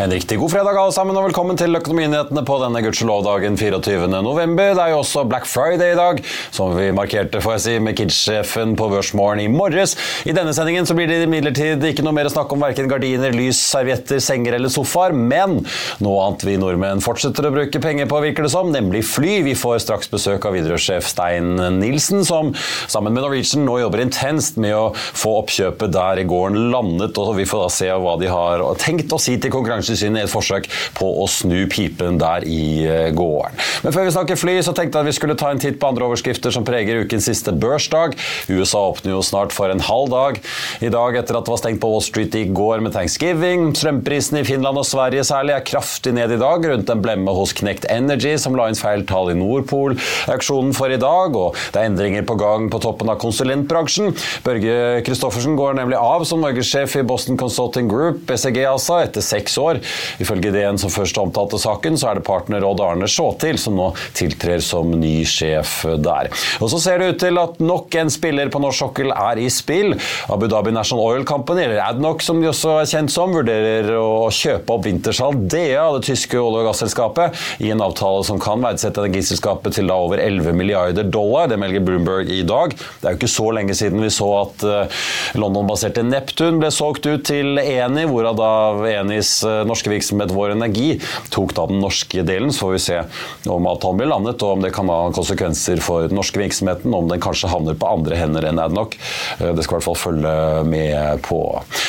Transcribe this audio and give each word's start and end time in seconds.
En 0.00 0.10
riktig 0.10 0.38
god 0.40 0.48
fredag 0.48 0.78
alle 0.80 0.92
sammen, 0.96 1.16
og 1.18 1.26
velkommen 1.26 1.58
til 1.60 1.76
Økonominyhetene 1.76 2.40
på 2.48 2.54
denne 2.62 2.80
gudskjelov-dagen 2.80 3.58
24. 3.60 4.06
november. 4.24 4.70
Det 4.72 4.80
er 4.80 4.94
jo 4.94 5.00
også 5.02 5.26
Black 5.28 5.44
Friday 5.44 5.90
i 5.92 5.98
dag, 5.98 6.22
som 6.56 6.70
vi 6.72 6.86
markerte 6.96 7.42
får 7.44 7.58
jeg 7.58 7.62
si, 7.66 7.74
med 7.84 7.98
Kids-sjefen 7.98 8.72
på 8.80 8.86
Børsmorgen 8.88 9.42
i 9.44 9.50
morges. 9.52 9.92
I 10.24 10.32
denne 10.32 10.54
sendingen 10.56 10.88
så 10.88 10.96
blir 10.96 11.10
det 11.10 11.18
imidlertid 11.26 11.84
ikke 11.84 12.04
noe 12.06 12.16
mer 12.16 12.30
snakk 12.32 12.54
om 12.56 12.64
verken 12.64 12.88
gardiner, 12.88 13.34
lys, 13.36 13.60
servietter, 13.60 14.22
senger 14.24 14.56
eller 14.56 14.72
sofaer, 14.72 15.12
men 15.12 15.58
noe 16.00 16.24
annet 16.24 16.46
vi 16.48 16.56
nordmenn 16.62 17.04
fortsetter 17.04 17.50
å 17.50 17.52
bruke 17.58 17.84
penger 17.84 18.08
på, 18.08 18.22
virker 18.24 18.48
det 18.48 18.54
som, 18.54 18.72
nemlig 18.72 19.04
fly. 19.04 19.42
Vi 19.50 19.52
får 19.52 19.82
straks 19.84 20.08
besøk 20.08 20.48
av 20.48 20.56
Widerøe-sjef 20.56 21.12
Stein 21.12 21.60
Nilsen, 21.76 22.24
som 22.24 22.54
sammen 22.86 23.12
med 23.12 23.26
Norwegian 23.26 23.68
nå 23.68 23.76
jobber 23.82 24.06
intenst 24.06 24.56
med 24.64 24.78
å 24.80 24.88
få 24.96 25.36
oppkjøpet 25.42 25.92
der 25.92 26.24
i 26.24 26.26
gården 26.32 26.72
landet, 26.72 27.20
og 27.20 27.36
vi 27.36 27.48
får 27.52 27.66
da 27.66 27.70
se 27.82 27.92
hva 27.92 28.16
de 28.24 28.32
har 28.32 28.64
tenkt 28.80 29.12
å 29.12 29.20
si 29.20 29.36
til 29.36 29.52
konkurransen 29.52 29.89
Konkurransetilsynet 29.90 30.22
i 30.22 30.26
et 30.26 30.32
forsøk 30.32 30.68
på 30.96 31.08
å 31.22 31.26
snu 31.30 31.66
pipen 31.70 32.18
der 32.20 32.44
i 32.46 32.86
eh, 32.86 33.10
gården. 33.16 33.58
Men 33.84 33.94
før 33.94 34.06
vi 34.06 34.14
snakker 34.14 34.38
fly, 34.38 34.56
så 34.62 34.74
tenkte 34.76 34.98
jeg 34.98 35.06
at 35.06 35.10
vi 35.10 35.16
skulle 35.16 35.36
ta 35.38 35.50
en 35.50 35.60
titt 35.60 35.80
på 35.80 35.90
andre 35.90 36.06
overskrifter 36.06 36.54
som 36.54 36.66
preger 36.66 37.04
ukens 37.04 37.26
siste 37.28 37.52
børsdag. 37.52 38.16
USA 38.50 38.82
åpner 38.90 39.14
jo 39.14 39.22
snart 39.24 39.54
for 39.54 39.72
en 39.72 39.82
halv 39.82 40.10
dag 40.12 40.40
i 40.84 40.90
dag 40.92 41.18
etter 41.18 41.38
at 41.38 41.46
det 41.46 41.54
var 41.54 41.60
stengt 41.60 41.82
på 41.82 41.90
Wall 41.90 42.04
Street 42.04 42.34
i 42.38 42.44
går 42.46 42.84
med 42.84 42.94
thanksgiving. 42.94 43.70
Strømprisene 43.78 44.42
i 44.42 44.48
Finland 44.48 44.80
og 44.80 44.86
Sverige 44.88 45.24
særlig 45.26 45.56
er 45.56 45.66
kraftig 45.66 46.14
ned 46.16 46.34
i 46.34 46.40
dag, 46.40 46.66
rundt 46.72 46.92
en 46.92 47.04
blemme 47.04 47.34
hos 47.36 47.54
Knect 47.56 47.88
Energy, 47.90 48.36
som 48.40 48.56
la 48.58 48.68
inn 48.70 48.78
feil 48.78 49.04
tall 49.08 49.32
i 49.32 49.38
Nordpol-auksjonen 49.38 50.74
for 50.76 50.92
i 50.92 51.00
dag, 51.00 51.36
og 51.36 51.58
det 51.74 51.82
er 51.82 51.90
endringer 51.90 52.26
på 52.28 52.38
gang 52.40 52.68
på 52.72 52.82
toppen 52.82 53.10
av 53.10 53.20
konsulentbransjen. 53.22 54.14
Børge 54.46 54.76
Christoffersen 55.06 55.56
går 55.58 55.78
nemlig 55.80 55.98
av 55.98 56.26
som 56.28 56.42
norgessjef 56.44 56.98
i 57.00 57.06
Boston 57.06 57.38
Consulting 57.40 57.90
Group, 57.90 58.22
BCG 58.28 58.62
altså, 58.68 59.00
etter 59.04 59.24
seks 59.24 59.56
år. 59.60 59.79
Ifølge 60.22 60.52
DN 60.54 60.80
som 60.80 60.92
først 60.92 61.18
omtalte 61.20 61.60
saken, 61.60 61.98
så 62.00 62.10
er 62.10 62.20
det 62.20 62.26
partner 62.26 62.66
Odd 62.66 62.82
Arne 62.84 63.08
Sjåtil 63.10 63.58
som 63.60 63.78
nå 63.78 63.90
tiltrer 64.18 64.62
som 64.64 64.90
ny 65.00 65.20
sjef 65.28 65.80
der. 66.02 66.30
Og 66.60 66.70
så 66.72 66.80
ser 66.82 67.00
det 67.00 67.12
ut 67.14 67.22
til 67.22 67.38
at 67.40 67.60
nok 67.62 67.94
en 68.00 68.12
spiller 68.12 68.50
på 68.52 68.62
norsk 68.62 68.80
sokkel 68.80 69.12
er 69.14 69.40
i 69.40 69.48
spill. 69.52 69.94
Abu 70.32 70.46
Dhabi 70.50 70.72
National 70.74 71.04
Oil 71.04 71.26
Company, 71.28 71.64
eller 71.66 71.82
Adnoc 71.84 72.24
som 72.24 72.40
de 72.40 72.48
også 72.50 72.78
er 72.80 72.90
kjent 72.90 73.12
som, 73.12 73.34
vurderer 73.34 73.92
å 73.98 74.28
kjøpe 74.34 74.74
opp 74.74 74.86
Wintershall 74.88 75.36
DA, 75.50 75.84
det 75.96 76.06
tyske 76.08 76.38
olje- 76.40 76.62
og 76.64 76.70
gasselskapet, 76.70 77.40
i 77.64 77.70
en 77.74 77.84
avtale 77.84 78.24
som 78.26 78.40
kan 78.42 78.62
verdsette 78.64 79.02
energiselskapet 79.02 79.76
til 79.76 79.90
da 79.90 79.98
over 80.00 80.22
11 80.22 80.56
milliarder 80.56 81.06
dollar. 81.06 81.50
Det 81.50 81.58
melder 81.60 81.84
Bloomberg 81.84 82.30
i 82.32 82.42
dag. 82.46 82.74
Det 82.74 83.08
er 83.08 83.14
jo 83.14 83.20
ikke 83.20 83.32
så 83.32 83.48
lenge 83.56 83.76
siden 83.76 84.02
vi 84.04 84.12
så 84.12 84.28
at 84.42 84.64
eh, 84.66 85.00
London-baserte 85.40 86.04
Neptun 86.06 86.60
ble 86.60 86.72
solgt 86.74 87.08
ut 87.08 87.26
til 87.28 87.60
Eni, 87.60 88.06
hvorav 88.08 88.38
da 88.38 88.50
Enis 88.90 89.38
eh, 89.46 89.62
norske 89.70 89.92
virksomhet 89.92 90.34
Vår 90.34 90.54
Energi 90.56 90.98
tok 91.32 91.54
da 91.56 91.66
den 91.70 91.80
norske 91.82 92.24
delen. 92.26 92.52
Så 92.52 92.66
får 92.66 92.74
vi 92.74 92.82
se 92.84 93.00
om 93.50 93.68
avtalen 93.70 94.00
blir 94.00 94.10
landet, 94.10 94.42
og 94.42 94.58
om 94.58 94.64
det 94.64 94.72
kan 94.76 94.90
ha 94.90 95.00
konsekvenser 95.14 95.82
for 95.84 96.08
den 96.08 96.18
norske 96.18 96.40
virksomheten. 96.40 96.94
Om 96.94 97.10
den 97.10 97.22
kanskje 97.22 97.50
havner 97.52 97.78
på 97.78 97.88
andre 97.88 98.18
hender 98.18 98.46
enn 98.50 98.60
Adnoc. 98.62 98.96
Eh, 99.38 99.52
det 99.56 99.64
skal 99.66 99.76
i 99.76 99.78
hvert 99.78 99.88
fall 99.88 100.00
følge 100.00 100.34
med 100.68 101.22
på. 101.26 101.40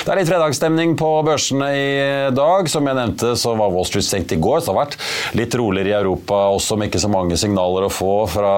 Det 0.06 0.14
er 0.14 0.22
litt 0.22 0.32
fredagsstemning 0.32 0.96
på 1.00 1.10
børsene 1.28 1.70
i 1.76 1.92
dag. 2.36 2.70
Som 2.72 2.88
jeg 2.90 3.00
nevnte, 3.00 3.34
så 3.40 3.56
var 3.60 3.74
Wall 3.74 3.88
Street 3.90 4.08
stengt 4.08 4.36
i 4.36 4.40
går. 4.42 4.62
Så 4.62 4.72
det 4.72 4.76
har 4.76 4.82
vært 4.84 4.98
litt 5.38 5.58
roligere 5.60 5.94
i 5.94 5.98
Europa 6.00 6.44
også, 6.56 6.78
med 6.80 6.92
ikke 6.92 7.04
så 7.04 7.12
mange 7.12 7.38
signaler 7.40 7.88
å 7.88 7.94
få 7.94 8.14
fra 8.32 8.54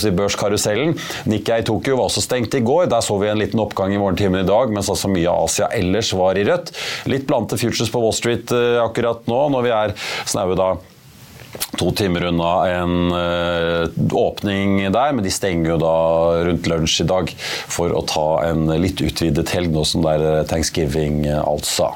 si, 0.00 0.12
børskarusellen. 0.14 0.94
Nikkei 1.30 1.62
Tokyo 1.66 1.98
var 1.98 2.10
også 2.10 2.24
stengt 2.24 2.56
i 2.56 2.62
går. 2.64 2.88
Der 2.92 3.04
så 3.04 3.18
vi 3.20 3.30
en 3.30 3.40
liten 3.40 3.62
oppgang 3.62 3.94
i 3.94 4.00
morgentimen 4.00 4.42
i 4.42 4.48
dag, 4.48 4.72
mens 4.74 4.90
altså 4.92 5.10
mye 5.12 5.30
av 5.30 5.48
Asia 5.48 5.70
ellers 5.74 6.12
var 6.16 6.38
i 6.38 6.46
rødt. 6.46 6.72
Litt 7.10 7.26
blandede 7.28 7.60
futures 7.60 7.92
på 7.92 8.02
Wall 8.02 8.14
Street 8.16 8.43
eh, 8.52 8.80
akkurat 8.82 9.24
nå, 9.30 9.40
når 9.54 9.64
vi 9.64 9.72
er 9.74 9.94
snaue 10.28 10.58
da 10.58 10.74
to 11.78 11.92
timer 11.94 12.24
unna 12.32 12.52
en 12.66 12.94
uh, 13.14 13.84
åpning 14.18 14.80
der, 14.90 15.12
men 15.14 15.22
de 15.22 15.30
stenger 15.30 15.74
jo 15.74 15.76
da 15.78 15.94
rundt 16.48 16.66
lunsj 16.70 17.04
i 17.04 17.06
dag 17.06 17.30
for 17.70 17.94
å 17.94 18.02
ta 18.10 18.26
en 18.48 18.66
litt 18.82 19.02
utvidet 19.04 19.54
helg, 19.54 19.70
nå 19.74 19.84
som 19.86 20.02
det 20.02 20.16
er 20.18 20.48
thanksgiving, 20.50 21.22
altså. 21.38 21.92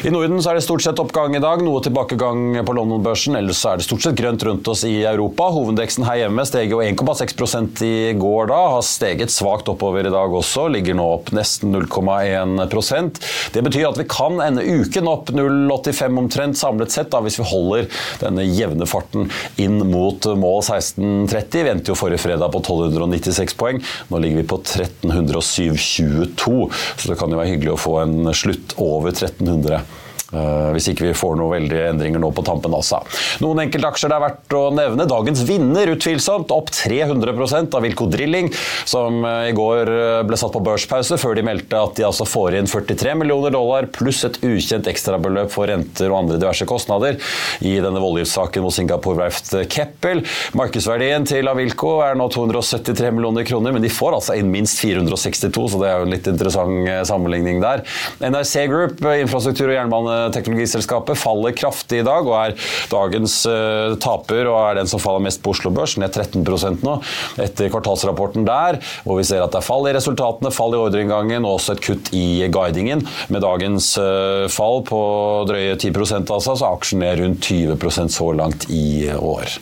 I 0.00 0.08
Norden 0.08 0.38
så 0.40 0.48
er 0.48 0.56
det 0.56 0.62
stort 0.64 0.80
sett 0.80 1.00
oppgang 1.02 1.34
i 1.36 1.40
dag, 1.44 1.60
noe 1.60 1.82
tilbakegang 1.84 2.54
på 2.64 2.72
London-børsen. 2.72 3.34
Ellers 3.36 3.58
er 3.68 3.76
det 3.76 3.84
stort 3.84 4.00
sett 4.00 4.16
grønt 4.16 4.40
rundt 4.48 4.68
oss 4.72 4.80
i 4.88 5.02
Europa. 5.04 5.50
Hovedindeksen 5.52 6.06
her 6.08 6.22
hjemme 6.22 6.46
steg 6.48 6.72
jo 6.72 6.78
1,6 6.80 7.82
i 7.84 8.14
går 8.16 8.48
da, 8.48 8.60
har 8.72 8.84
steget 8.86 9.28
svakt 9.34 9.68
oppover 9.68 10.08
i 10.08 10.12
dag 10.14 10.32
også, 10.32 10.70
ligger 10.72 10.96
nå 10.96 11.04
opp 11.18 11.28
nesten 11.36 11.74
0,1% 11.74 13.20
Det 13.52 13.64
betyr 13.66 13.90
at 13.90 14.00
vi 14.00 14.06
kan 14.08 14.40
ende 14.40 14.64
uken 14.64 15.10
opp 15.10 15.28
0,85 15.36 16.18
omtrent 16.22 16.56
samlet 16.56 16.96
sett, 16.96 17.12
da, 17.12 17.20
hvis 17.20 17.36
vi 17.42 17.48
holder 17.50 17.84
denne 18.22 18.48
jevne 18.48 18.88
farten 18.88 19.28
inn 19.60 19.84
mot 19.84 20.24
mål 20.32 20.64
1630. 20.64 21.60
Vi 21.60 21.74
endte 21.74 21.92
jo 21.92 21.98
forrige 22.00 22.24
fredag 22.24 22.48
på 22.56 22.64
1296 22.64 23.52
poeng. 23.60 23.84
Nå 24.08 24.24
ligger 24.24 24.40
vi 24.40 24.48
på 24.48 24.62
1307,22, 24.64 26.58
så 26.72 27.04
det 27.04 27.20
kan 27.20 27.28
jo 27.28 27.44
være 27.44 27.52
hyggelig 27.52 27.76
å 27.76 27.80
få 27.84 28.00
en 28.06 28.32
slutt 28.32 28.78
over 28.80 29.12
1300 29.12 29.80
Eh, 29.80 29.89
hvis 30.30 30.90
ikke 30.92 31.08
vi 31.08 31.14
får 31.16 31.36
noen 31.38 31.50
veldige 31.56 31.88
endringer 31.90 32.22
nå 32.22 32.30
på 32.34 32.44
tampen 32.46 32.74
også. 32.76 33.00
Noen 33.42 33.64
enkeltaksjer 33.64 34.10
det 34.12 34.16
er 34.16 34.24
verdt 34.24 34.54
å 34.56 34.62
nevne. 34.74 35.06
Dagens 35.10 35.42
vinner 35.48 35.90
utvilsomt 35.94 36.52
opp 36.54 36.70
300% 36.74 37.74
av 37.76 37.84
Wilco 37.84 38.06
Drilling, 38.10 38.50
som 38.88 39.24
eh, 39.26 39.50
i 39.50 39.54
går 39.56 39.90
eh, 39.90 40.20
ble 40.28 40.38
satt 40.38 40.54
på 40.54 40.62
børspause 40.64 41.18
før 41.20 41.36
de 41.38 41.44
meldte 41.46 41.78
at 41.78 41.96
de 41.98 42.06
altså 42.06 42.26
får 42.28 42.58
inn 42.60 42.70
43 42.70 43.16
millioner 43.20 43.54
dollar 43.54 43.88
pluss 43.94 44.22
et 44.28 44.38
ukjent 44.46 44.88
ekstrabeløp 44.90 45.50
for 45.52 45.70
renter 45.70 46.10
og 46.10 46.20
andre 46.22 46.38
diverse 46.40 46.66
kostnader 46.68 47.18
i 47.66 47.76
denne 47.82 48.02
voldgiftssaken 48.02 48.64
mot 48.64 48.74
Singapore 48.74 49.18
verft 49.24 49.52
Keppel. 49.72 50.22
Markedsverdien 50.58 51.26
til 51.28 51.50
Avilco 51.50 51.96
er 52.04 52.18
nå 52.18 52.28
273 52.32 53.12
millioner 53.16 53.46
kroner, 53.48 53.74
men 53.74 53.84
de 53.84 53.92
får 53.92 54.18
altså 54.20 54.38
inn 54.38 54.50
minst 54.52 54.80
462, 54.82 55.66
så 55.74 55.82
det 55.82 55.90
er 55.90 55.98
jo 55.98 56.08
en 56.08 56.14
litt 56.14 56.30
interessant 56.30 56.90
sammenligning 57.08 57.60
der. 57.62 57.82
NRC 58.22 58.66
Group, 58.70 59.02
infrastruktur 59.10 59.70
og 59.70 59.76
jernbane 59.76 60.19
teknologiselskapet 60.34 61.18
faller 61.18 61.54
kraftig 61.56 62.02
i 62.02 62.06
dag 62.06 62.26
og 62.26 62.36
er 62.38 62.56
dagens 62.90 63.40
uh, 63.48 63.96
taper 64.00 64.48
og 64.50 64.58
er 64.62 64.80
den 64.80 64.90
som 64.90 65.02
faller 65.02 65.24
mest 65.24 65.42
på 65.44 65.54
Oslo 65.54 65.72
Børs, 65.74 65.96
ned 66.00 66.14
13% 66.14 66.84
nå 66.86 66.96
etter 67.40 67.70
kvartalsrapporten 67.72 68.46
der, 68.48 68.80
hvor 69.04 69.20
vi 69.20 69.26
ser 69.26 69.42
at 69.44 69.52
det 69.54 69.60
er 69.60 69.66
fall 69.66 69.88
i 69.88 69.94
resultatene, 69.96 70.52
fall 70.54 70.76
i 70.76 70.80
ordreinngangen 70.80 71.46
og 71.46 71.58
også 71.58 71.76
et 71.76 71.84
kutt 71.84 72.10
i 72.16 72.46
guidingen. 72.52 73.04
Med 73.32 73.44
dagens 73.44 73.92
uh, 74.00 74.46
fall 74.52 74.82
på 74.88 75.00
drøye 75.48 75.76
10 75.76 75.92
altså, 76.20 76.54
så 76.54 76.66
er 76.66 76.70
aksjen 76.70 77.02
ned 77.04 77.22
rundt 77.22 77.50
20% 77.50 78.14
så 78.14 78.30
langt 78.36 78.66
i 78.72 79.10
år. 79.14 79.56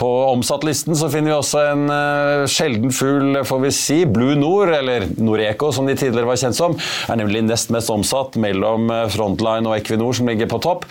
På 0.00 0.10
omsattlisten 0.32 0.96
så 0.98 1.10
finner 1.12 1.32
vi 1.32 1.38
også 1.38 1.64
en 1.72 1.86
uh, 1.90 2.46
sjelden 2.50 2.94
fugl, 2.94 3.40
får 3.46 3.64
vi 3.64 3.74
si. 3.74 4.00
Blue 4.14 4.36
Nord, 4.38 4.74
eller 4.74 5.08
Noreco 5.18 5.70
som 5.74 5.88
de 5.88 5.96
tidligere 5.98 6.28
var 6.28 6.40
kjent 6.40 6.58
som, 6.58 6.76
er 7.08 7.20
nemlig 7.20 7.44
nest 7.46 7.72
mest 7.74 7.90
omsatt 7.92 8.38
mellom 8.40 8.90
Frontline 9.12 9.68
og 9.68 9.78
Equinor 9.78 10.03
Equinor 10.04 10.12
som 10.12 10.28
ligger 10.28 10.46
på 10.46 10.58
topp. 10.58 10.84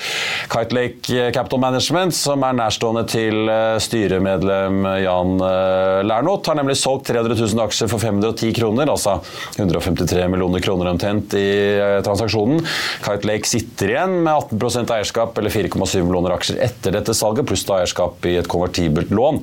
Kite 0.50 0.75
Lake 0.75 1.31
Capital 1.34 1.59
Management, 1.59 2.16
som 2.16 2.44
er 2.44 2.56
nærstående 2.57 3.03
til 3.09 3.50
eh, 3.50 3.78
styremedlem 3.81 4.84
Jan 5.03 5.35
eh, 5.41 6.01
Lernot, 6.07 6.47
har 6.47 6.57
nemlig 6.57 6.78
solgt 6.78 7.07
300 7.12 7.38
000 7.38 7.63
aksjer 7.63 7.90
for 7.91 8.01
510 8.01 8.53
kroner, 8.57 8.90
altså 8.90 9.19
153 9.57 10.28
millioner 10.31 10.63
kroner 10.63 10.91
omtrent 10.91 11.35
i 11.38 11.47
eh, 11.78 12.00
transaksjonen. 12.06 12.63
Kite 13.06 13.29
Lake 13.29 13.50
sitter 13.50 13.94
igjen 13.94 14.18
med 14.25 14.34
18% 14.34 14.94
eierskap, 14.97 15.38
eller 15.38 15.53
4,7 15.53 16.03
millioner 16.03 16.35
aksjer 16.38 16.62
etter 16.66 16.97
dette 16.97 17.16
salget, 17.18 17.47
pluss 17.50 17.66
da 17.69 17.81
eierskap 17.81 18.25
i 18.30 18.38
et 18.41 18.50
konvertibelt 18.51 19.13
lån. 19.13 19.41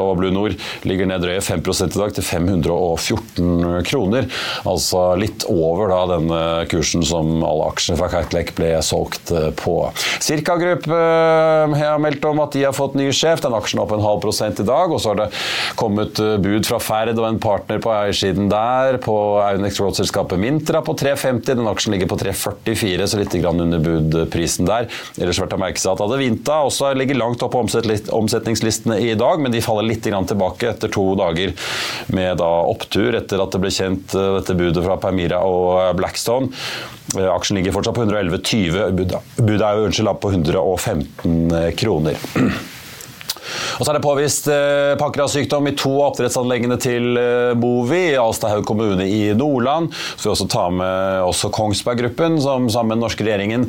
Og 0.00 0.12
Blue 0.20 0.34
Nord 0.34 0.56
ligger 0.88 1.08
ned 1.10 1.24
drøye 1.24 1.42
5 1.44 1.60
i 1.60 1.90
dag, 1.94 2.14
til 2.16 2.26
514 2.26 3.84
kroner. 3.86 4.28
Altså 4.68 5.10
litt 5.20 5.44
over 5.50 5.90
da 5.92 6.00
denne 6.14 6.42
kursen 6.70 7.04
som 7.06 7.40
alle 7.46 7.70
aksjer 7.70 7.98
fra 8.00 8.10
Kite 8.12 8.36
Lake 8.36 8.56
ble 8.56 8.72
solgt 8.84 9.09
solgt 9.10 9.30
eh, 9.30 9.50
på. 9.50 9.92
Cirka 10.20 10.56
Group 10.56 10.86
eh, 10.86 10.94
har 10.94 11.98
meldt 11.98 12.24
om 12.24 12.40
at 12.40 12.52
de 12.52 12.64
har 12.64 12.72
fått 12.72 12.94
ny 12.94 13.10
sjef. 13.12 13.40
Den 13.40 13.54
aksjen 13.54 13.80
er 13.80 13.84
opp 13.84 13.92
en 13.92 14.04
halv 14.04 14.20
prosent 14.20 14.60
i 14.60 14.66
dag. 14.66 14.90
Og 14.92 15.00
så 15.00 15.10
har 15.10 15.16
det 15.16 15.28
kommet 15.76 16.18
eh, 16.18 16.36
bud 16.38 16.66
fra 16.66 16.80
Ferd 16.80 17.18
og 17.18 17.26
en 17.26 17.40
partner 17.40 17.80
på 17.82 17.92
eiersiden 17.92 18.50
der 18.50 18.98
på 19.02 19.14
Aunex 19.42 19.80
Road-selskapet 19.80 20.40
Mintra 20.40 20.82
på 20.82 20.94
3,50. 20.94 21.54
Den 21.54 21.70
aksjen 21.70 21.94
ligger 21.94 22.10
på 22.10 22.20
3,44, 22.20 23.06
så 23.06 23.20
litt 23.20 23.38
under 23.40 23.80
budprisen 23.82 24.68
der. 24.68 24.88
Ellers 25.18 25.40
verdt 25.40 25.56
å 25.56 25.60
merke 25.60 25.80
seg 25.80 25.94
at 25.94 26.04
Adevinta 26.04 26.60
også 26.66 26.92
ligger 26.96 27.18
langt 27.18 27.42
opp 27.42 27.54
på 27.54 27.62
omsetningslistene 27.62 28.98
i 29.02 29.14
dag, 29.18 29.40
men 29.42 29.52
de 29.52 29.62
faller 29.64 29.88
litt 29.88 30.04
tilbake 30.04 30.68
etter 30.70 30.90
to 30.92 31.02
dager 31.18 31.52
med 32.14 32.40
opptur 32.40 33.16
etter 33.18 33.42
at 33.42 33.52
det 33.54 33.60
ble 33.62 33.72
kjent 33.74 34.14
dette 34.14 34.56
budet 34.58 34.84
fra 34.84 34.96
Permira 35.00 35.40
og 35.46 35.96
Blackstone. 35.98 36.50
Aksjen 37.18 37.58
ligger 37.58 37.74
fortsatt 37.74 37.96
på 37.96 38.04
111,20. 38.06 38.84
Budet 39.40 39.64
er 39.66 39.78
jo 39.78 39.88
unnskyld, 39.88 40.12
på 40.22 40.30
115 40.30 41.72
kroner. 41.80 42.28
Og 43.78 43.84
så 43.84 43.92
er 43.92 43.98
det 43.98 44.04
påvist 44.04 44.48
eh, 44.52 44.94
pakkerasykdom 45.00 45.70
i 45.70 45.74
to 45.78 45.92
av 46.00 46.10
oppdrettsanleggene 46.10 46.78
til 46.80 47.18
eh, 47.20 47.52
Bovi 47.58 48.02
i 48.12 48.18
Alstahaug 48.20 48.64
kommune 48.68 49.06
i 49.06 49.32
Nordland. 49.36 49.90
Så 50.16 50.28
vi 50.28 50.32
også 50.34 50.48
ta 50.50 50.66
med 50.74 51.24
også 51.26 51.50
Kongsberg 51.54 52.00
Gruppen, 52.00 52.38
som 52.42 52.68
sammen 52.72 52.94
med 52.94 53.00
den 53.00 53.06
norske 53.06 53.26
regjeringen 53.26 53.66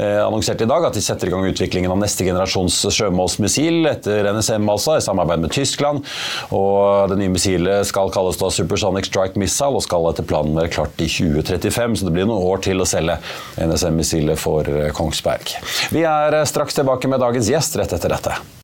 eh, 0.00 0.20
annonserte 0.24 0.66
i 0.66 0.70
dag 0.70 0.88
at 0.88 0.96
de 0.96 1.04
setter 1.04 1.30
i 1.30 1.34
gang 1.34 1.46
utviklingen 1.48 1.92
av 1.92 2.00
neste 2.00 2.26
generasjons 2.26 2.80
sjømålsmissil 2.94 3.90
etter 3.90 4.30
NSM, 4.34 4.68
altså, 4.70 4.98
i 4.98 5.04
samarbeid 5.04 5.44
med 5.44 5.54
Tyskland. 5.54 6.04
Og 6.54 7.10
det 7.12 7.18
nye 7.20 7.32
missilet 7.34 7.88
skal 7.88 8.12
kalles 8.14 8.38
da 8.40 8.50
Supersonic 8.54 9.08
Strike 9.10 9.40
Missile 9.40 9.78
og 9.78 9.84
skal 9.84 10.10
etter 10.10 10.26
planen 10.28 10.56
være 10.58 10.72
klart 10.74 11.00
i 11.04 11.08
2035, 11.10 12.00
så 12.00 12.08
det 12.08 12.16
blir 12.16 12.28
noen 12.28 12.44
år 12.52 12.64
til 12.64 12.82
å 12.82 12.88
selge 12.88 13.18
NSM-missilet 13.60 14.40
for 14.40 14.68
eh, 14.68 14.90
Kongsberg. 14.96 15.56
Vi 15.94 16.04
er 16.08 16.40
eh, 16.40 16.48
straks 16.48 16.76
tilbake 16.80 17.10
med 17.10 17.22
dagens 17.24 17.50
gjest 17.52 17.80
rett 17.80 17.96
etter 17.96 18.16
dette. 18.16 18.63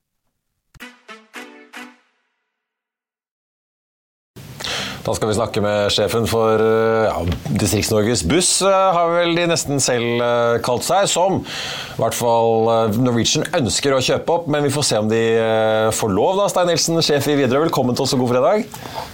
Da 5.01 5.15
skal 5.17 5.31
vi 5.31 5.33
snakke 5.33 5.61
med 5.65 5.89
sjefen 5.93 6.27
for 6.29 6.61
eh, 6.61 7.07
ja, 7.07 7.21
Distrikts-Norges 7.57 8.21
Buss, 8.29 8.51
eh, 8.61 8.89
har 8.93 9.09
vel 9.15 9.33
de 9.33 9.47
nesten 9.49 9.81
selv 9.81 10.21
eh, 10.21 10.57
kalt 10.61 10.85
seg, 10.85 11.07
som 11.09 11.39
i 11.41 12.01
hvert 12.01 12.17
fall 12.17 12.69
Norwegian 13.01 13.47
ønsker 13.57 13.95
å 13.95 14.01
kjøpe 14.01 14.35
opp. 14.35 14.49
Men 14.51 14.65
vi 14.65 14.71
får 14.73 14.85
se 14.87 14.99
om 15.01 15.09
de 15.09 15.21
får 15.93 16.13
lov, 16.13 16.37
da. 16.37 16.47
Stein 16.49 16.69
Nilsen, 16.69 17.01
sjef 17.05 17.27
i 17.29 17.37
Widerøe, 17.39 17.67
velkommen 17.67 17.97
til 17.97 18.05
oss 18.05 18.13
og 18.15 18.23
god 18.23 18.31
fredag. 18.35 18.65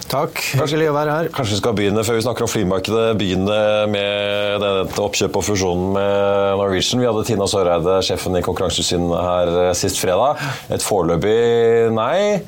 Takk, 0.08 0.40
hyggelig 0.56 0.90
å 0.92 0.96
være 0.96 1.16
her. 1.16 1.30
Kanskje 1.36 1.56
vi 1.56 1.60
skal 1.62 1.76
begynne, 1.76 2.04
før 2.08 2.20
vi 2.20 2.24
snakker 2.24 2.46
om 2.46 2.52
flymarkedet, 2.52 3.08
begynne 3.20 3.58
med 3.92 4.64
dette 4.64 5.04
oppkjøpet 5.04 5.40
og 5.40 5.48
fusjonen 5.50 5.92
med 5.98 6.62
Norwegian. 6.62 7.04
Vi 7.04 7.10
hadde 7.10 7.26
Tina 7.28 7.48
Søreide, 7.52 7.98
sjefen 8.08 8.40
i 8.40 8.44
Konkurransetilsynet, 8.46 9.16
her 9.20 9.76
sist 9.76 10.00
fredag. 10.04 10.40
Et 10.72 10.84
foreløpig 10.84 11.92
nei. 11.96 12.40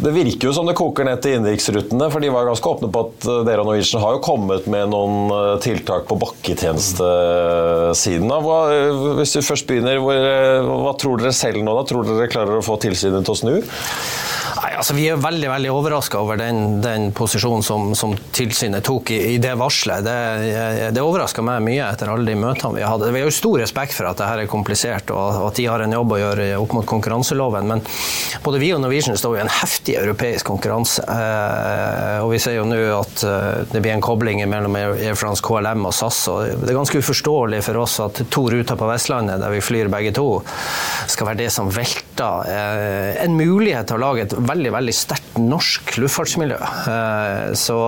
Det 0.00 0.12
virker 0.16 0.50
jo 0.50 0.56
som 0.56 0.68
det 0.68 0.76
koker 0.80 1.08
ned 1.08 1.24
til 1.24 1.38
innenriksrutene, 1.38 2.10
for 2.12 2.20
de 2.20 2.32
var 2.32 2.48
ganske 2.48 2.69
åpne 2.72 2.88
på 2.92 2.98
at 3.06 3.16
eh, 3.28 3.44
dere 3.48 3.60
og 3.62 3.68
Norwegian 3.70 4.04
har 4.04 4.12
jo 4.16 4.24
kommet 4.24 4.62
med 4.70 4.84
noen 4.92 5.14
eh, 5.36 5.56
tiltak 5.64 6.02
på 6.10 6.20
bakketjenestesiden. 6.22 8.30
Hva, 8.46 8.58
hvis 9.20 9.32
du 9.36 9.40
først 9.44 9.66
begynner, 9.68 9.96
hva 10.00 10.92
tror 11.00 11.14
dere 11.20 11.34
selv 11.36 11.58
nå? 11.64 11.72
da? 11.76 11.82
Tror 11.88 12.02
dere 12.08 12.32
klarer 12.32 12.54
å 12.60 12.64
få 12.64 12.74
tilsynet 12.82 13.22
til 13.26 13.34
å 13.34 13.40
snu? 13.42 13.56
Nei, 14.60 14.74
altså 14.76 14.92
Vi 14.92 15.06
er 15.08 15.20
veldig 15.20 15.48
veldig 15.48 15.70
overraska 15.72 16.20
over 16.20 16.36
den, 16.36 16.80
den 16.84 17.10
posisjonen 17.16 17.62
som, 17.64 17.94
som, 17.96 18.12
tilsynet 18.36 18.84
tok 18.84 19.12
i, 19.14 19.18
i 19.32 19.36
det 19.40 19.54
varselet. 19.56 20.04
Det, 20.04 20.90
det 20.92 21.04
overraska 21.04 21.40
meg 21.44 21.62
mye 21.64 21.86
etter 21.86 22.10
alle 22.12 22.28
de 22.28 22.36
møtene 22.36 22.76
vi 22.76 22.84
hadde. 22.84 23.08
Vi 23.14 23.22
har 23.22 23.30
jo 23.30 23.32
stor 23.32 23.56
respekt 23.62 23.96
for 23.96 24.10
at 24.10 24.20
dette 24.20 24.44
er 24.44 24.50
komplisert 24.50 25.12
og, 25.14 25.46
at 25.46 25.56
de 25.56 25.64
har 25.70 25.80
en 25.80 25.94
jobb 25.96 26.12
å 26.12 26.18
gjøre 26.20 26.48
opp 26.60 26.74
mot 26.76 26.88
konkurranseloven. 26.90 27.70
Men 27.70 27.84
både 28.44 28.60
vi 28.60 28.72
og 28.76 28.82
Norwegian 28.84 29.16
står 29.16 29.38
i 29.38 29.42
en 29.46 29.52
heftig 29.54 29.96
europeisk 30.02 30.50
konkurranse. 30.50 31.06
Eh, 31.08 32.18
og 32.20 32.34
vi 32.34 32.42
ser 32.44 32.58
jo 32.58 32.68
nå 32.68 32.82
at 32.98 33.24
eh, 33.24 33.64
det 33.72 33.80
blir 33.80 33.94
en 33.94 34.04
kobling 34.04 34.44
mellom 34.44 34.76
Air 34.76 35.16
France, 35.16 35.40
KLM 35.46 35.88
og 35.88 35.96
SAS. 35.96 36.20
og 36.28 36.66
Det 36.66 36.68
er 36.68 36.80
ganske 36.82 37.00
uforståelig 37.00 37.62
for 37.70 37.80
oss 37.86 37.96
at 38.04 38.22
to 38.28 38.44
ruter 38.52 38.76
på 38.76 38.92
Vestlandet, 38.92 39.40
der 39.40 39.56
vi 39.56 39.64
flyr 39.64 39.88
begge 39.88 40.12
to, 40.20 40.28
skal 41.08 41.32
være 41.32 41.46
det 41.46 41.50
som 41.56 41.72
velter 41.72 42.52
eh, 42.52 43.24
en 43.24 43.40
mulighet 43.40 43.88
til 43.88 43.96
å 43.96 44.04
lage 44.04 44.28
et 44.28 44.38
veldig 44.50 44.74
veldig 44.74 44.96
sterkt 44.96 45.40
norsk 45.40 45.96
luftfartsmiljø. 46.02 46.58
Eh, 46.94 47.54
så 47.58 47.78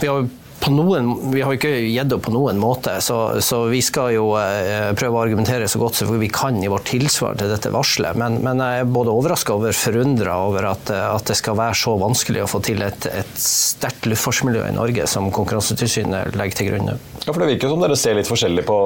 vi 0.00 0.10
har 0.10 0.26
på 0.60 0.72
noen, 0.72 1.10
vi 1.32 1.42
har 1.44 1.54
ikke 1.56 1.70
gitt 1.84 2.12
opp 2.16 2.24
på 2.26 2.32
noen 2.34 2.58
måte, 2.60 2.96
så, 3.04 3.38
så, 3.44 3.62
vi 3.70 3.82
skal 3.84 4.14
jo 4.16 4.30
eh, 4.40 4.92
prøve 4.96 5.18
å 5.18 5.22
argumentere 5.22 5.68
så 5.70 5.80
godt 5.80 6.00
som 6.00 6.12
vi 6.18 6.30
kan 6.32 6.58
i 6.62 6.70
vårt 6.72 6.88
tilsvar 6.90 7.36
til 7.38 7.50
dette 7.52 7.72
varselet. 7.74 8.18
Men, 8.18 8.40
men 8.44 8.62
jeg 8.62 8.82
er 8.82 8.90
både 8.96 9.14
overraska 9.14 9.56
og 9.56 9.68
forundra 9.76 10.38
over 10.46 10.70
at, 10.72 10.90
at, 10.90 11.26
det 11.26 11.36
skal 11.38 11.58
være 11.58 11.76
så 11.78 11.96
vanskelig 12.00 12.44
å 12.44 12.50
få 12.50 12.62
til 12.66 12.82
et, 12.86 13.08
et 13.10 13.38
sterkt 13.40 14.08
luftfartsmiljø 14.08 14.64
i 14.70 14.74
Norge 14.76 15.06
som 15.10 15.28
Konkurransetilsynet 15.34 16.36
legger 16.38 16.60
til 16.60 16.72
grunn. 16.72 16.92
Ja, 17.26 17.32
for 17.32 17.42
Det 17.42 17.50
virker 17.50 17.72
som 17.72 17.82
dere 17.82 17.98
ser 17.98 18.18
litt 18.18 18.30
forskjellig 18.30 18.66
på 18.68 18.76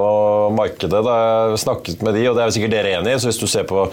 markedet. 0.57 1.03
Da 1.05 1.17
jeg 1.51 1.61
snakket 1.61 2.05
med 2.05 2.17
de, 2.17 2.25
og 2.29 2.37
det 2.37 2.43
er 2.43 2.49
jo 2.49 2.55
sikkert 2.57 2.75
dere 2.75 2.95
enig 2.97 3.15
i, 3.15 3.19
så 3.21 3.29
hvis 3.29 3.41
du 3.41 3.47
ser 3.49 3.67
på 3.69 3.85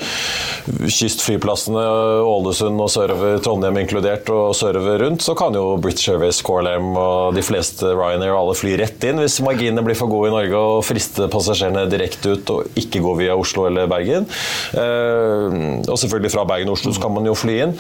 kystflyplassene, 0.99 1.85
Ålesund 2.29 2.81
og 2.81 2.93
sørover, 2.93 3.39
Trondheim 3.45 3.81
inkludert, 3.83 4.29
og 4.33 4.57
sørover 4.57 5.05
rundt, 5.05 5.25
så 5.25 5.37
kan 5.39 5.57
jo 5.57 5.77
British 5.83 6.11
Airways, 6.13 6.41
KLM 6.45 6.95
og 6.97 7.37
de 7.37 7.45
fleste 7.45 7.68
fleste 7.69 7.93
Ryanair 7.93 8.33
og 8.33 8.41
alle 8.41 8.57
fly 8.57 8.75
rett 8.81 9.05
inn 9.09 9.21
hvis 9.21 9.39
marginene 9.45 9.85
blir 9.85 9.97
for 9.99 10.11
gode 10.11 10.31
i 10.31 10.35
Norge 10.35 10.59
og 10.59 10.85
frister 10.87 11.29
passasjerene 11.33 11.87
direkte 11.91 12.35
ut 12.35 12.53
og 12.55 12.79
ikke 12.79 13.03
går 13.05 13.19
via 13.21 13.37
Oslo 13.37 13.67
eller 13.69 13.89
Bergen. 13.91 14.27
Eh, 14.73 15.59
og 15.89 15.99
selvfølgelig 16.01 16.33
fra 16.33 16.47
Bergen 16.49 16.71
og 16.71 16.79
Oslo 16.79 16.95
så 16.95 17.03
kan 17.03 17.15
man 17.15 17.27
jo 17.29 17.37
fly 17.37 17.59
inn. 17.67 17.75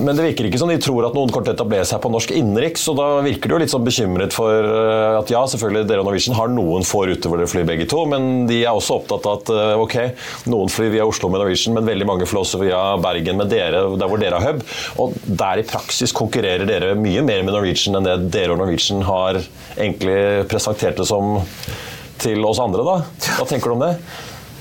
Men 0.00 0.16
det 0.16 0.26
virker 0.30 0.48
ikke 0.48 0.60
som 0.60 0.70
de 0.72 0.78
tror 0.82 1.08
at 1.08 1.16
noen 1.16 1.32
kommer 1.32 1.48
til 1.48 1.54
å 1.54 1.58
etablere 1.58 1.88
seg 1.88 2.02
på 2.02 2.12
norsk 2.12 2.32
innenriks, 2.36 2.86
og 2.90 2.98
da 3.00 3.08
virker 3.24 3.50
de 3.50 3.56
jo 3.56 3.60
litt 3.62 3.74
sånn 3.74 3.86
bekymret 3.86 4.36
for 4.36 4.68
eh, 4.68 5.18
at 5.20 5.32
ja, 5.32 5.42
selvfølgelig 5.52 5.88
dere 5.90 6.04
og 6.04 6.10
Norwegian 6.10 6.38
har 6.38 6.52
noen 6.52 6.86
få 6.86 7.04
ruter 7.10 7.30
hvor 7.32 7.40
dere 7.40 7.50
flyr 7.50 7.68
begge 7.68 7.88
to, 7.90 8.04
men 8.08 8.46
de 8.50 8.62
er 8.62 8.72
også 8.72 9.00
opptatt 9.00 9.28
av 9.28 9.40
at 9.40 9.52
eh, 9.54 9.84
ok, 9.84 9.96
noen 10.52 10.72
flyr 10.72 10.92
via 10.96 11.08
Oslo 11.08 11.30
med 11.32 11.42
Norwegian, 11.42 11.76
men 11.76 11.88
veldig 11.88 12.08
mange 12.08 12.28
flyr 12.28 12.42
også 12.42 12.62
via 12.62 12.82
Bergen 13.02 13.40
med 13.40 13.52
dere, 13.52 13.84
der 13.98 14.10
hvor 14.10 14.20
dere 14.20 14.40
har 14.40 14.52
hub. 14.52 14.64
Og 15.02 15.16
der 15.26 15.62
i 15.62 15.66
praksis 15.66 16.14
konkurrerer 16.16 16.66
dere 16.68 16.94
mye 16.98 17.22
mer 17.26 17.44
med 17.44 17.54
Norwegian 17.54 17.98
enn 17.98 18.06
det 18.06 18.18
dere 18.32 18.54
og 18.54 18.62
Norwegian 18.62 19.01
har 19.06 19.40
egentlig 19.76 20.48
presentert 20.50 21.00
det 21.00 21.08
som 21.08 21.38
til 22.22 22.44
oss 22.46 22.60
andre. 22.62 22.84
Da. 22.86 22.98
Hva 23.38 23.48
tenker 23.48 23.72
du 23.72 23.78
om 23.78 23.82
det? 23.82 23.96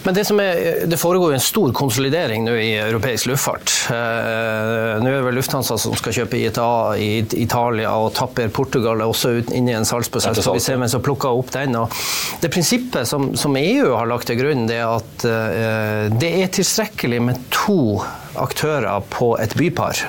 Men 0.02 0.16
det, 0.18 0.24
er, 0.34 0.88
det, 0.90 0.98
foregår 0.98 1.36
en 1.36 1.44
stor 1.44 1.74
konsolidering 1.78 2.46
nå 2.48 2.56
i 2.58 2.72
europeisk 2.82 3.30
luftfart. 3.30 3.74
Eh, 3.94 4.96
nå 4.98 5.10
er 5.12 5.20
det 5.20 5.26
vel 5.28 5.38
Lufthansa 5.38 5.78
som 5.82 5.94
skal 5.98 6.16
kjøpe 6.16 6.40
ITA 6.40 6.70
i 6.98 7.10
Italia, 7.38 7.92
og 8.02 8.10
Tapper 8.18 8.50
Portugal 8.54 9.04
er 9.04 9.12
også 9.12 9.36
inn 9.54 9.70
i 9.70 9.76
en 9.78 9.86
salgsprosess. 9.86 10.42
Så 10.42 10.56
vi 10.56 10.64
ser 10.64 10.82
hvem 10.82 10.90
som 10.90 11.06
plukker 11.06 11.38
opp 11.38 11.54
den. 11.54 11.78
Og 11.78 11.94
det 12.42 12.50
prinsippet 12.54 13.10
som, 13.10 13.32
som, 13.38 13.58
EU 13.62 13.94
har 13.94 14.10
lagt 14.10 14.32
til 14.32 14.42
grunn, 14.42 14.66
det 14.72 14.80
er 14.82 14.90
at 14.90 15.28
eh, 15.30 16.10
det 16.18 16.34
er 16.42 16.54
tilstrekkelig 16.58 17.22
med 17.30 17.46
to 17.54 18.02
aktører 18.42 19.06
på 19.12 19.36
et 19.44 19.54
bypar 19.60 20.02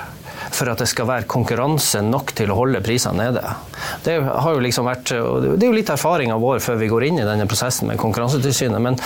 for 0.57 0.71
at 0.73 0.83
det 0.83 0.89
skal 0.91 1.09
være 1.09 1.29
konkurranse 1.31 2.03
nok 2.05 2.35
til 2.39 2.53
å 2.53 2.59
holde 2.59 2.83
prisene 2.85 3.27
nede. 3.27 3.43
Det 4.05 4.19
har 4.23 4.55
jo 4.55 4.63
liksom 4.63 4.87
vært, 4.89 5.13
det 5.13 5.57
er 5.57 5.69
jo 5.69 5.75
litt 5.75 5.91
erfaringa 5.93 6.37
vår 6.41 6.63
før 6.65 6.79
vi 6.81 6.91
går 6.91 7.09
inn 7.09 7.21
i 7.23 7.27
denne 7.27 7.47
prosessen 7.51 7.91
med 7.91 8.01
Konkurransetilsynet. 8.03 8.83
Men 8.83 8.99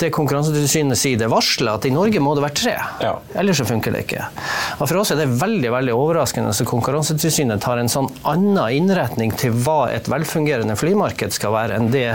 det 0.00 0.10
Konkurransetilsynet 0.14 0.98
sier, 0.98 1.18
det 1.20 1.30
varsler 1.32 1.76
at 1.76 1.88
i 1.88 1.92
Norge 1.94 2.22
må 2.22 2.34
det 2.36 2.44
være 2.46 2.58
tre. 2.58 2.76
Ja. 3.04 3.14
Ellers 3.40 3.60
så 3.60 3.68
funker 3.68 3.94
det 3.94 4.04
ikke. 4.06 4.26
Og 4.78 4.86
for 4.86 5.00
oss 5.02 5.12
er 5.14 5.20
det 5.20 5.28
veldig 5.40 5.72
veldig 5.74 5.96
overraskende 5.96 6.52
at 6.54 6.68
Konkurransetilsynet 6.68 7.62
tar 7.64 7.80
en 7.80 7.90
sånn 7.90 8.10
annen 8.28 8.62
innretning 8.74 9.34
til 9.38 9.54
hva 9.64 9.90
et 9.92 10.08
velfungerende 10.10 10.76
flymarked 10.78 11.34
skal 11.34 11.54
være, 11.54 11.78
enn 11.78 11.90
det 11.92 12.08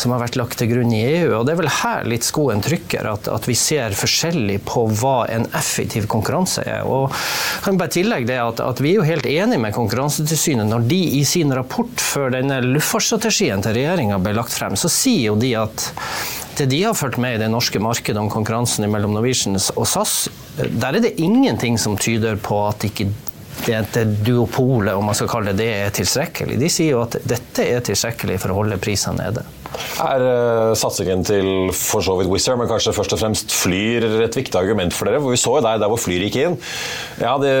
som 0.00 0.14
har 0.14 0.22
vært 0.24 0.38
lagt 0.40 0.60
til 0.60 0.70
grunn 0.72 0.92
i 0.94 1.02
EU. 1.06 1.32
Og 1.38 1.46
Det 1.46 1.54
er 1.54 1.60
vel 1.62 1.72
her 1.80 2.08
litt 2.08 2.26
skoen 2.26 2.62
trykker, 2.64 3.08
at, 3.10 3.30
at 3.32 3.48
vi 3.48 3.56
ser 3.58 3.96
forskjellig 3.96 4.60
på 4.68 4.86
hva 5.00 5.24
en 5.32 5.46
effektiv 5.56 6.08
konkurranse 6.10 6.64
er. 6.66 6.86
Og 6.88 7.14
kan 7.64 7.78
bare 7.80 7.92
tillegge 8.10 8.26
det 8.32 8.40
at, 8.42 8.60
at 8.60 8.80
Vi 8.82 8.90
er 8.90 8.98
jo 8.98 9.06
helt 9.06 9.26
enige 9.26 9.60
med 9.60 9.74
Konkurransetilsynet. 9.74 10.66
Når 10.66 10.86
de 10.90 10.98
i 11.20 11.24
sin 11.24 11.52
rapport 11.54 12.00
før 12.02 12.32
denne 12.34 12.60
luftfartsstrategien 12.64 13.62
til 13.62 13.76
regjeringa 13.76 14.18
ble 14.18 14.34
lagt 14.34 14.54
frem, 14.54 14.74
så 14.76 14.90
sier 14.90 15.30
jo 15.30 15.36
de 15.38 15.54
at 15.60 15.90
det 16.58 16.66
de 16.72 16.82
har 16.82 16.96
fulgt 16.98 17.20
med 17.22 17.36
i 17.36 17.40
det 17.40 17.50
norske 17.52 17.80
markedet 17.80 18.18
om 18.20 18.28
konkurransen 18.28 18.84
mellom 18.90 19.14
Norwegian 19.14 19.56
og 19.56 19.86
SAS, 19.88 20.28
der 20.58 20.96
er 20.96 21.00
det 21.00 21.14
ingenting 21.22 21.78
som 21.78 21.96
tyder 21.96 22.36
på 22.42 22.58
at 22.66 22.84
ikke 22.84 23.08
det 23.66 24.04
duopolet, 24.26 24.94
om 24.96 25.06
man 25.06 25.16
skal 25.16 25.30
kalle 25.30 25.54
det 25.54 25.60
det, 25.60 25.70
er 25.84 25.94
tilstrekkelig. 25.94 26.58
De 26.60 26.68
sier 26.72 26.94
jo 26.94 27.04
at 27.04 27.18
dette 27.28 27.64
er 27.64 27.82
tilstrekkelig 27.84 28.38
for 28.42 28.52
å 28.52 28.60
holde 28.62 28.78
prisene 28.82 29.20
nede. 29.20 29.44
Er 30.02 30.22
uh, 30.24 30.72
satsingen 30.78 31.22
til 31.26 31.70
for 31.76 32.02
så 32.02 32.16
vidt 32.18 32.30
Wizz 32.32 32.48
men 32.58 32.66
kanskje 32.66 32.94
først 32.96 33.14
og 33.14 33.20
fremst 33.20 33.52
Flyr 33.54 34.02
et 34.24 34.34
viktig 34.34 34.58
argument 34.58 34.94
for 34.96 35.06
dere? 35.06 35.20
For 35.22 35.30
Vi 35.30 35.38
så 35.38 35.52
jo 35.58 35.62
der, 35.62 35.78
der 35.78 35.92
hvor 35.92 36.00
Flyr 36.00 36.24
gikk 36.26 36.38
inn. 36.40 36.56
Ja, 37.20 37.36
det, 37.42 37.52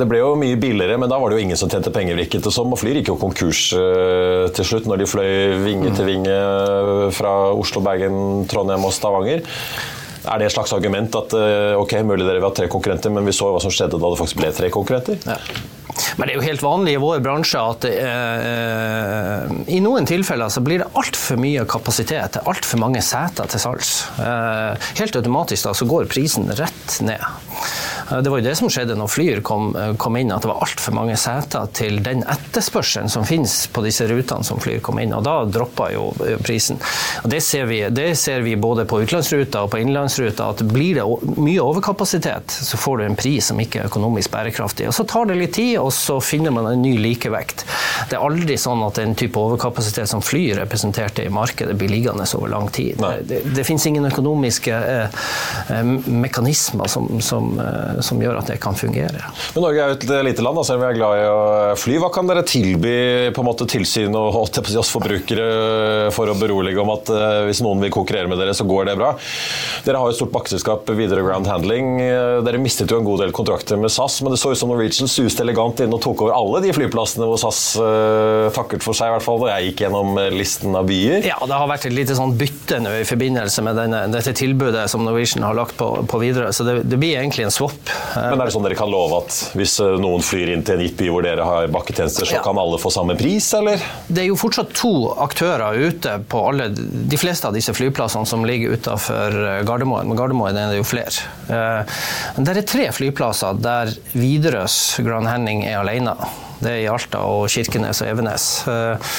det, 0.00 0.08
ble 0.10 0.22
jo 0.22 0.32
mye 0.40 0.58
billigere, 0.58 0.98
men 0.98 1.12
da 1.12 1.20
var 1.22 1.30
det 1.30 1.38
jo 1.38 1.46
ingen 1.46 1.60
som 1.60 1.70
tjente 1.70 1.92
penger, 1.94 2.18
virket 2.18 2.48
det 2.48 2.54
som. 2.54 2.72
Og 2.74 2.80
Flyr 2.80 3.00
gikk 3.00 3.12
jo 3.12 3.18
konkurs 3.20 3.68
uh, 3.78 4.48
til 4.56 4.70
slutt, 4.72 4.90
når 4.90 5.04
de 5.04 5.10
fløy 5.10 5.60
vinge 5.62 5.92
til 5.94 6.10
vinge 6.10 6.40
fra 7.14 7.36
Oslo, 7.54 7.84
Bergen, 7.84 8.48
Trondheim 8.50 8.88
og 8.88 8.94
Stavanger. 8.96 9.46
Er 10.26 10.40
det 10.40 10.48
et 10.50 10.56
slags 10.56 10.74
argument 10.74 11.14
at 11.18 11.34
eh, 11.38 11.78
ok, 11.78 11.98
mulig 12.06 12.26
dere 12.26 12.40
vil 12.40 12.48
ha 12.48 12.52
tre 12.54 12.68
konkurrenter, 12.72 13.12
men 13.14 13.26
vi 13.26 13.34
så 13.36 13.52
hva 13.54 13.62
som 13.62 13.72
skjedde 13.72 14.00
da 14.00 14.12
det 14.12 14.20
faktisk 14.20 14.42
ble 14.42 14.52
tre 14.56 14.70
konkurrenter? 14.74 15.18
Ja. 15.26 15.38
Men 16.16 16.28
det 16.28 16.34
er 16.34 16.38
jo 16.38 16.44
helt 16.44 16.64
vanlig 16.64 16.94
i 16.96 17.00
vår 17.00 17.22
bransje 17.24 17.60
at 17.60 17.86
eh, 17.88 19.54
i 19.72 19.80
noen 19.84 20.08
tilfeller 20.08 20.52
så 20.52 20.62
blir 20.64 20.82
det 20.82 20.90
altfor 20.98 21.40
mye 21.40 21.64
kapasitet, 21.68 22.40
altfor 22.44 22.82
mange 22.82 23.02
seter 23.04 23.48
til 23.52 23.62
salgs. 23.62 23.92
Eh, 24.20 24.88
helt 25.00 25.20
automatisk 25.20 25.68
da 25.68 25.74
så 25.76 25.88
går 25.88 26.08
prisen 26.12 26.50
rett 26.58 26.98
ned. 27.04 27.24
Eh, 28.10 28.22
det 28.22 28.30
var 28.30 28.40
jo 28.40 28.46
det 28.46 28.56
som 28.58 28.70
skjedde 28.72 28.96
når 28.98 29.10
Flyr 29.10 29.42
kom, 29.46 29.76
eh, 29.76 29.94
kom 29.96 30.16
inn, 30.16 30.32
at 30.32 30.42
det 30.42 30.50
var 30.50 30.62
altfor 30.66 30.94
mange 30.96 31.16
seter 31.20 31.68
til 31.76 32.00
den 32.04 32.22
etterspørselen 32.22 33.10
som 33.12 33.26
finnes 33.26 33.66
på 33.72 33.82
disse 33.84 34.06
rutene 34.10 34.44
som 34.46 34.60
Flyr 34.62 34.80
kom 34.84 35.00
inn, 35.02 35.14
og 35.16 35.24
da 35.26 35.38
droppa 35.44 35.90
jo 35.94 36.08
eh, 36.26 36.36
prisen. 36.42 36.80
Og 37.24 37.30
det 37.32 37.42
ser, 37.44 37.66
vi, 37.70 37.82
det 37.90 38.08
ser 38.18 38.44
vi 38.46 38.56
både 38.56 38.86
på 38.88 39.02
utenlandsruta 39.02 39.64
og 39.64 39.72
på 39.74 39.82
innenlandsruta, 39.82 40.50
at 40.54 40.64
blir 40.70 41.00
det 41.00 41.06
mye 41.36 41.62
overkapasitet, 41.62 42.50
så 42.50 42.80
får 42.80 42.98
du 42.98 43.06
en 43.06 43.18
pris 43.18 43.50
som 43.52 43.60
ikke 43.60 43.82
er 43.82 43.90
økonomisk 43.90 44.32
bærekraftig. 44.34 44.88
Og 44.90 44.96
så 44.96 45.06
tar 45.08 45.30
det 45.30 45.38
litt 45.40 45.54
tid. 45.56 45.78
og 45.80 45.92
så 45.92 46.18
finner 46.20 46.50
man 46.50 46.66
en 46.68 46.82
ny 46.82 46.96
likevekt. 47.00 47.64
Det 48.10 48.16
er 48.16 48.24
aldri 48.24 48.56
sånn 48.60 48.82
at 48.86 48.98
en 49.00 49.14
type 49.18 49.38
overkapasitet 49.40 50.08
som 50.08 50.22
fly 50.22 50.52
representerte 50.58 51.24
i 51.24 51.32
markedet, 51.32 51.76
blir 51.76 51.90
liggende 51.90 52.26
over 52.36 52.48
lang 52.52 52.68
tid. 52.68 52.96
Det, 53.00 53.22
Det, 53.28 53.40
det 53.56 53.64
finnes 53.64 53.86
ingen 53.86 54.06
økonomiske 54.06 54.72
eh, 54.76 55.20
eh, 55.72 55.90
mekanismer 56.06 56.88
som, 56.90 57.08
som, 57.20 57.48
eh, 57.60 57.95
som, 58.04 58.20
gjør 58.20 58.40
at 58.40 58.50
det 58.50 58.58
kan 58.62 58.76
fungere. 58.78 59.22
Men 59.54 59.66
Norge 59.66 59.82
er 59.82 59.92
jo 59.92 59.98
et 59.98 60.26
lite 60.30 60.44
land, 60.44 60.60
selv 60.66 60.80
om 60.80 60.84
vi 60.84 60.88
er 60.90 60.98
glad 60.98 61.20
i 61.20 61.26
å 61.30 61.40
fly. 61.78 61.98
Hva 62.02 62.10
kan 62.14 62.30
dere 62.30 62.44
tilby 62.46 62.96
på 63.36 63.44
en 63.44 63.48
måte 63.48 63.68
tilsyn 63.70 64.16
og 64.16 64.40
oss 64.42 64.92
forbrukere 64.92 66.10
for 66.14 66.30
å 66.30 66.36
berolige 66.38 66.82
om 66.82 66.92
at 66.94 67.10
eh, 67.12 67.42
hvis 67.48 67.62
noen 67.64 67.82
vil 67.84 67.94
konkurrere 67.94 68.30
med 68.30 68.40
dere, 68.40 68.54
så 68.56 68.66
går 68.68 68.90
det 68.90 68.96
bra? 68.98 69.14
Dere 69.86 70.00
har 70.00 70.10
jo 70.10 70.16
et 70.16 70.20
stort 70.20 70.34
bakkeselskap, 70.34 70.88
Videre 70.98 71.24
Ground 71.24 71.48
Handling. 71.50 71.96
Eh, 72.04 72.40
dere 72.46 72.60
mistet 72.62 72.92
jo 72.92 73.00
en 73.00 73.08
god 73.08 73.24
del 73.24 73.34
kontrakter 73.36 73.80
med 73.80 73.92
SAS, 73.92 74.20
men 74.24 74.34
det 74.34 74.40
så 74.42 74.52
ut 74.52 74.60
som 74.60 74.72
Norwegian 74.72 75.10
suste 75.10 75.44
elegant 75.44 75.80
inn 75.84 75.94
og 75.94 76.02
tok 76.04 76.26
over 76.26 76.36
alle 76.36 76.64
de 76.64 76.74
flyplassene 76.76 77.28
hvor 77.28 77.40
SAS 77.40 77.62
takket 78.56 78.84
for 78.84 78.96
seg, 78.96 79.10
i 79.10 79.14
hvert 79.14 79.24
fall 79.24 79.40
da 79.42 79.52
jeg 79.54 79.70
gikk 79.70 79.84
gjennom 79.86 80.16
eh, 80.20 80.30
listen 80.34 80.76
av 80.76 80.86
byer. 80.88 81.26
Ja, 81.26 81.38
det 81.46 81.58
har 81.60 81.68
vært 81.70 81.88
et 81.88 81.96
lite 81.96 82.16
sånn 82.18 82.34
bytte 82.38 82.80
nå 82.82 82.92
i 83.00 83.06
forbindelse 83.08 83.64
med 83.66 83.78
denne, 83.78 84.02
dette 84.12 84.34
tilbudet 84.36 84.86
som 84.90 85.04
Norwegian 85.06 85.46
har 85.46 85.56
lagt 85.58 85.76
på, 85.78 85.88
på 86.08 86.20
videre, 86.22 86.52
så 86.56 86.66
det, 86.66 86.78
det, 86.86 86.98
blir 87.00 87.18
egentlig 87.18 87.46
en 87.46 87.54
swap. 87.54 87.85
Men 88.16 88.40
er 88.40 88.48
det 88.48 88.54
sånn 88.54 88.66
dere 88.66 88.78
kan 88.78 88.90
love 88.90 89.20
at 89.22 89.38
hvis 89.58 89.76
eh, 89.84 89.96
noen 90.02 90.24
flyr 90.24 90.52
inn 90.54 90.64
til 90.66 90.76
en 90.76 90.84
gitt 90.86 90.96
by 90.98 91.10
hvor 91.12 91.26
dere 91.26 91.46
har 91.46 91.68
bakketjenester, 91.74 92.28
så 92.28 92.38
ja. 92.38 92.42
kan 92.44 92.58
alle 92.60 92.80
få 92.82 92.92
samme 92.94 93.16
pris, 93.18 93.48
eller? 93.58 93.82
Det 94.08 94.24
er 94.24 94.30
jo 94.30 94.38
fortsatt 94.40 94.74
to 94.76 94.94
aktører 95.22 95.76
ute 95.76 96.16
på 96.30 96.42
alle, 96.50 96.70
de 96.72 97.20
fleste 97.20 97.50
av 97.50 97.56
disse 97.56 97.74
flyplassene 97.76 98.28
som 98.28 98.46
ligger 98.48 98.76
utafor 98.76 99.36
Gardermoen, 99.68 100.10
men 100.10 100.18
Gardermoen 100.18 100.56
er 100.56 100.72
det 100.72 100.80
jo 100.80 100.88
flere. 100.88 101.26
Det 101.46 102.52
er 102.52 102.66
tre 102.66 102.90
flyplasser 102.94 103.60
der 103.62 103.92
Widerøes 104.16 104.98
Grand 105.06 105.28
Henning 105.30 105.64
er 105.66 105.80
alene. 105.82 106.16
Det 106.60 106.70
er 106.70 106.82
i 106.84 106.88
Alta 106.88 107.20
og 107.28 107.50
Kirkenes 107.52 108.00
og 108.00 108.08
Evenes. 108.08 108.46
Eh, 108.70 109.10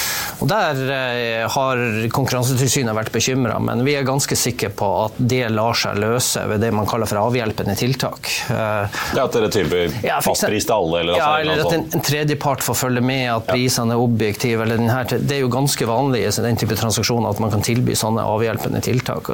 og 0.42 0.50
Der 0.50 0.80
eh, 0.94 1.44
har 1.54 1.82
Konkurransetilsynet 2.14 2.96
vært 2.98 3.12
bekymra, 3.14 3.60
men 3.62 3.84
vi 3.86 3.94
er 3.98 4.08
ganske 4.08 4.38
sikre 4.38 4.72
på 4.74 4.88
at 5.06 5.20
det 5.20 5.44
lar 5.54 5.78
seg 5.78 6.00
løse 6.02 6.44
ved 6.50 6.64
det 6.66 6.72
man 6.74 6.90
kaller 6.90 7.10
for 7.10 7.22
avhjelpende 7.22 7.76
tiltak. 7.78 8.32
Eh, 8.50 8.98
ja, 9.18 9.26
At 9.28 9.38
dere 9.38 9.52
tilbyr 9.54 10.00
ja, 10.06 10.18
fastpris 10.26 10.66
til 10.66 10.76
alle? 10.78 11.04
Eller, 11.04 11.20
ja, 11.22 11.30
eller 11.44 11.64
at 11.66 11.78
en, 11.78 11.86
en 11.94 12.06
tredjepart 12.06 12.66
får 12.66 12.80
følge 12.82 13.06
med, 13.06 13.28
at 13.36 13.48
prisene 13.52 13.94
er 13.94 14.02
objektive. 14.02 14.66
Eller 14.66 14.82
denne, 14.82 14.98
det 15.22 15.38
er 15.38 15.44
jo 15.44 15.52
ganske 15.54 15.90
vanlig 15.90 16.26
i 16.26 16.34
den 16.48 16.60
type 16.60 16.78
transaksjoner 16.80 17.36
at 17.36 17.44
man 17.44 17.54
kan 17.54 17.66
tilby 17.66 17.96
sånne 17.98 18.26
avhjelpende 18.26 18.82
tiltak. 18.86 19.30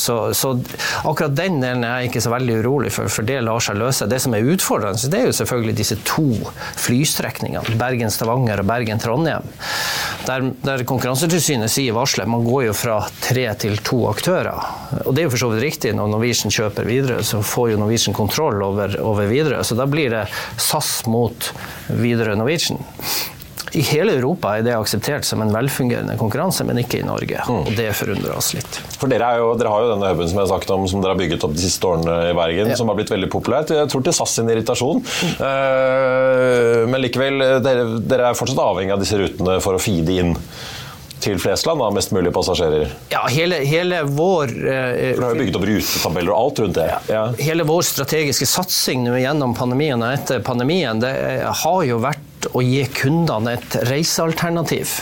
Så, 0.00 0.18
så 0.36 0.54
akkurat 1.04 1.36
den 1.36 1.60
delen 1.60 1.84
er 1.84 2.00
jeg 2.00 2.12
ikke 2.12 2.24
så 2.24 2.32
veldig 2.32 2.58
urolig 2.64 2.94
for, 2.96 3.12
for 3.12 3.28
det 3.28 3.42
lar 3.44 3.60
seg 3.62 3.78
løse. 3.80 4.08
Det 4.08 4.22
som 4.24 4.34
er 4.36 4.48
utfordrende, 4.56 5.12
det 5.12 5.20
er 5.20 5.28
jo 5.28 5.36
selvfølgelig 5.36 5.76
disse 5.84 6.00
to 6.08 6.28
flystrekningene 6.80 7.25
strekningene, 7.26 7.76
Bergen-Stavanger 7.78 8.62
og 8.62 8.68
Bergen-Trondheim. 8.68 9.46
Der, 10.26 10.48
der, 10.62 10.84
Konkurransetilsynet 10.86 11.70
sier 11.70 11.94
varselet. 11.96 12.28
man 12.28 12.44
går 12.44 12.68
jo 12.68 12.74
fra 12.76 12.98
tre 13.22 13.46
til 13.58 13.78
to 13.82 14.06
aktører. 14.10 14.54
Og 15.04 15.14
det 15.14 15.22
er 15.22 15.28
jo 15.28 15.34
for 15.34 15.44
så 15.44 15.50
vidt 15.52 15.64
riktig, 15.64 15.94
når 15.94 16.10
Norwegian 16.12 16.54
kjøper 16.54 16.86
videre, 16.86 17.22
så 17.22 17.42
får 17.42 17.72
jo 17.72 17.80
Norwegian 17.82 18.16
kontroll 18.16 18.62
over, 18.62 18.98
over 19.00 19.30
videre. 19.30 19.62
Så 19.64 19.78
da 19.78 19.86
blir 19.86 20.10
det 20.12 20.26
SAS 20.56 21.06
mot 21.06 21.52
Widerøe 21.90 22.38
Norwegian. 22.38 22.82
I 23.76 23.82
hele 23.90 24.14
Europa 24.16 24.54
er 24.56 24.64
det 24.64 24.72
akseptert 24.72 25.26
som 25.28 25.42
en 25.44 25.52
velfungerende 25.52 26.16
konkurranse, 26.16 26.64
men 26.64 26.80
ikke 26.80 27.02
i 27.02 27.06
Norge. 27.06 27.42
Mm. 27.44 27.58
Og 27.58 27.74
det 27.76 27.90
forundrer 27.98 28.32
oss 28.36 28.54
litt. 28.56 28.78
For 28.96 29.12
dere, 29.12 29.34
jo, 29.40 29.50
dere, 29.60 29.72
har 29.74 29.84
jo 29.84 29.90
denne 29.92 30.12
huben 30.14 30.30
som 30.30 30.40
jeg 30.40 30.46
har 30.46 30.52
sagt 30.54 30.72
om, 30.72 30.86
som 30.88 31.04
dere 31.04 31.12
har 31.12 31.20
bygget 31.20 31.44
opp 31.44 31.52
de 31.56 31.64
siste 31.64 31.90
årene 31.90 32.16
i 32.30 32.36
Bergen, 32.36 32.72
ja. 32.72 32.78
som 32.80 32.88
har 32.88 32.96
blitt 32.96 33.12
veldig 33.12 33.28
populært. 33.32 33.74
Jeg 33.76 33.92
tror 33.92 34.06
til 34.06 34.16
SAS 34.16 34.38
sin 34.38 34.48
irritasjon. 34.52 35.02
Mm. 35.04 35.36
Uh, 35.42 36.80
men 36.88 37.04
likevel, 37.04 37.46
dere, 37.66 37.86
dere 38.00 38.32
er 38.32 38.38
fortsatt 38.38 38.64
avhengig 38.64 38.96
av 38.96 39.04
disse 39.04 39.20
rutene 39.20 39.60
for 39.64 39.76
å 39.76 39.82
feede 39.82 40.20
inn 40.22 40.34
til 41.20 41.38
Flesland, 41.40 41.80
da, 41.80 41.88
mest 41.92 42.12
mulig 42.12 42.30
passasjerer? 42.32 42.90
Ja, 43.12 43.22
hele, 43.32 43.62
hele 43.66 44.02
vår 44.04 44.52
eh, 44.52 45.14
For 45.16 45.22
Du 45.22 45.24
har 45.24 45.34
jo 45.34 45.40
bygget 45.40 45.58
opp 45.58 45.66
rutetabeller 45.70 46.32
og 46.32 46.38
alt 46.38 46.60
rundt 46.62 46.78
det. 46.78 46.86
Ja. 46.90 46.98
Ja. 47.10 47.22
Hele 47.40 47.66
vår 47.68 47.84
strategiske 47.88 48.48
satsing 48.48 49.06
nå 49.06 49.16
gjennom 49.20 49.56
pandemien 49.56 50.00
og 50.02 50.12
etter 50.12 50.44
pandemien 50.44 51.00
det 51.02 51.12
har 51.64 51.80
jo 51.88 52.00
vært 52.04 52.25
å 52.56 52.62
gi 52.64 52.84
kundene 52.96 53.56
et 53.58 53.76
reisealternativ. 53.90 54.96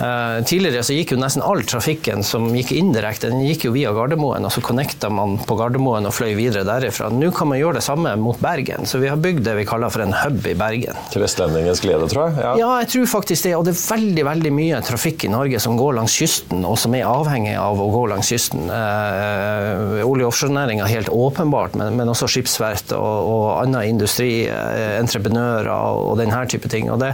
Uh, 0.00 0.40
tidligere 0.48 0.82
så 0.86 0.94
gikk 0.96 1.12
jo 1.14 1.20
nesten 1.20 1.42
all 1.44 1.60
trafikken 1.68 2.24
som 2.24 2.46
gikk 2.56 2.72
indirekte, 2.72 3.28
den 3.28 3.44
gikk 3.44 3.66
jo 3.68 3.74
via 3.74 3.92
Gardermoen. 3.92 4.46
og 4.48 4.52
Så 4.54 4.62
connecta 4.64 5.10
man 5.12 5.36
på 5.44 5.56
Gardermoen 5.58 6.08
og 6.08 6.14
fløy 6.16 6.32
videre 6.38 6.64
derifra. 6.64 7.10
Nå 7.12 7.28
kan 7.36 7.50
man 7.50 7.60
gjøre 7.60 7.78
det 7.80 7.84
samme 7.84 8.14
mot 8.20 8.40
Bergen. 8.40 8.88
Så 8.88 9.00
vi 9.02 9.10
har 9.12 9.20
bygd 9.20 9.44
det 9.44 9.56
vi 9.58 9.66
kaller 9.68 9.92
for 9.92 10.04
en 10.04 10.14
hub 10.16 10.46
i 10.48 10.54
Bergen. 10.56 10.96
Til 11.12 11.24
vestlendingens 11.24 11.82
glede, 11.84 12.08
tror 12.10 12.30
jeg? 12.30 12.38
Ja. 12.40 12.54
ja. 12.62 12.70
jeg 12.80 12.90
tror 12.94 13.10
faktisk 13.18 13.48
det. 13.48 13.54
Og 13.58 13.66
det 13.68 13.74
er 13.74 13.82
veldig 13.82 14.24
veldig 14.30 14.54
mye 14.56 14.80
trafikk 14.86 15.26
i 15.28 15.32
Norge 15.32 15.60
som 15.62 15.76
går 15.78 15.98
langs 15.98 16.16
kysten, 16.16 16.64
og 16.64 16.78
som 16.80 16.96
er 16.96 17.08
avhengig 17.08 17.56
av 17.60 17.80
å 17.80 17.90
gå 17.92 18.06
langs 18.14 18.32
kysten. 18.32 18.70
Eh, 18.72 20.00
olje- 20.06 20.24
og 20.24 20.32
offshorenæringa 20.32 20.88
helt 20.88 21.12
åpenbart, 21.12 21.76
men, 21.80 21.98
men 21.98 22.12
også 22.12 22.28
skipsverft 22.30 22.94
og, 22.96 23.30
og 23.34 23.46
annen 23.60 23.96
industri, 23.96 24.46
eh, 24.48 24.96
entreprenører 25.00 25.70
og 25.70 26.16
denne 26.20 26.40
type 26.50 26.70
ting. 26.72 26.88
Og 26.92 27.00
det, 27.02 27.12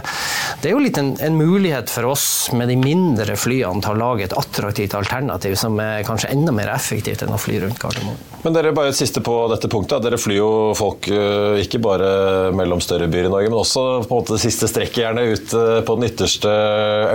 det 0.63 0.71
er 0.71 0.77
jo 0.77 0.83
litt 0.83 0.99
en, 1.01 1.13
en 1.23 1.37
mulighet 1.37 1.91
for 1.91 2.13
oss 2.13 2.27
med 2.55 2.71
de 2.71 2.76
mindre 2.77 3.35
flyene 3.39 3.83
til 3.83 3.93
å 3.93 3.99
lage 3.99 4.27
et 4.27 4.35
attraktivt 4.37 4.95
alternativ 4.97 5.55
som 5.59 5.77
er 5.83 6.05
kanskje 6.07 6.31
enda 6.33 6.53
mer 6.55 6.71
effektivt 6.73 7.23
enn 7.25 7.35
å 7.35 7.39
fly 7.41 7.61
rundt 7.63 7.79
Gardermoen. 7.81 8.19
Men 8.45 8.55
dere, 8.55 8.71
bare 8.75 8.93
et 8.93 8.99
siste 8.99 9.21
på 9.25 9.33
dette 9.51 9.69
punktet. 9.71 10.03
Dere 10.05 10.19
flyr 10.21 10.37
jo 10.37 10.51
folk 10.77 11.09
eh, 11.11 11.57
ikke 11.63 11.81
bare 11.83 12.11
mellom 12.55 12.81
større 12.83 13.09
byer 13.11 13.27
i 13.27 13.33
Norge, 13.33 13.51
men 13.51 13.59
også 13.59 13.85
på 14.05 14.07
en 14.07 14.21
måte 14.21 14.37
det 14.37 14.43
siste 14.45 14.69
strekket 14.71 15.01
gjerne 15.03 15.25
ut 15.33 15.57
eh, 15.57 15.81
på 15.87 15.97
den 15.97 16.07
ytterste 16.07 16.53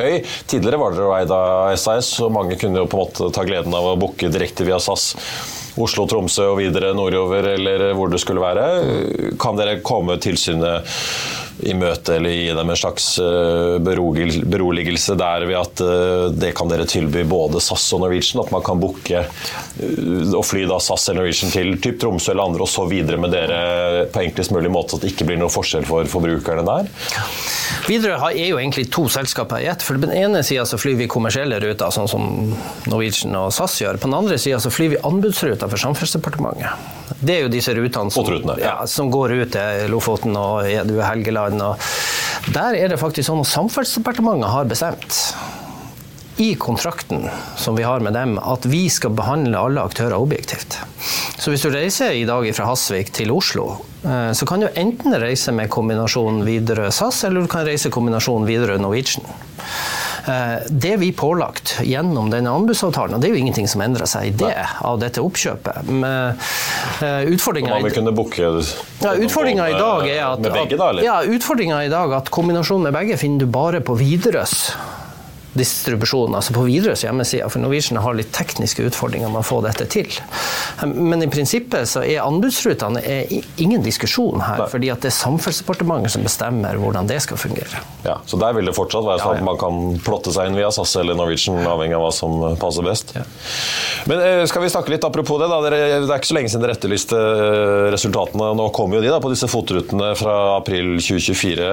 øy. 0.03 0.21
Tidligere 0.51 0.83
var 0.83 0.97
dere 0.99 1.17
eid 1.21 1.35
av 1.37 1.73
SAS, 1.81 2.15
og 2.25 2.35
mange 2.37 2.59
kunne 2.61 2.83
jo 2.83 2.91
på 2.91 2.99
en 2.99 3.07
måte 3.07 3.33
ta 3.35 3.47
gleden 3.49 3.75
av 3.79 3.93
å 3.93 3.99
booke 4.01 4.33
direkte 4.33 4.67
via 4.69 4.81
SAS. 4.83 5.13
Oslo-Tromsø 5.81 6.51
og 6.51 6.59
videre 6.61 6.93
nordover, 6.97 7.55
eller 7.55 7.87
hvor 7.97 8.13
det 8.13 8.21
skulle 8.21 8.43
være. 8.43 8.67
Kan 9.41 9.57
dere 9.57 9.81
komme 9.85 10.19
tilsynet 10.21 10.91
i 11.61 11.75
møte 11.77 12.17
eller 12.17 12.33
gi 12.35 12.49
dem 12.57 12.71
en 12.73 12.79
slags 12.79 13.07
eh, 13.23 13.77
beroligelse 13.83 15.17
der 15.21 15.47
ved 15.49 15.59
at 15.59 15.83
eh, 15.85 16.27
det 16.35 16.53
kan 16.59 16.71
dere 16.71 16.87
tilby 16.89 17.25
både 17.29 17.61
SAS 17.63 17.85
og 17.97 18.03
Norwegian? 18.05 18.43
At 18.45 18.53
man 18.55 18.65
kan 18.67 18.81
booke 18.83 19.21
eh, 19.23 20.33
og 20.33 20.45
fly 20.49 20.65
da 20.71 20.79
SAS 20.83 21.09
eller 21.11 21.23
Norwegian 21.23 21.53
til 21.55 21.77
typ 21.83 22.01
Tromsø 22.03 22.33
eller 22.33 22.51
andre 22.51 22.67
og 22.67 22.73
så 22.73 22.87
videre 22.91 23.21
med 23.21 23.35
dere 23.35 24.07
på 24.13 24.25
enklest 24.25 24.55
mulig 24.55 24.73
måte, 24.73 24.97
at 24.97 25.05
det 25.05 25.13
ikke 25.13 25.29
blir 25.29 25.41
noen 25.41 25.53
forskjell 25.53 25.87
for 25.89 26.09
forbrukerne 26.11 26.65
der? 26.67 26.91
Widerøe 27.89 28.33
er 28.33 28.49
jo 28.53 28.61
egentlig 28.61 28.89
to 28.95 29.07
selskaper 29.13 29.63
i 29.63 29.69
ett. 29.71 29.85
For 29.85 29.99
på 29.99 30.07
den 30.07 30.17
ene 30.17 30.43
sida 30.47 30.65
så 30.69 30.81
flyr 30.81 30.99
vi 31.01 31.11
kommersielle 31.11 31.61
ruter, 31.63 31.93
sånn 31.95 32.11
som 32.11 32.27
Norwegian 32.89 33.37
og 33.39 33.53
SAS 33.55 33.81
gjør. 33.83 34.01
På 34.01 34.11
den 34.11 34.19
andre 34.19 34.41
sida 34.41 34.61
så 34.63 34.73
flyr 34.73 34.97
vi 34.97 35.05
anbudsruter 35.07 35.71
for 35.71 35.81
Samferdselsdepartementet. 35.83 37.02
Det 37.23 37.37
er 37.37 37.45
jo 37.45 37.53
disse 37.53 37.75
rutene 37.79 38.11
som, 38.11 38.53
ja, 38.59 38.77
som 38.91 39.11
går 39.13 39.37
ut 39.39 39.55
til 39.55 39.91
Lofoten 39.93 40.35
og 40.39 40.67
Helgeland. 40.67 41.63
Og 41.63 42.55
der 42.55 42.79
er 42.81 42.91
det 42.91 42.99
faktisk 42.99 43.29
sånn 43.31 43.45
at 43.45 43.51
Samferdselsdepartementet 43.53 44.51
har 44.51 44.71
bestemt 44.71 45.21
i 46.43 46.55
kontrakten 46.59 47.29
som 47.57 47.77
vi 47.77 47.85
har 47.87 48.01
med 48.01 48.17
dem, 48.17 48.39
at 48.39 48.67
vi 48.67 48.87
skal 48.91 49.15
behandle 49.15 49.59
alle 49.59 49.85
aktører 49.85 50.17
objektivt. 50.17 50.79
Så 51.39 51.53
hvis 51.53 51.63
du 51.63 51.71
reiser 51.71 52.17
i 52.17 52.25
dag 52.27 52.47
fra 52.57 52.67
Hasvik 52.71 53.13
til 53.15 53.31
Oslo, 53.35 53.67
eh, 54.03 54.33
så 54.35 54.49
kan 54.49 54.65
du 54.65 54.69
enten 54.69 55.15
reise 55.23 55.53
med 55.55 55.71
kombinasjonen 55.71 56.43
Widerøe 56.47 56.91
SAS, 56.95 57.23
eller 57.29 57.45
du 57.45 57.51
kan 57.53 57.67
reise 57.69 57.93
kombinasjonen 57.93 58.49
Widerøe 58.49 58.81
Norwegian. 58.83 59.27
Eh, 60.27 60.63
det 60.69 60.97
vi 60.97 61.13
pålagt 61.13 61.81
gjennom 61.83 62.31
denne 62.31 62.51
anbudsavtalen, 62.51 63.17
og 63.17 63.23
det 63.23 63.29
er 63.29 63.35
jo 63.35 63.41
ingenting 63.43 63.67
som 63.71 63.83
endrer 63.83 64.07
seg 64.07 64.29
i 64.29 64.35
det 64.45 64.55
av 64.87 65.01
dette 65.03 65.23
oppkjøpet 65.23 65.91
eh, 65.91 66.53
Utfordringa 69.27 69.67
ja, 69.67 69.75
i 69.75 69.81
dag 69.81 70.07
er 70.07 70.23
at? 70.29 70.47
Eller? 70.47 71.03
Ja, 71.03 71.17
utfordringa 71.27 71.83
i 71.87 71.91
dag 71.91 72.15
at 72.15 72.31
kombinasjonen 72.35 72.87
med 72.87 72.95
begge 73.01 73.19
finner 73.19 73.43
du 73.43 73.51
bare 73.51 73.83
på 73.83 73.99
Widerøes 73.99 74.57
distribusjon, 75.59 76.33
altså 76.35 76.55
på 76.57 76.65
Widerøes 76.67 77.05
hjemmeside. 77.05 77.49
For 77.53 77.63
Norwegian 77.63 78.01
har 78.03 78.17
litt 78.17 78.33
tekniske 78.35 78.87
utfordringer 78.89 79.33
med 79.33 79.43
å 79.43 79.47
få 79.47 79.61
dette 79.65 79.87
til. 79.93 80.09
Men 80.89 81.25
i 81.25 81.29
prinsippet 81.33 81.91
så 81.91 82.05
er 82.07 82.23
anbudsrutene 82.25 83.03
ingen 83.61 83.85
diskusjon 83.85 84.41
her, 84.43 84.63
Nei. 84.65 84.69
fordi 84.73 84.93
at 84.93 85.05
det 85.05 85.11
er 85.13 85.17
Samferdselsdepartementet 85.19 86.15
som 86.17 86.25
bestemmer 86.25 86.79
hvordan 86.81 87.11
det 87.11 87.21
skal 87.25 87.41
fungere. 87.41 87.83
Ja, 88.07 88.19
Så 88.27 88.39
der 88.41 88.57
vil 88.57 88.67
det 88.69 88.75
fortsatt 88.77 89.05
være 89.07 89.21
sånn 89.23 89.37
ja, 89.37 89.41
ja. 89.41 89.45
at 89.45 89.49
man 89.51 89.61
kan 89.61 90.01
plotte 90.05 90.33
seg 90.35 90.49
inn 90.49 90.59
via 90.59 90.71
SAS 90.75 90.95
eller 91.01 91.19
Norwegian, 91.19 91.61
avhengig 91.69 91.99
av 91.99 92.07
hva 92.07 92.13
som 92.17 92.39
passer 92.61 92.87
best. 92.87 93.13
Ja. 93.19 93.27
Men 94.11 94.23
eh, 94.25 94.43
skal 94.51 94.65
vi 94.65 94.73
snakke 94.73 94.95
litt 94.95 95.05
apropos 95.07 95.39
det, 95.43 95.51
da. 95.53 95.61
Det 95.69 95.77
er 95.77 96.09
ikke 96.17 96.33
så 96.33 96.39
lenge 96.39 96.53
siden 96.53 96.65
dere 96.65 96.77
etterlyste 96.79 97.19
eh, 97.19 97.91
resultatene. 97.95 98.53
Nå 98.59 98.71
kommer 98.75 98.99
jo 98.99 99.05
de 99.05 99.13
da 99.13 99.21
på 99.23 99.31
disse 99.33 99.51
fotrutene 99.51 100.13
fra 100.19 100.57
april 100.57 100.97
2024, 100.97 101.71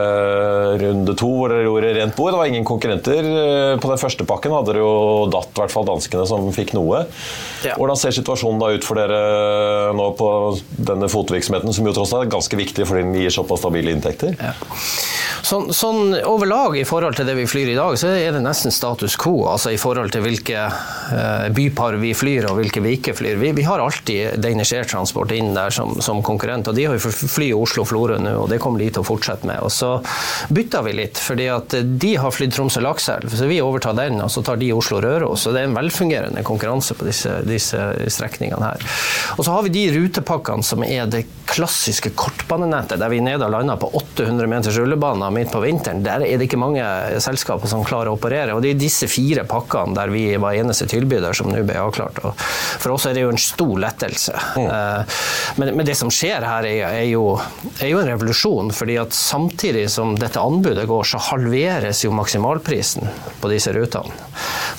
runde 0.84 1.16
to, 1.18 1.32
hvor 1.40 1.54
dere 1.54 1.66
gjorde 1.66 1.96
rent 1.98 2.18
bord. 2.18 2.36
Det 2.36 2.42
var 2.44 2.52
ingen 2.52 2.68
konkurrenter 2.68 3.32
på 3.78 3.92
den 3.92 4.02
første 4.02 4.26
pakken 4.28 4.56
hadde 4.56 4.74
dere 4.74 4.84
jo 4.84 5.28
datt, 5.32 5.52
i 5.54 5.62
hvert 5.62 5.74
fall 5.74 5.88
danskene, 5.88 6.26
som 6.30 6.50
fikk 6.56 6.74
noe. 6.78 7.04
Ja. 7.66 7.76
Hvordan 7.78 8.00
ser 8.00 8.16
situasjonen 8.16 8.62
da 8.62 8.72
ut 8.74 8.88
for 8.88 9.00
dere 9.00 9.94
nå 9.96 10.10
på 10.20 10.30
denne 10.90 11.10
fotvirksomheten, 11.12 11.74
som 11.76 11.88
jo 11.88 11.96
tross 11.96 12.16
alt 12.16 12.28
er 12.28 12.34
ganske 12.34 12.60
viktig 12.60 12.88
fordi 12.90 13.06
den 13.06 13.18
gir 13.20 13.34
såpass 13.34 13.64
stabile 13.64 13.94
inntekter? 13.94 14.36
Ja. 14.40 14.56
Sånn, 15.46 15.70
sånn, 15.74 16.14
overlag 16.28 16.76
i 16.78 16.86
forhold 16.88 17.16
til 17.18 17.28
det 17.30 17.36
vi 17.38 17.46
flyr 17.50 17.72
i 17.72 17.78
dag, 17.78 17.96
så 18.00 18.12
er 18.12 18.34
det 18.36 18.42
nesten 18.44 18.74
status 18.74 19.16
quo. 19.20 19.48
Altså 19.50 19.72
i 19.74 19.80
forhold 19.80 20.12
til 20.14 20.24
hvilke 20.26 20.66
uh, 20.68 21.48
bypar 21.56 21.98
vi 22.02 22.12
flyr 22.18 22.50
og 22.50 22.60
hvilke 22.60 22.84
vi 22.84 22.96
ikke 22.98 23.16
flyr. 23.18 23.40
Vi, 23.42 23.54
vi 23.58 23.66
har 23.68 23.82
alltid 23.82 24.40
Danish 24.44 24.76
Air 24.76 24.90
Transport 24.90 25.32
inn 25.36 25.54
der 25.56 25.74
som, 25.74 25.96
som 26.04 26.22
konkurrent, 26.26 26.68
og 26.70 26.78
de 26.78 26.88
har 26.90 26.98
jo 26.98 27.12
fly 27.12 27.52
Oslo-Florø 27.56 28.20
nå, 28.22 28.36
og 28.44 28.50
det 28.52 28.60
kommer 28.62 28.84
de 28.84 28.90
til 28.92 29.04
å 29.04 29.08
fortsette 29.08 29.48
med. 29.50 29.62
Og 29.66 29.72
så 29.74 29.96
bytta 30.54 30.84
vi 30.86 30.96
litt, 31.00 31.22
fordi 31.22 31.50
at 31.54 31.78
de 32.04 32.14
har 32.20 32.36
flydd 32.36 32.56
Tromsø-Lakselv, 32.56 33.32
så 33.34 33.50
vi 33.50 33.59
overtar 33.64 33.98
den, 33.98 34.20
og 34.24 34.32
så 34.32 34.44
tar 34.46 34.60
de 34.62 34.72
Oslo-Røros. 34.76 35.46
Så 35.46 35.54
det 35.56 35.64
er 35.64 35.70
en 35.70 35.78
velfungerende 35.78 36.44
konkurranse 36.48 36.98
på 36.98 37.08
disse, 37.08 37.40
disse 37.48 37.80
strekningene 38.12 38.72
her. 38.72 38.88
Og 39.38 39.46
så 39.46 39.56
har 39.56 39.66
vi 39.66 39.74
de 39.74 39.86
rutepakkene 39.96 40.66
som 40.66 40.84
er 40.86 41.10
det 41.10 41.26
klassiske 41.50 42.12
kortbanenettet, 42.20 43.00
der 43.02 43.10
vi 43.10 43.22
nede 43.24 43.44
har 43.44 43.52
landa 43.52 43.76
på 43.80 43.90
800 43.98 44.48
meters 44.48 44.78
rullebaner 44.78 45.34
midt 45.34 45.52
på 45.52 45.62
vinteren. 45.64 46.04
Der 46.06 46.24
er 46.26 46.38
det 46.38 46.50
ikke 46.50 46.60
mange 46.62 46.84
selskaper 47.24 47.70
som 47.70 47.86
klarer 47.88 48.12
å 48.12 48.18
operere. 48.18 48.56
Og 48.56 48.64
det 48.64 48.74
er 48.74 48.82
disse 48.82 49.10
fire 49.10 49.46
pakkene 49.50 49.98
der 49.98 50.14
vi 50.14 50.24
var 50.42 50.58
eneste 50.58 50.88
tilbyder 50.90 51.36
som 51.38 51.50
nå 51.52 51.64
ble 51.66 51.80
avklart. 51.82 52.22
Og 52.24 52.38
for 52.40 52.94
oss 52.96 53.08
er 53.10 53.18
det 53.18 53.26
jo 53.26 53.34
en 53.34 53.42
stor 53.42 53.74
lettelse. 53.82 54.36
Mm. 54.60 54.70
Men, 55.60 55.74
men, 55.74 55.86
det 55.88 55.98
som 55.98 56.12
skjer 56.14 56.46
her, 56.46 56.68
er, 56.70 56.84
er, 57.02 57.08
jo, 57.10 57.24
er, 57.80 57.90
jo, 57.90 58.02
en 58.02 58.12
revolusjon. 58.12 58.74
fordi 58.76 59.00
at 59.02 59.16
samtidig 59.16 59.88
som 59.92 60.16
dette 60.20 60.42
anbudet 60.42 60.86
går, 60.90 61.08
så 61.08 61.22
halveres 61.32 62.04
jo 62.06 62.14
maksimalprisen 62.16 63.10
på 63.42 63.49
disse 63.52 63.74
rutene. 63.76 64.14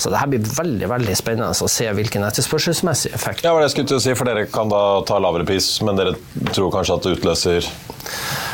Så 0.01 0.11
det 0.11 0.21
her 0.21 0.29
blir 0.31 0.45
veldig 0.45 0.89
veldig 0.91 1.17
spennende 1.17 1.51
å 1.51 1.71
se 1.71 1.87
hvilken 1.97 2.25
etterspørselsmessig 2.27 3.13
effekt. 3.17 3.45
Ja, 3.45 3.53
jeg 3.61 3.73
skulle 3.73 3.91
til 3.91 3.99
å 3.99 4.03
si, 4.03 4.15
for 4.17 4.29
Dere 4.29 4.47
kan 4.51 4.71
da 4.71 5.01
ta 5.07 5.19
lavere 5.21 5.47
pris, 5.47 5.73
men 5.85 5.99
dere 5.99 6.15
tror 6.53 6.71
kanskje 6.73 6.97
at 6.97 7.05
det 7.05 7.17
utløser 7.19 7.69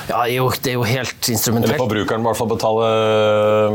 ja, 0.07 0.21
det 0.23 0.71
er 0.71 0.75
jo 0.77 0.85
helt 0.87 1.27
instrumentelt. 1.27 1.73
Eller 1.73 1.81
forbrukeren 1.81 2.21
må 2.23 2.29
i 2.29 2.31
hvert 2.31 2.39
fall 2.39 2.51
betale 2.53 2.91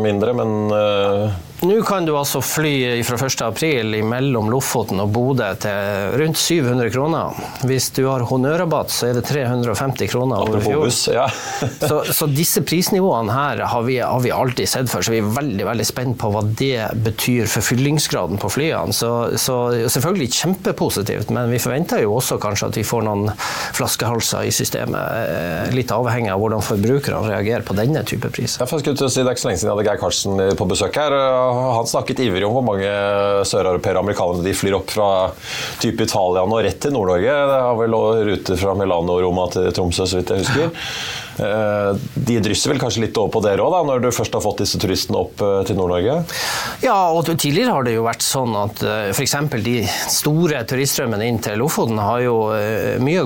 mindre, 0.01 0.33
men 0.39 0.55
uh 0.73 1.41
nå 1.63 1.77
kan 1.87 2.07
du 2.07 2.13
altså 2.19 2.41
fly 2.43 3.03
fra 3.07 3.17
1.4 3.23 4.03
mellom 4.03 4.49
Lofoten 4.51 4.99
og 5.03 5.13
Bodø 5.15 5.47
til 5.63 6.17
rundt 6.19 6.39
700 6.41 6.91
kroner. 6.91 7.37
Hvis 7.69 7.91
du 7.95 8.03
har 8.09 8.25
honnørrabatt, 8.27 8.91
så 8.91 9.11
er 9.11 9.19
det 9.19 9.25
350 9.29 10.11
kroner 10.11 10.43
over 10.43 10.63
fjor. 10.65 10.89
Ja. 11.15 11.29
så, 11.91 12.01
så, 12.11 12.27
disse 12.27 12.65
prisnivåene 12.67 13.35
her 13.35 13.63
har 13.71 13.87
vi, 13.87 14.01
har 14.03 14.25
vi, 14.25 14.33
alltid 14.35 14.71
sett 14.73 14.91
før, 14.91 15.05
så 15.07 15.15
vi 15.15 15.21
er 15.23 15.31
veldig 15.37 15.69
veldig 15.69 15.87
spent 15.87 16.19
på 16.19 16.33
hva 16.35 16.43
det 16.43 16.89
betyr 17.05 17.47
for 17.51 17.63
fyllingsgraden 17.63 18.43
på 18.43 18.51
flyene. 18.57 18.97
Så, 18.97 19.13
så 19.39 19.59
selvfølgelig 19.87 20.33
kjempepositivt, 20.41 21.31
men 21.31 21.53
vi 21.53 21.63
forventer 21.63 22.03
jo 22.03 22.17
også 22.19 22.41
kanskje 22.43 22.73
at 22.73 22.81
vi 22.81 22.87
får 22.87 23.07
noen 23.07 23.31
flaskehalser 23.79 24.51
i 24.51 24.55
systemet. 24.55 24.99
Eh, 25.31 25.73
litt 25.79 25.95
avhengig 25.95 26.35
av 26.35 26.43
hvordan 26.43 26.67
forbrukerne 26.67 27.23
reagerer 27.31 27.63
på 27.67 27.79
denne 27.79 28.03
type 28.09 28.35
priser. 28.35 28.65
Jeg 28.65 28.83
skulle 28.83 28.99
til 28.99 29.07
å 29.07 29.13
si, 29.13 29.23
Det 29.23 29.31
er 29.31 29.37
ikke 29.37 29.47
så 29.47 29.53
lenge 29.53 29.63
siden 29.63 29.71
jeg 29.71 29.77
hadde 29.77 29.89
Geir 29.91 30.03
Karsten 30.03 30.45
på 30.59 30.71
besøk 30.75 30.99
her 30.99 31.21
han 31.53 31.89
snakket 31.89 32.23
ivrig 32.25 32.47
om 32.47 32.57
hvor 32.57 32.67
mange 32.67 32.91
søreuropeere 33.49 33.99
og 33.99 34.07
amerikanere 34.07 34.47
de 34.47 34.55
flyr 34.57 34.79
opp 34.79 34.93
fra 34.93 35.09
type 35.83 36.07
Italia 36.07 36.45
nå 36.49 36.61
rett 36.65 36.81
til 36.83 36.95
Nord-Norge. 36.95 37.35
Det 37.53 37.59
har 37.67 37.81
vel 37.81 37.99
ruter 38.33 38.61
fra 38.61 38.77
Milano 38.79 39.19
og 39.19 39.27
Roma 39.27 39.49
til 39.53 39.69
Tromsø, 39.75 40.07
så 40.07 40.21
vidt 40.21 40.33
jeg 40.35 40.45
husker. 40.45 40.73
Eh, 41.41 41.97
de 42.15 42.39
drysser 42.45 42.73
vel 42.73 42.81
kanskje 42.83 43.07
litt 43.07 43.17
over 43.17 43.33
på 43.33 43.43
dere 43.45 43.65
òg, 43.65 43.79
når 43.89 44.03
du 44.05 44.11
først 44.13 44.35
har 44.37 44.45
fått 44.45 44.61
disse 44.65 44.81
turistene 44.83 45.23
opp 45.23 45.41
eh, 45.41 45.61
til 45.69 45.79
Nord-Norge? 45.79 46.19
Ja, 46.85 46.97
og 47.15 47.29
tidligere 47.31 47.77
har 47.77 47.87
det 47.87 47.97
jo 47.97 48.05
vært 48.07 48.27
sånn 48.27 48.57
at 48.59 48.83
eh, 48.85 49.13
f.eks. 49.15 49.37
de 49.65 49.79
store 50.13 50.61
turiststrømmene 50.69 51.31
inn 51.31 51.41
til 51.43 51.61
Lofoten 51.63 52.01
har 52.03 52.25
jo 52.27 52.37
mye 53.03 53.25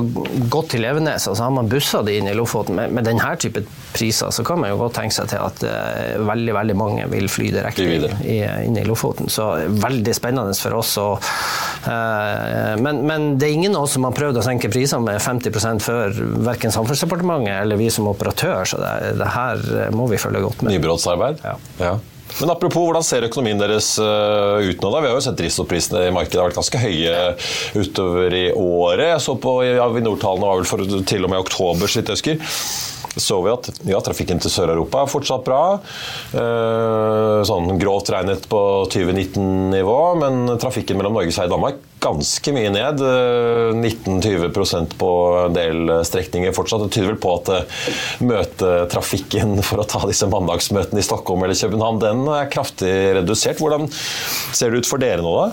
gått 0.52 0.74
til 0.74 0.86
Evenes. 0.86 1.26
Altså 1.26 1.46
har 1.46 1.54
man 1.54 1.70
bussa 1.70 2.02
de 2.06 2.18
inn 2.20 2.30
i 2.30 2.36
Lofoten. 2.36 2.76
Med, 2.78 2.94
med 2.94 3.06
denne 3.08 3.34
type 3.40 3.64
priser 3.96 4.32
så 4.34 4.44
kan 4.46 4.60
man 4.62 4.72
jo 4.72 4.78
godt 4.80 4.96
tenke 5.00 5.16
seg 5.16 5.30
til 5.32 5.42
at 5.42 5.64
veldig 6.26 6.54
veldig 6.56 6.76
mange 6.78 7.06
vil 7.10 7.28
fly 7.32 7.50
direkte 7.54 7.86
inn 7.86 8.78
i 8.78 8.84
Lofoten. 8.86 9.30
Så 9.32 9.48
veldig 9.82 10.14
spennende 10.16 10.54
for 10.60 10.78
oss. 10.78 10.94
Og, 11.00 11.28
men, 12.82 13.02
men, 13.08 13.28
det 13.40 13.48
er 13.48 13.56
ingen 13.56 13.76
av 13.76 13.86
oss 13.86 13.96
som 13.96 14.06
har 14.08 14.16
prøvd 14.16 14.40
å 14.40 14.44
senke 14.46 14.70
prisene 14.72 15.04
med 15.06 15.22
50 15.22 15.80
før 15.84 16.18
verken 16.46 16.74
Samferdselsdepartementet 16.74 17.62
eller 17.62 17.80
vi 17.80 17.88
som 17.92 18.08
operatør, 18.10 18.64
så 18.68 18.80
det, 18.82 19.16
det 19.20 19.30
her 19.34 19.64
må 19.96 20.08
vi 20.10 20.20
følge 20.20 20.44
godt 20.44 20.62
med. 20.62 20.76
Nybrottsarbeid? 20.76 21.42
Ja. 21.46 21.56
ja. 21.80 21.96
Men 22.40 22.50
apropos, 22.50 22.84
hvordan 22.84 23.04
ser 23.06 23.24
økonomien 23.28 23.60
deres 23.60 23.94
uh, 24.02 24.58
ut 24.60 24.82
nå? 24.82 24.90
da? 24.90 25.00
Vi 25.00 25.08
har 25.08 25.14
jo 25.14 25.22
sett 25.24 25.38
drivstoffprisene 25.38 26.08
i 26.08 26.12
markedet 26.14 26.42
har 26.42 26.50
vært 26.50 26.58
ganske 26.58 26.82
høye 26.82 27.14
utover 27.78 28.36
i 28.36 28.44
året. 28.52 29.06
Jeg 29.14 29.22
så 29.24 29.36
på 29.40 29.54
Avinor-tallene 29.62 30.50
var 30.50 30.60
vel 30.60 30.68
for 30.68 30.84
til 31.08 31.24
og 31.24 31.32
med 31.32 31.44
oktober, 31.44 31.88
så 31.88 32.02
vidt 32.02 32.12
jeg 32.12 32.18
husker 32.18 32.52
så 33.16 33.40
vi 33.44 33.52
at 33.52 33.70
ja, 33.88 34.00
trafikken 34.04 34.40
til 34.42 34.52
Sør-Europa 34.52 35.02
er 35.02 35.10
fortsatt 35.10 35.44
bra. 35.46 35.60
Uh, 36.36 37.40
sånn 37.48 37.76
grovt 37.80 38.12
regnet 38.12 38.44
på 38.50 38.62
2019-nivå, 38.92 40.00
men 40.20 40.56
trafikken 40.60 41.00
mellom 41.00 41.16
Norge, 41.16 41.32
og 41.32 41.54
Danmark 41.56 41.80
ganske 42.00 42.52
mye 42.52 42.70
ned. 42.70 43.00
19-20 43.00 44.44
eh, 44.44 44.86
på 44.98 45.10
en 45.46 45.56
del 45.56 45.92
strekninger 46.06 46.54
fortsatt. 46.56 46.84
Det 46.86 46.96
tyder 46.96 47.12
vel 47.12 47.20
på 47.20 47.32
at 47.38 47.50
eh, 47.54 47.86
møtetrafikken 48.26 49.56
for 49.66 49.82
å 49.82 49.86
ta 49.88 50.02
disse 50.08 50.28
mandagsmøtene 50.30 51.02
i 51.02 51.06
Stockholm 51.06 51.44
eller 51.46 51.58
København, 51.58 52.00
den 52.02 52.24
er 52.36 52.50
kraftig 52.52 52.92
redusert. 53.20 53.60
Hvordan 53.62 53.88
ser 53.90 54.72
det 54.72 54.84
ut 54.84 54.90
for 54.90 55.02
dere 55.02 55.24
nå, 55.24 55.32
da? 55.40 55.48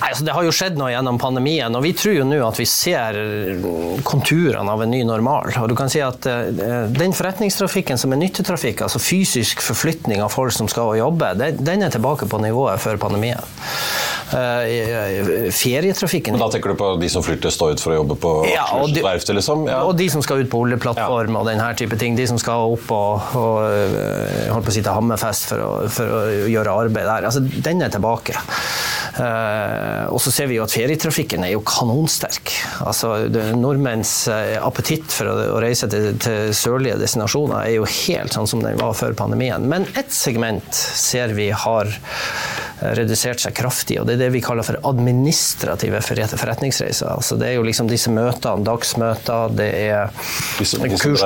Nei, 0.00 0.10
altså, 0.12 0.26
det 0.26 0.36
har 0.36 0.46
jo 0.46 0.54
skjedd 0.54 0.78
noe 0.80 0.92
gjennom 0.92 1.20
pandemien, 1.20 1.76
og 1.76 1.84
vi 1.84 1.94
tror 1.96 2.18
jo 2.18 2.28
nå 2.28 2.40
at 2.46 2.60
vi 2.60 2.68
ser 2.68 3.18
konturene 4.06 4.74
av 4.74 4.84
en 4.84 4.92
ny 4.92 5.02
normal. 5.08 5.52
Og 5.62 5.70
du 5.70 5.76
kan 5.78 5.90
si 5.92 6.00
at 6.04 6.24
Den 6.24 7.14
forretningstrafikken 7.16 7.98
som 8.00 8.12
er 8.14 8.20
nyttetrafikk, 8.20 8.84
altså 8.86 9.00
fysisk 9.02 9.62
forflytning 9.64 10.22
av 10.22 10.32
folk 10.32 10.54
som 10.54 10.68
skal 10.70 10.94
jobbe, 10.98 11.32
den 11.38 11.84
er 11.84 11.92
tilbake 11.92 12.28
på 12.30 12.40
nivået 12.42 12.80
før 12.82 13.00
pandemien. 13.00 13.44
Ferietrafikken 15.70 16.36
Men 16.36 16.42
Da 16.42 16.50
tenker 16.52 16.72
du 16.74 16.78
på 16.80 16.90
de 17.00 17.08
som 17.12 17.24
flyr 17.24 17.40
til 17.42 17.54
Stord 17.54 17.78
ut 17.78 17.82
for 17.82 17.94
å 17.94 18.00
jobbe 18.00 18.16
på 18.20 18.32
Ja, 18.50 18.66
de- 18.86 19.04
verftet, 19.04 19.34
liksom? 19.38 19.66
Ja. 19.70 19.82
Og 19.86 19.96
de 19.98 20.08
som 20.12 20.22
skal 20.24 20.44
ut 20.44 20.50
på 20.52 20.60
oljeplattform 20.64 21.36
og 21.40 21.46
den 21.48 21.60
her 21.62 21.76
type 21.78 21.96
ting. 22.00 22.16
De 22.18 22.26
som 22.28 22.38
skal 22.40 22.74
opp 22.74 22.90
og, 22.94 23.34
og 23.38 23.58
øh, 23.64 24.50
holdt 24.52 24.66
på 24.68 24.74
å 24.74 24.76
si 24.76 24.82
til 24.84 24.94
Hammerfest 24.96 25.50
for 25.52 25.64
å, 25.64 25.70
for 25.92 26.16
å 26.18 26.22
gjøre 26.50 26.76
arbeid 26.86 27.06
der. 27.08 27.28
Altså, 27.30 27.42
den 27.42 27.82
er 27.86 27.92
tilbake. 27.94 28.36
Uh, 29.20 30.06
og 30.14 30.20
så 30.22 30.30
ser 30.32 30.46
vi 30.50 30.56
jo 30.56 30.64
at 30.64 30.72
ferietrafikken 30.72 31.42
er 31.44 31.54
jo 31.54 31.62
kanonsterk. 31.66 32.52
Altså, 32.86 33.12
nordmenns 33.58 34.12
eh, 34.32 34.54
appetitt 34.62 35.10
for 35.12 35.28
å, 35.28 35.34
å 35.56 35.58
reise 35.62 35.88
til, 35.90 36.12
til 36.22 36.52
sørlige 36.56 36.98
destinasjoner 37.00 37.58
er 37.64 37.74
jo 37.78 37.88
helt 37.88 38.34
sånn 38.36 38.48
som 38.50 38.62
den 38.64 38.78
var 38.80 38.94
før 38.96 39.16
pandemien. 39.18 39.66
Men 39.68 39.86
ett 39.98 40.12
segment 40.14 40.68
ser 40.74 41.34
vi 41.36 41.50
har 41.52 41.90
eh, 41.90 42.92
redusert 42.96 43.42
seg 43.42 43.56
kraftig, 43.58 43.98
og 44.00 44.08
det 44.08 44.16
er 44.16 44.24
det 44.24 44.30
vi 44.36 44.44
kaller 44.44 44.66
for 44.66 44.80
administrative 45.68 46.36
forretningsreiser. 46.38 47.08
Altså, 47.08 47.36
det 47.36 47.50
er 47.50 47.56
jo 47.58 47.64
liksom 47.66 47.88
disse 47.90 48.10
møtene, 48.12 48.64
dagsmøter, 48.64 49.52
det 49.56 49.68
er 49.90 50.10
kurs- 51.00 51.24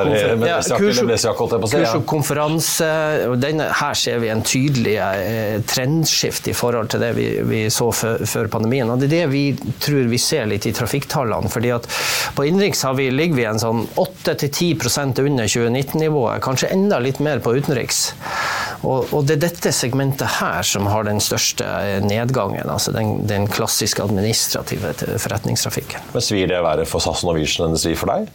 ja. 1.85 1.93
og 1.95 2.07
konferanse. 2.07 2.91
og 3.29 3.39
denne, 3.41 3.69
her 3.81 3.95
ser 3.95 4.19
vi 4.19 4.29
en 4.29 4.43
tydelig 4.43 4.97
eh, 4.99 5.61
trendskift 5.67 6.49
i 6.49 6.55
forhold 6.57 6.91
til 6.91 7.01
det 7.01 7.13
vi, 7.17 7.29
vi 7.43 7.65
så 7.71 7.91
før 7.93 8.49
pandemien. 8.51 8.91
Og 8.91 9.01
det 9.01 9.11
er 9.11 9.15
det 9.15 9.33
vi 9.33 9.45
tror 9.81 10.09
vi 10.11 10.19
ser 10.19 10.47
litt 10.51 10.67
i 10.67 10.75
trafikktallene. 10.75 11.49
fordi 11.49 11.71
at 11.71 11.89
på 12.35 12.45
innenriks 12.45 12.85
ligger 12.95 13.37
vi 13.37 13.45
en 13.45 13.61
sånn 13.61 13.87
8-10% 13.97 15.21
under 15.25 15.47
2019-nivået, 15.47 16.43
kanskje 16.43 16.73
enda 16.75 16.99
litt 16.99 17.21
mer 17.21 17.39
på 17.39 17.55
utenriks. 17.55 18.15
Og, 18.85 19.13
og 19.17 19.27
det 19.29 19.39
er 19.39 19.45
dette 19.49 19.73
segmentet 19.75 20.39
her 20.39 20.65
som 20.67 20.89
har 20.91 21.07
den 21.09 21.23
største 21.25 21.65
eh, 21.65 22.01
nedgangen, 22.05 22.69
altså 22.69 22.95
den, 22.95 23.25
den 23.29 23.49
klassiske 23.51 24.05
administrative 24.05 24.95
forretningstrafikken. 25.23 26.13
Men 26.15 26.25
svir 26.25 26.51
det 26.51 26.61
verre 26.65 26.89
for 26.89 27.05
SAS 27.05 27.25
og 27.25 27.33
Norwegian 27.33 27.69
enn 27.69 27.79
det 27.79 27.85
svir 27.85 27.99
for 27.99 28.13
deg? 28.13 28.29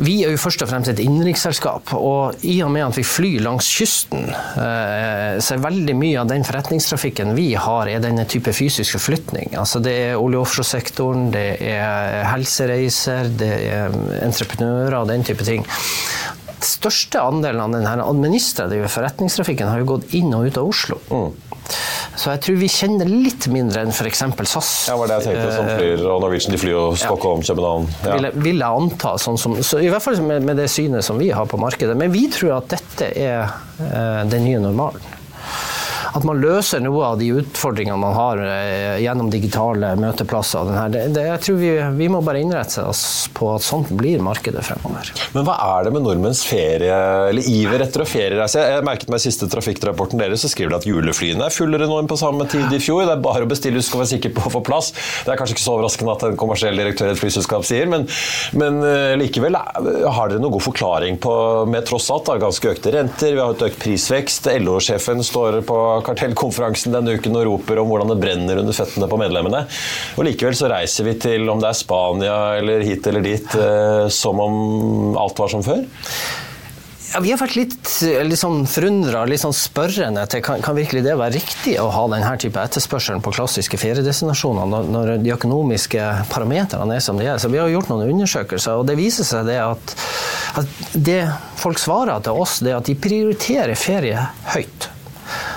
Vi 0.00 0.22
er 0.24 0.32
jo 0.32 0.40
først 0.40 0.62
og 0.64 0.70
fremst 0.70 0.88
et 0.88 1.00
innenriksselskap, 1.02 1.92
og 1.98 2.44
i 2.48 2.54
og 2.64 2.70
med 2.72 2.86
at 2.86 2.96
vi 2.96 3.04
flyr 3.04 3.42
langs 3.44 3.68
kysten, 3.76 4.24
eh, 4.32 5.36
så 5.42 5.56
er 5.56 5.64
veldig 5.66 5.96
mye 5.98 6.22
av 6.22 6.30
den 6.30 6.46
forretningstrafikken 6.48 7.34
vi 7.36 7.50
har, 7.60 7.90
er 7.90 8.00
denne 8.02 8.24
type 8.28 8.54
fysisk 8.56 8.96
forflytning. 8.96 9.52
Altså 9.60 9.82
det 9.84 9.94
er 10.06 10.20
olje- 10.20 10.40
og 10.40 10.46
offshoresektoren, 10.46 11.28
det 11.34 11.46
er 11.60 12.22
helsereiser, 12.30 13.28
det 13.36 13.52
er 13.68 13.98
entreprenører 14.22 15.02
og 15.02 15.12
den 15.12 15.26
type 15.28 15.44
ting. 15.44 15.66
Største 16.66 17.20
andelen 17.22 17.60
av 17.64 17.72
den 17.74 17.86
administrative 18.02 18.88
forretningstrafikken 18.92 19.68
har 19.70 19.82
jo 19.82 19.88
gått 19.96 20.14
inn 20.18 20.32
og 20.36 20.46
ut 20.48 20.58
av 20.60 20.68
Oslo. 20.70 20.98
Så 22.18 22.32
jeg 22.34 22.40
tror 22.44 22.56
vi 22.60 22.68
kjenner 22.68 23.08
litt 23.08 23.46
mindre 23.52 23.84
enn 23.86 23.92
f.eks. 23.94 24.20
SAS. 24.50 24.70
Ja, 24.90 24.96
var 25.00 25.08
det 25.08 25.20
jeg 25.20 25.28
tenkte. 25.30 25.52
Som 25.56 25.68
flyr, 25.70 26.02
og 26.10 26.20
Norwegian 26.24 26.52
de 26.52 26.60
flyr 26.60 26.74
jo 26.74 26.82
Stockholm, 26.98 27.44
København. 27.46 27.86
Ja. 28.04 28.16
vil, 28.18 28.26
jeg- 28.28 28.42
vil 28.48 28.58
jeg 28.64 28.82
anta. 28.82 29.14
Sånn 29.22 29.38
som, 29.40 29.54
så 29.64 29.80
I 29.80 29.88
hvert 29.92 30.02
fall 30.04 30.20
med, 30.26 30.42
med 30.44 30.56
det 30.60 30.68
synet 30.72 31.06
som 31.06 31.18
vi 31.22 31.30
har 31.32 31.46
på 31.48 31.60
markedet. 31.62 31.96
Men 31.96 32.12
vi 32.12 32.26
tror 32.34 32.58
at 32.58 32.68
dette 32.74 33.08
er 33.16 33.46
uh, 33.46 34.24
den 34.28 34.44
nye 34.44 34.60
normalen. 34.60 35.00
At 36.12 36.26
man 36.28 36.40
løser 36.42 36.82
noe 36.84 37.06
av 37.12 37.18
de 37.20 37.30
utfordringene 37.40 37.96
man 38.00 38.16
har 38.16 38.40
eh, 38.44 38.98
gjennom 39.00 39.30
digitale 39.32 39.94
møteplasser. 39.96 40.72
det, 40.92 41.06
det, 41.14 41.24
jeg 41.30 41.42
tror 41.46 41.58
vi, 41.60 41.70
vi 41.96 42.08
må 42.12 42.20
bare 42.24 42.42
innrette 42.42 42.84
oss 42.84 43.30
på 43.32 43.48
at 43.54 43.64
sånt 43.64 43.92
blir 43.96 44.20
markedet 44.24 44.64
fremover. 44.66 45.12
Men 45.32 45.46
hva 45.46 45.56
er 45.78 45.86
det 45.86 45.94
med 45.94 46.04
nordmenns 46.04 46.42
ferie, 46.44 46.98
eller 47.30 47.48
iver 47.48 47.86
etter 47.86 48.04
å 48.04 48.08
feriereise? 48.08 48.60
Jeg 48.74 48.84
merket 48.86 49.12
meg 49.12 49.22
i 49.22 49.26
siste 49.26 49.48
trafikkrapporten 49.52 50.20
deres, 50.20 50.44
så 50.44 50.50
skriver 50.52 50.74
de 50.74 50.80
at 50.82 50.88
juleflyene 50.88 51.48
er 51.48 51.54
fullere 51.54 51.88
nå 51.88 51.96
enn 52.02 52.10
på 52.10 52.20
samme 52.20 52.46
tid 52.50 52.72
i 52.72 52.82
fjor. 52.82 53.06
Det 53.08 53.16
er 53.16 53.24
bare 53.24 53.46
å 53.46 53.50
bestille, 53.50 53.80
du 53.80 53.86
skal 53.86 54.02
være 54.02 54.12
sikker 54.14 54.34
på 54.36 54.46
å 54.48 54.54
få 54.58 54.64
plass. 54.66 54.92
Det 55.24 55.32
er 55.32 55.40
kanskje 55.40 55.56
ikke 55.56 55.64
så 55.64 55.76
overraskende 55.78 56.16
at 56.16 56.26
en 56.28 56.38
kommersiell 56.40 56.76
direktør 56.78 57.10
i 57.10 57.16
et 57.16 57.22
flyselskap 57.22 57.64
sier, 57.68 57.88
men, 57.90 58.04
men 58.58 58.82
eh, 58.84 59.14
likevel, 59.20 59.56
eh, 59.56 60.04
har 60.12 60.28
dere 60.28 60.42
noen 60.42 60.56
god 60.58 60.66
forklaring 60.68 61.18
på, 61.22 61.34
med 61.72 61.88
tross 61.88 62.10
alt 62.12 62.28
da, 62.28 62.38
ganske 62.42 62.72
økte 62.74 62.92
renter, 62.94 63.32
vi 63.32 63.40
har 63.40 63.52
hatt 63.54 63.66
økt 63.70 63.80
prisvekst, 63.82 64.50
LO-sjefen 64.60 65.24
står 65.24 65.62
på 65.66 65.80
kartellkonferansen 66.06 66.94
denne 66.94 67.16
uken 67.18 67.40
og 67.40 67.48
roper 67.48 67.82
om 67.82 67.90
hvordan 67.90 68.12
det 68.12 68.20
brenner 68.22 68.62
under 68.62 68.76
føttene 68.76 69.08
på 69.10 69.20
medlemmene. 69.20 69.64
Og 70.16 70.26
likevel 70.28 70.56
så 70.58 70.70
reiser 70.72 71.08
vi 71.08 71.16
til 71.22 71.48
om 71.52 71.62
det 71.62 71.70
er 71.72 71.78
Spania 71.78 72.38
eller 72.60 72.86
hit 72.86 73.06
eller 73.10 73.24
dit, 73.24 73.58
eh, 73.58 74.06
som 74.12 74.40
om 74.42 75.18
alt 75.20 75.42
var 75.42 75.52
som 75.52 75.64
før. 75.66 75.84
Ja, 77.12 77.20
vi 77.20 77.28
har 77.28 77.36
vært 77.36 77.58
litt, 77.58 77.88
litt 78.24 78.40
sånn 78.40 78.62
forundra, 78.64 79.26
litt 79.28 79.42
sånn 79.42 79.52
spørrende 79.52 80.22
til 80.32 80.40
kan, 80.44 80.62
kan 80.64 80.76
virkelig 80.78 81.02
det 81.04 81.16
være 81.20 81.34
riktig 81.34 81.74
å 81.82 81.90
ha 81.92 82.06
denne 82.08 82.30
type 82.40 82.56
etterspørselen 82.56 83.20
på 83.20 83.34
klassiske 83.36 83.76
feriedestinasjoner 83.76 84.70
når, 84.70 84.88
når 84.94 85.12
de 85.20 85.34
økonomiske 85.34 86.06
parametrene 86.32 86.96
er 86.96 87.04
som 87.04 87.20
de 87.20 87.28
er. 87.28 87.36
Så 87.42 87.52
vi 87.52 87.60
har 87.60 87.68
gjort 87.68 87.92
noen 87.92 88.14
undersøkelser, 88.14 88.80
og 88.80 88.88
det 88.88 88.96
viser 88.96 89.28
seg 89.28 89.44
det 89.50 89.58
at, 89.60 89.94
at 90.62 90.96
det 90.96 91.20
folk 91.60 91.82
svarer 91.82 92.24
til 92.24 92.40
oss, 92.46 92.62
det 92.64 92.72
er 92.72 92.80
at 92.80 92.88
de 92.88 92.96
prioriterer 92.96 93.76
ferie 93.76 94.24
høyt. 94.54 94.88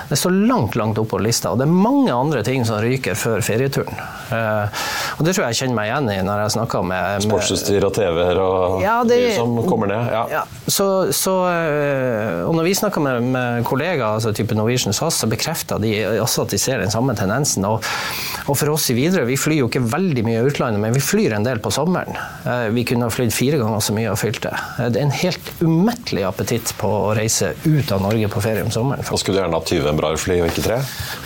Det 0.08 0.16
står 0.16 0.30
langt 0.46 0.76
langt 0.78 0.98
oppe 1.02 1.10
på 1.16 1.18
lista, 1.24 1.50
og 1.50 1.58
det 1.58 1.64
er 1.66 1.72
mange 1.74 2.12
andre 2.14 2.42
ting 2.46 2.62
som 2.68 2.78
ryker 2.82 3.16
før 3.18 3.40
ferieturen. 3.42 3.96
Eh, 4.30 4.82
og 5.18 5.24
Det 5.26 5.34
tror 5.34 5.46
jeg 5.46 5.54
jeg 5.56 5.60
kjenner 5.64 5.74
meg 5.80 5.88
igjen 5.90 6.10
i 6.12 6.18
når 6.26 6.42
jeg 6.44 6.54
snakker 6.54 6.84
med, 6.86 7.08
med 7.16 7.26
Sportsutstyr 7.26 7.86
og 7.88 7.94
TV-er 7.96 8.38
og 8.42 8.80
Ja, 8.84 9.00
det- 9.02 9.18
de 9.30 9.34
som 9.34 9.56
kommer 9.66 9.90
ned. 9.90 10.06
Ja. 10.12 10.22
ja, 10.30 10.44
så, 10.66 10.86
så, 11.14 11.32
øh, 11.46 12.48
og 12.48 12.54
når 12.58 12.64
vi 12.66 12.72
snakker 12.74 13.02
med, 13.04 13.22
med 13.32 13.64
kollegaer, 13.68 14.16
altså 14.16 14.32
type 14.34 14.54
Norwegian 14.58 14.94
SAS, 14.96 15.20
så 15.22 15.28
bekrefter 15.30 15.78
de 15.82 15.92
også 16.22 16.42
at 16.46 16.54
de 16.54 16.58
ser 16.58 16.80
den 16.82 16.90
samme 16.90 17.14
tendensen. 17.18 17.64
Og, 17.68 17.84
og 18.46 18.56
for 18.58 18.72
oss 18.74 18.88
i 18.90 18.96
Widerøe, 18.98 19.28
vi 19.28 19.36
flyr 19.38 19.60
jo 19.62 19.68
ikke 19.70 19.84
veldig 19.92 20.24
mye 20.26 20.40
i 20.42 20.48
utlandet, 20.50 20.82
men 20.82 20.94
vi 20.96 21.02
flyr 21.04 21.36
en 21.38 21.46
del 21.46 21.60
på 21.62 21.70
sommeren. 21.74 22.18
Eh, 22.46 22.66
Vi 22.74 22.82
kunne 22.88 23.06
ha 23.06 23.12
flydd 23.14 23.30
fire 23.34 23.60
ganger 23.62 23.84
så 23.86 23.94
mye 23.96 24.10
og 24.10 24.18
fylt 24.20 24.42
det. 24.46 24.52
Eh, 24.80 24.88
Det 24.90 25.00
er 25.00 25.06
en 25.06 25.14
helt 25.20 25.52
umettelig 25.62 26.24
appetitt 26.26 26.74
på 26.80 26.90
å 26.90 27.14
reise 27.16 27.52
ut 27.64 27.92
av 27.94 28.02
Norge 28.02 28.28
på 28.34 28.42
ferie 28.44 28.66
om 28.66 28.72
sommeren. 28.74 29.06
Og 29.12 29.22
skulle 29.22 29.38
du 29.38 29.42
gjerne 29.44 29.60
hatt 29.60 29.70
20 29.70 29.90
Embraer-fly 29.94 30.40
og 30.42 30.50
ikke 30.50 30.66
tre? 30.66 30.80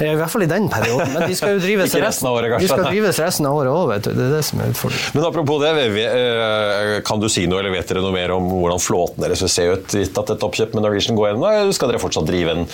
I 0.05 0.12
hvert 0.20 0.35
fall 0.35 0.44
i 0.44 0.50
den 0.53 0.68
perioden. 0.72 1.14
Men 1.16 1.26
de 1.31 1.38
skal 1.40 1.57
jo 1.57 1.64
drives 1.64 1.96
resten 2.07 2.29
av 2.29 2.37
året, 2.38 2.53
kanskje. 2.53 2.68
De 2.68 2.72
skal 2.74 2.87
drives 2.92 3.22
resten 3.24 3.48
av 3.48 3.57
året 3.62 3.72
òg, 3.72 3.87
vet 3.94 4.11
du. 4.11 4.12
Det 4.20 4.29
er 4.29 4.37
det 4.37 4.44
som 4.50 4.61
er 4.61 4.72
utfordringen. 4.74 5.16
Men 5.16 5.29
apropos 5.33 5.64
det, 5.64 5.72
eh, 6.05 7.00
kan 7.09 7.20
du 7.24 7.29
si 7.33 7.46
noe, 7.48 7.64
eller 7.64 7.72
vet 7.79 7.88
dere 7.88 8.05
noe 8.05 8.12
mer 8.14 8.37
om 8.37 8.53
hvordan 8.53 8.81
flåten 8.85 9.30
deres 9.31 9.45
jo 9.45 9.51
se 9.51 9.66
ut 9.71 9.97
gitt 9.97 10.21
at 10.21 10.35
et 10.35 10.47
oppkjøp 10.47 10.77
med 10.77 10.85
Norwegian 10.85 11.19
går 11.19 11.31
gjennom? 11.31 11.73
Skal 11.77 11.93
dere 11.93 12.03
fortsatt 12.03 12.29
drive 12.29 12.57
en 12.57 12.69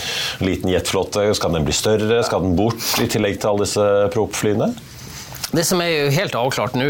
liten 0.45 0.73
jetflåte? 0.73 1.29
Skal 1.37 1.57
den 1.57 1.67
bli 1.69 1.77
større? 1.77 2.23
Skal 2.27 2.45
den 2.45 2.57
bort, 2.59 2.83
i 3.03 3.09
tillegg 3.13 3.41
til 3.41 3.53
alle 3.53 3.67
disse 3.69 3.89
propflyene? 4.17 4.73
Det 5.55 5.63
som 5.65 5.79
er 5.81 5.91
jo 5.93 6.07
helt 6.11 6.35
avklart 6.35 6.75
nå 6.75 6.87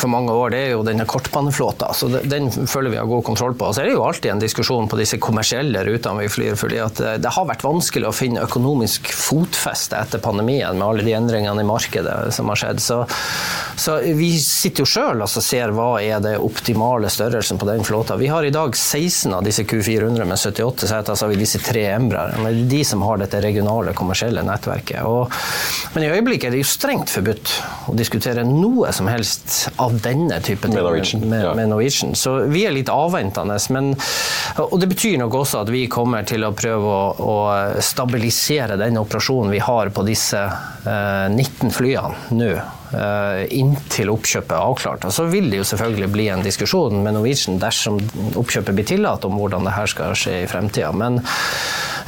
for 0.00 0.08
mange 0.08 0.32
år, 0.32 0.52
det 0.54 0.60
er 0.64 0.70
jo 0.72 0.84
denne 0.86 1.04
kortbaneflåta. 1.08 1.90
Så 1.94 2.08
Den 2.08 2.48
føler 2.50 2.94
vi 2.94 3.00
har 3.00 3.08
god 3.08 3.24
kontroll 3.26 3.54
på. 3.58 3.68
Så 3.72 3.82
er 3.82 3.90
det 3.90 3.96
jo 3.98 4.04
alltid 4.06 4.32
en 4.32 4.40
diskusjon 4.40 4.88
på 4.88 4.96
disse 4.96 5.18
kommersielle 5.20 5.82
rutene 5.84 6.24
vi 6.24 6.30
flyr, 6.32 6.56
fordi 6.58 6.80
det 7.20 7.32
har 7.36 7.48
vært 7.48 7.66
vanskelig 7.66 8.08
å 8.08 8.14
finne 8.16 8.46
økonomisk 8.46 9.10
fotfeste 9.12 9.98
etter 10.00 10.22
pandemien 10.24 10.78
med 10.78 10.86
alle 10.86 11.04
de 11.04 11.14
endringene 11.18 11.62
i 11.62 11.68
markedet 11.68 12.16
som 12.34 12.48
har 12.48 12.62
skjedd. 12.62 12.80
Så, 12.80 13.02
så 13.76 13.98
vi 14.16 14.30
sitter 14.40 14.86
jo 14.86 14.88
sjøl 14.88 15.26
og 15.26 15.28
ser 15.28 15.74
hva 15.76 15.90
er 16.00 16.24
det 16.24 16.38
optimale 16.40 17.12
størrelsen 17.12 17.60
på 17.60 17.68
den 17.68 17.84
flåta. 17.84 18.16
Vi 18.16 18.32
har 18.32 18.46
i 18.46 18.54
dag 18.54 18.72
16 18.72 19.36
av 19.36 19.44
disse 19.44 19.66
Q400 19.68 20.24
med 20.24 20.40
78 20.40 20.88
seter, 20.88 21.12
så 21.12 21.26
har 21.26 21.34
vi 21.34 21.40
disse 21.42 21.60
tre 21.62 21.84
Embraene. 21.92 22.40
Det 22.40 22.54
er 22.64 22.72
de 22.72 22.82
som 22.88 23.04
har 23.04 23.20
dette 23.20 23.44
regionale 23.44 23.92
kommersielle 23.96 24.42
nettverket. 24.46 25.04
Og, 25.04 25.28
men 25.94 26.06
i 26.06 26.10
øyeblikket 26.16 26.48
er 26.48 26.56
det 26.56 26.64
jo 26.64 26.72
strengt 26.72 27.12
forbudt 27.12 27.52
diskutere 27.98 28.44
noe 28.46 28.92
som 28.94 29.08
helst 29.10 29.68
av 29.82 29.96
denne 30.04 30.40
typen 30.44 30.72
Med 30.74 30.82
Norwegian, 30.86 31.24
med, 31.28 31.44
ja. 31.44 31.54
med 31.58 31.68
Norwegian. 31.72 32.14
Så 32.18 32.36
vi 32.48 32.64
er 32.68 32.74
litt 32.74 32.90
avventende. 32.92 33.58
Men, 33.74 33.92
og 34.62 34.76
det 34.80 34.88
betyr 34.94 35.18
nok 35.20 35.34
også 35.42 35.62
at 35.64 35.72
vi 35.74 35.84
kommer 35.90 36.26
til 36.28 36.46
å 36.46 36.52
prøve 36.56 36.94
å, 36.94 37.04
å 37.18 37.36
stabilisere 37.84 38.78
den 38.80 38.98
operasjonen 39.00 39.52
vi 39.54 39.62
har 39.64 39.92
på 39.94 40.04
disse 40.06 40.40
eh, 40.40 41.28
19 41.28 41.74
flyene 41.74 42.38
nå. 42.38 42.50
eh, 42.54 43.42
Inntil 43.58 44.12
oppkjøpet 44.14 44.54
er 44.56 44.64
avklart. 44.70 45.08
Og 45.08 45.14
så 45.14 45.26
vil 45.30 45.50
det 45.52 45.60
jo 45.62 45.68
selvfølgelig 45.68 46.10
bli 46.14 46.28
en 46.32 46.46
diskusjon 46.46 47.02
med 47.04 47.18
Norwegian 47.18 47.60
dersom 47.62 48.00
oppkjøpet 48.38 48.78
blir 48.78 48.88
tillatt, 48.94 49.26
om 49.28 49.38
hvordan 49.40 49.68
det 49.68 49.76
her 49.76 49.90
skal 49.90 50.16
skje 50.18 50.42
i 50.44 50.50
fremtida. 50.50 50.92
Men 50.96 51.20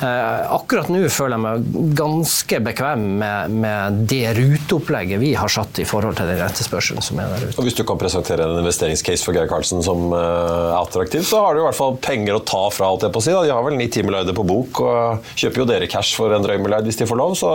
akkurat 0.00 0.88
nå 0.92 1.02
føler 1.12 1.36
jeg 1.36 1.44
meg 1.44 1.94
ganske 1.98 2.60
bekvem 2.64 3.02
med, 3.20 3.54
med 3.62 4.00
det 4.10 4.32
ruteopplegget 4.38 5.20
vi 5.20 5.32
har 5.38 5.50
satt 5.52 5.82
i 5.82 5.86
forhold 5.88 6.18
til 6.18 6.30
den 6.30 6.40
etterspørselen 6.44 7.04
som 7.04 7.20
er 7.20 7.32
der 7.34 7.46
ute. 7.48 7.56
Og 7.60 7.66
Hvis 7.66 7.76
du 7.78 7.84
kan 7.88 8.00
presentere 8.00 8.46
en 8.46 8.60
investeringscase 8.62 9.26
for 9.26 9.36
Geir 9.36 9.50
Karlsen 9.50 9.84
som 9.84 10.14
er 10.16 10.76
attraktiv, 10.78 11.24
så 11.28 11.42
har 11.44 11.54
du 11.54 11.62
i 11.62 11.66
hvert 11.66 11.78
fall 11.78 11.98
penger 12.02 12.38
å 12.38 12.44
ta 12.46 12.62
fra. 12.74 12.90
alt 12.90 13.06
jeg 13.06 13.14
på 13.14 13.22
å 13.22 13.26
si. 13.26 13.34
De 13.34 13.52
har 13.52 13.66
vel 13.66 13.78
9-10 13.78 14.08
milliarder 14.08 14.36
på 14.36 14.46
bok, 14.48 14.82
og 14.84 15.34
kjøper 15.40 15.62
jo 15.62 15.68
dere 15.68 15.90
cash 15.90 16.16
for 16.18 16.34
en 16.34 16.44
drøy 16.44 16.58
milliard 16.62 16.88
hvis 16.88 17.00
de 17.00 17.08
får 17.10 17.20
lov. 17.20 17.36
så... 17.38 17.52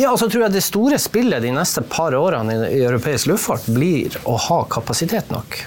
Ja, 0.00 0.10
og 0.12 0.18
så 0.20 0.28
tror 0.30 0.46
jeg 0.46 0.56
det 0.56 0.64
store 0.66 0.98
spillet 1.02 1.44
de 1.44 1.54
neste 1.54 1.84
par 1.86 2.16
årene 2.18 2.58
i, 2.58 2.74
i 2.80 2.84
europeisk 2.84 3.30
luftfart 3.30 3.70
blir 3.74 4.18
å 4.28 4.36
ha 4.48 4.64
kapasitet 4.70 5.30
nok. 5.34 5.62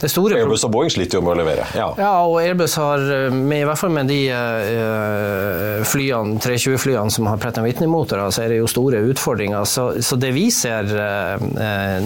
Airbus 0.00 0.64
og 0.66 0.72
Boeing 0.74 0.92
sliter 0.92 1.18
jo 1.18 1.24
med 1.24 1.34
å 1.34 1.40
levere. 1.42 1.66
Ja, 1.76 1.90
ja 2.00 2.12
og 2.24 2.38
Airbus 2.40 2.76
har, 2.80 3.04
med, 3.34 3.62
i 3.62 3.68
hvert 3.68 3.80
fall 3.80 3.94
med 3.94 4.10
de 4.10 4.20
uh, 4.32 5.84
flyene, 5.88 6.40
320-flyene 6.42 7.12
som 7.12 7.28
har 7.30 7.40
Pratt 7.42 7.60
Whitney-motorer, 7.60 8.32
så 8.32 8.44
er 8.44 8.54
det 8.54 8.60
jo 8.60 8.70
store 8.70 9.02
utfordringer. 9.10 9.66
Så, 9.68 9.90
så 10.04 10.18
det 10.20 10.32
vi 10.36 10.48
ser 10.54 10.88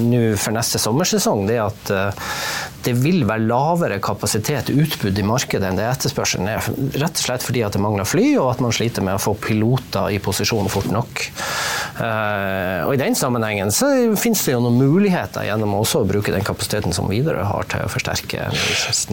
nå 0.01 0.23
for 0.41 0.55
neste 0.57 0.81
sommersesong, 0.83 1.47
det 1.49 1.59
er 1.61 1.67
at 1.69 1.95
det 2.85 2.95
vil 3.01 3.25
være 3.29 3.47
lavere 3.49 4.01
kapasitet 4.05 4.71
utbud 4.73 5.19
i 5.19 5.25
markedet 5.27 5.69
enn 5.69 5.79
det 5.79 5.87
etterspørselen 5.89 6.51
er. 6.53 6.67
Rett 7.01 7.17
og 7.17 7.23
slett 7.23 7.47
fordi 7.47 7.65
at 7.65 7.77
det 7.77 7.83
mangler 7.85 8.09
fly, 8.09 8.27
og 8.41 8.51
at 8.53 8.63
man 8.65 8.75
sliter 8.77 9.05
med 9.05 9.17
å 9.17 9.23
få 9.23 9.37
piloter 9.41 10.13
i 10.13 10.21
posisjon 10.23 10.69
fort 10.73 10.91
nok. 10.93 11.25
Og 11.95 12.91
I 12.95 12.99
den 12.99 13.15
sammenhengen 13.19 13.71
så 13.75 13.89
finnes 14.19 14.43
det 14.47 14.55
jo 14.55 14.63
noen 14.65 14.81
muligheter 14.81 15.47
gjennom 15.47 15.77
også 15.79 16.03
å 16.03 16.09
bruke 16.09 16.33
den 16.35 16.45
kapasiteten 16.47 16.95
som 16.97 17.07
Widerøe 17.11 17.45
har 17.47 17.69
til 17.71 17.85
å 17.85 17.91
forsterke 17.93 18.49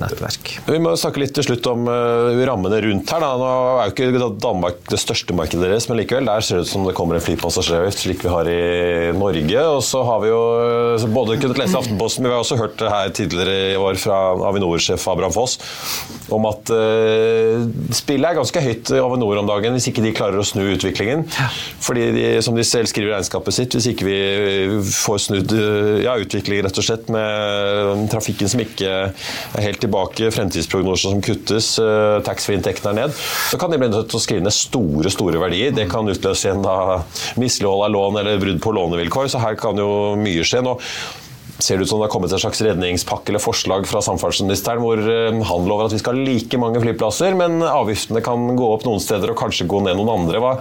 nettverk. 0.01 0.53
Vi 0.65 0.79
må 0.81 0.93
snakke 0.99 1.21
litt 1.21 1.33
til 1.37 1.45
slutt 1.45 1.67
om 1.71 1.85
uh, 1.89 2.31
rammene 2.47 2.81
rundt 2.85 3.13
her. 3.13 3.23
Da. 3.23 3.31
Nå 3.37 3.51
er 3.81 3.91
jo 3.91 4.09
ikke 4.09 4.29
Danmark 4.41 4.81
det 4.89 4.99
største 5.01 5.35
markedet 5.37 5.67
deres, 5.67 5.87
men 5.89 5.99
likevel 6.01 6.29
der 6.29 6.45
ser 6.45 6.61
det 6.61 6.67
ut 6.67 6.71
som 6.71 6.87
det 6.87 6.95
kommer 6.97 7.17
en 7.17 7.25
flypassasjeravgift 7.25 8.05
slik 8.05 8.25
vi 8.25 8.33
har 8.33 8.49
i 8.49 9.11
Norge. 9.17 9.65
Og 9.75 9.81
så 9.85 10.03
har 10.07 10.23
vi 10.23 10.31
jo 10.31 10.41
både 11.13 11.37
kunnet 11.41 11.61
lese 11.61 11.79
Aftenposten, 11.79 12.25
men 12.25 12.31
vi 12.31 12.37
har 12.37 12.45
også 12.45 12.59
hørt 12.59 12.77
det 12.81 12.91
her 12.93 13.13
tidligere 13.15 13.57
i 13.73 13.79
år 13.79 13.99
fra 14.01 14.19
Avinor-sjef 14.49 15.07
Abraham 15.11 15.35
Foss 15.35 15.59
om 16.31 16.45
at 16.49 16.71
uh, 16.71 17.65
spillet 17.95 18.29
er 18.29 18.39
ganske 18.39 18.63
høyt 18.63 18.93
i 18.95 19.01
Avinor 19.01 19.41
om 19.41 19.49
dagen 19.49 19.75
hvis 19.75 19.89
ikke 19.91 20.03
de 20.05 20.13
klarer 20.15 20.39
å 20.41 20.47
snu 20.47 20.63
utviklingen. 20.73 21.25
Fordi 21.83 22.09
de, 22.15 22.25
som 22.45 22.57
de 22.57 22.65
selv 22.71 22.89
skriver 22.89 23.15
regnskapet 23.15 23.55
sitt, 23.55 23.75
hvis 23.75 23.89
ikke 23.91 24.07
vi 24.07 24.17
får 24.95 25.19
snudd 25.25 25.55
ja, 26.03 26.15
utvikling 26.21 26.63
rett 26.65 26.79
og 26.79 26.87
slett 26.87 27.11
med 27.11 28.07
trafikken 28.11 28.51
som 28.51 28.63
ikke 28.63 28.91
er 29.11 29.65
helt 29.65 29.81
tilbake, 29.83 30.31
fremtidsprognoser 30.33 31.11
som 31.13 31.23
kuttes, 31.25 31.73
uh, 31.81 32.19
taxfree-inntektene 32.25 32.93
er 32.93 32.99
ned, 33.03 33.15
så 33.51 33.59
kan 33.61 33.73
de 33.73 33.79
bli 33.81 33.91
nødt 33.91 34.11
til 34.11 34.19
å 34.19 34.23
skrive 34.23 34.45
ned 34.45 34.55
store 34.55 35.11
store 35.13 35.41
verdier. 35.41 35.75
Det 35.75 35.89
kan 35.91 36.07
utløse 36.09 36.47
igjen 36.47 36.63
da 36.65 37.01
mislighold 37.41 37.87
av 37.87 37.95
lån 37.95 38.21
eller 38.23 38.41
brudd 38.41 38.61
på 38.63 38.75
lånevilkår, 38.77 39.31
så 39.33 39.43
her 39.43 39.59
kan 39.59 39.79
jo 39.79 40.15
mye 40.19 40.45
skje. 40.47 40.63
nå 40.65 40.77
ser 41.61 41.77
det 41.77 41.85
ut 41.85 41.91
som 41.91 41.99
det 42.01 42.07
har 42.07 42.13
kommet 42.13 42.31
en 42.33 42.41
slags 42.41 42.61
redningspakke 42.65 43.31
eller 43.31 43.43
forslag 43.43 43.85
fra 43.89 44.01
samferdselsministeren 44.01 44.81
hvor 44.81 44.97
eh, 44.97 45.41
han 45.45 45.67
lover 45.69 45.87
at 45.87 45.95
vi 45.95 46.01
skal 46.01 46.17
ha 46.17 46.25
like 46.25 46.57
mange 46.61 46.81
flyplasser, 46.81 47.37
men 47.37 47.61
avgiftene 47.65 48.23
kan 48.25 48.49
gå 48.57 48.69
opp 48.73 48.87
noen 48.87 49.03
steder 49.03 49.33
og 49.33 49.39
kanskje 49.41 49.69
gå 49.69 49.83
ned 49.85 49.99
noen 49.99 50.13
andre. 50.15 50.41
Hva, 50.41 50.55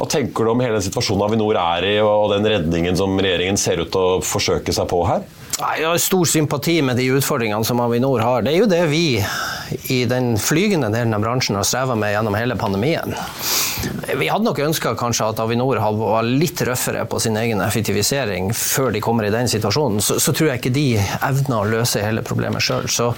hva 0.00 0.06
tenker 0.08 0.46
du 0.46 0.54
om 0.54 0.62
hele 0.64 0.80
situasjonen 0.80 1.26
Avinor 1.26 1.58
er 1.60 1.84
i, 1.84 1.96
og 2.00 2.30
den 2.32 2.46
redningen 2.48 2.96
som 2.96 3.18
regjeringen 3.20 3.60
ser 3.60 3.82
ut 3.82 3.90
til 3.92 4.00
å 4.00 4.22
forsøke 4.24 4.72
seg 4.72 4.88
på 4.88 5.02
her? 5.04 5.26
Jeg 5.60 5.84
har 5.84 6.00
stor 6.00 6.24
sympati 6.24 6.78
med 6.80 6.96
de 6.96 7.10
utfordringene 7.18 7.68
som 7.68 7.82
Avinor 7.84 8.22
har. 8.24 8.46
Det 8.46 8.54
er 8.54 8.62
jo 8.62 8.70
det 8.70 8.80
vi 8.88 9.04
i 9.92 9.98
den 10.08 10.32
flygende 10.40 10.88
delen 10.94 11.12
av 11.12 11.20
bransjen 11.20 11.58
har 11.58 11.68
streva 11.68 11.98
med 12.00 12.14
gjennom 12.14 12.38
hele 12.38 12.56
pandemien. 12.56 13.12
Vi 14.20 14.28
hadde 14.28 14.44
nok 14.44 14.58
ønska 14.64 14.92
kanskje 14.98 15.28
at 15.32 15.40
Avinor 15.42 15.78
var 15.96 16.26
litt 16.26 16.60
røffere 16.66 17.04
på 17.08 17.20
sin 17.22 17.36
egen 17.40 17.60
effektivisering 17.64 18.50
før 18.56 18.90
de 18.94 19.00
kommer 19.04 19.26
i 19.26 19.32
den 19.32 19.48
situasjonen. 19.48 20.02
Så, 20.04 20.18
så 20.22 20.34
tror 20.36 20.50
jeg 20.50 20.60
ikke 20.60 20.72
de 20.74 20.86
evner 20.98 21.56
å 21.60 21.68
løse 21.70 22.02
hele 22.04 22.24
problemet 22.26 22.64
sjøl. 22.64 22.88
Så 22.90 23.10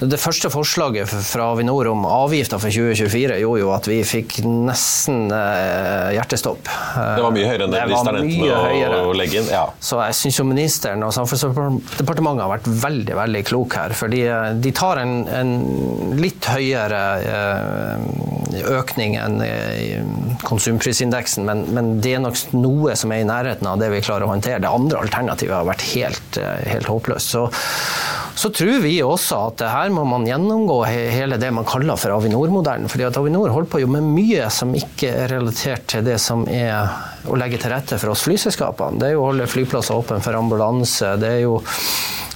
det 0.00 0.20
første 0.20 0.50
forslaget 0.52 1.10
fra 1.10 1.50
Avinor 1.54 1.90
om 1.92 2.06
avgifta 2.08 2.60
for 2.62 2.72
2024 2.72 3.40
gjorde 3.42 3.64
jo 3.64 3.72
at 3.74 3.88
vi 3.90 3.98
fikk 4.06 4.40
nesten 4.46 5.28
eh, 5.34 6.14
hjertestopp. 6.16 6.70
Det 6.70 7.24
var 7.26 7.34
mye 7.34 7.50
høyere 7.50 7.66
enn 7.66 7.74
det, 7.74 7.82
det 7.82 7.90
ministeren 7.90 8.20
endte 8.22 8.78
med 8.78 8.96
å 9.00 9.14
legge 9.16 9.40
inn? 9.42 9.50
Ja. 9.52 9.66
Så 9.82 10.00
jeg 10.04 10.18
syns 10.20 10.40
jo 10.40 10.46
ministeren 10.48 11.04
og 11.06 11.14
Samferdselsdepartementet 11.16 12.44
har 12.46 12.54
vært 12.54 12.70
veldig 12.86 13.18
veldig 13.20 13.44
klok 13.50 13.78
her. 13.80 13.96
For 13.96 14.12
de, 14.12 14.22
de 14.62 14.74
tar 14.76 15.02
en, 15.02 15.16
en, 15.28 15.54
litt 16.20 16.46
høyere 16.50 17.02
eh, 17.26 18.70
økning 18.70 19.16
enn 19.20 19.38
konsumprisindeksen, 20.46 21.44
men, 21.46 21.64
men, 21.74 21.90
det 22.02 22.14
er 22.16 22.22
nok 22.24 22.38
noe 22.56 22.96
som 22.98 23.12
er 23.14 23.22
i 23.22 23.28
nærheten 23.28 23.68
av 23.68 23.80
det 23.80 23.90
vi 23.92 24.02
klarer 24.04 24.26
å 24.26 24.32
håndtere. 24.32 24.62
Det 24.62 24.70
andre 24.70 25.02
alternativet 25.04 25.56
har 25.56 25.68
vært 25.68 25.86
helt, 25.92 26.40
eh, 26.40 26.64
helt 26.70 26.90
håpløst. 26.90 27.34
Så, 27.34 27.44
så 28.40 28.52
tror 28.54 28.80
vi 28.84 28.94
også 29.04 29.40
at 29.50 29.64
her 29.68 29.92
må 29.94 30.04
man 30.08 30.26
gjennomgå 30.28 30.78
hele 30.88 31.40
det 31.40 31.50
man 31.54 31.68
kaller 31.68 31.98
for 32.00 32.14
Avinor-modellen. 32.16 32.88
fordi 32.88 33.08
at 33.08 33.18
Avinor 33.20 33.52
holder 33.52 33.70
på 33.72 33.82
med 33.90 34.06
mye 34.14 34.48
som 34.54 34.74
ikke 34.76 35.12
er 35.24 35.34
relatert 35.34 35.88
til 35.90 36.06
det 36.06 36.18
som 36.22 36.46
er 36.48 36.88
å 37.28 37.36
legge 37.36 37.60
til 37.60 37.74
rette 37.74 37.98
for 38.00 38.14
oss 38.14 38.24
flyselskapene. 38.24 39.00
Det 39.00 39.10
er 39.10 39.16
jo 39.16 39.24
å 39.24 39.30
holde 39.32 39.50
flyplasser 39.50 39.98
åpne 39.98 40.22
for 40.24 40.38
ambulanse. 40.38 41.16
det 41.20 41.34
er 41.36 41.42
jo 41.44 41.60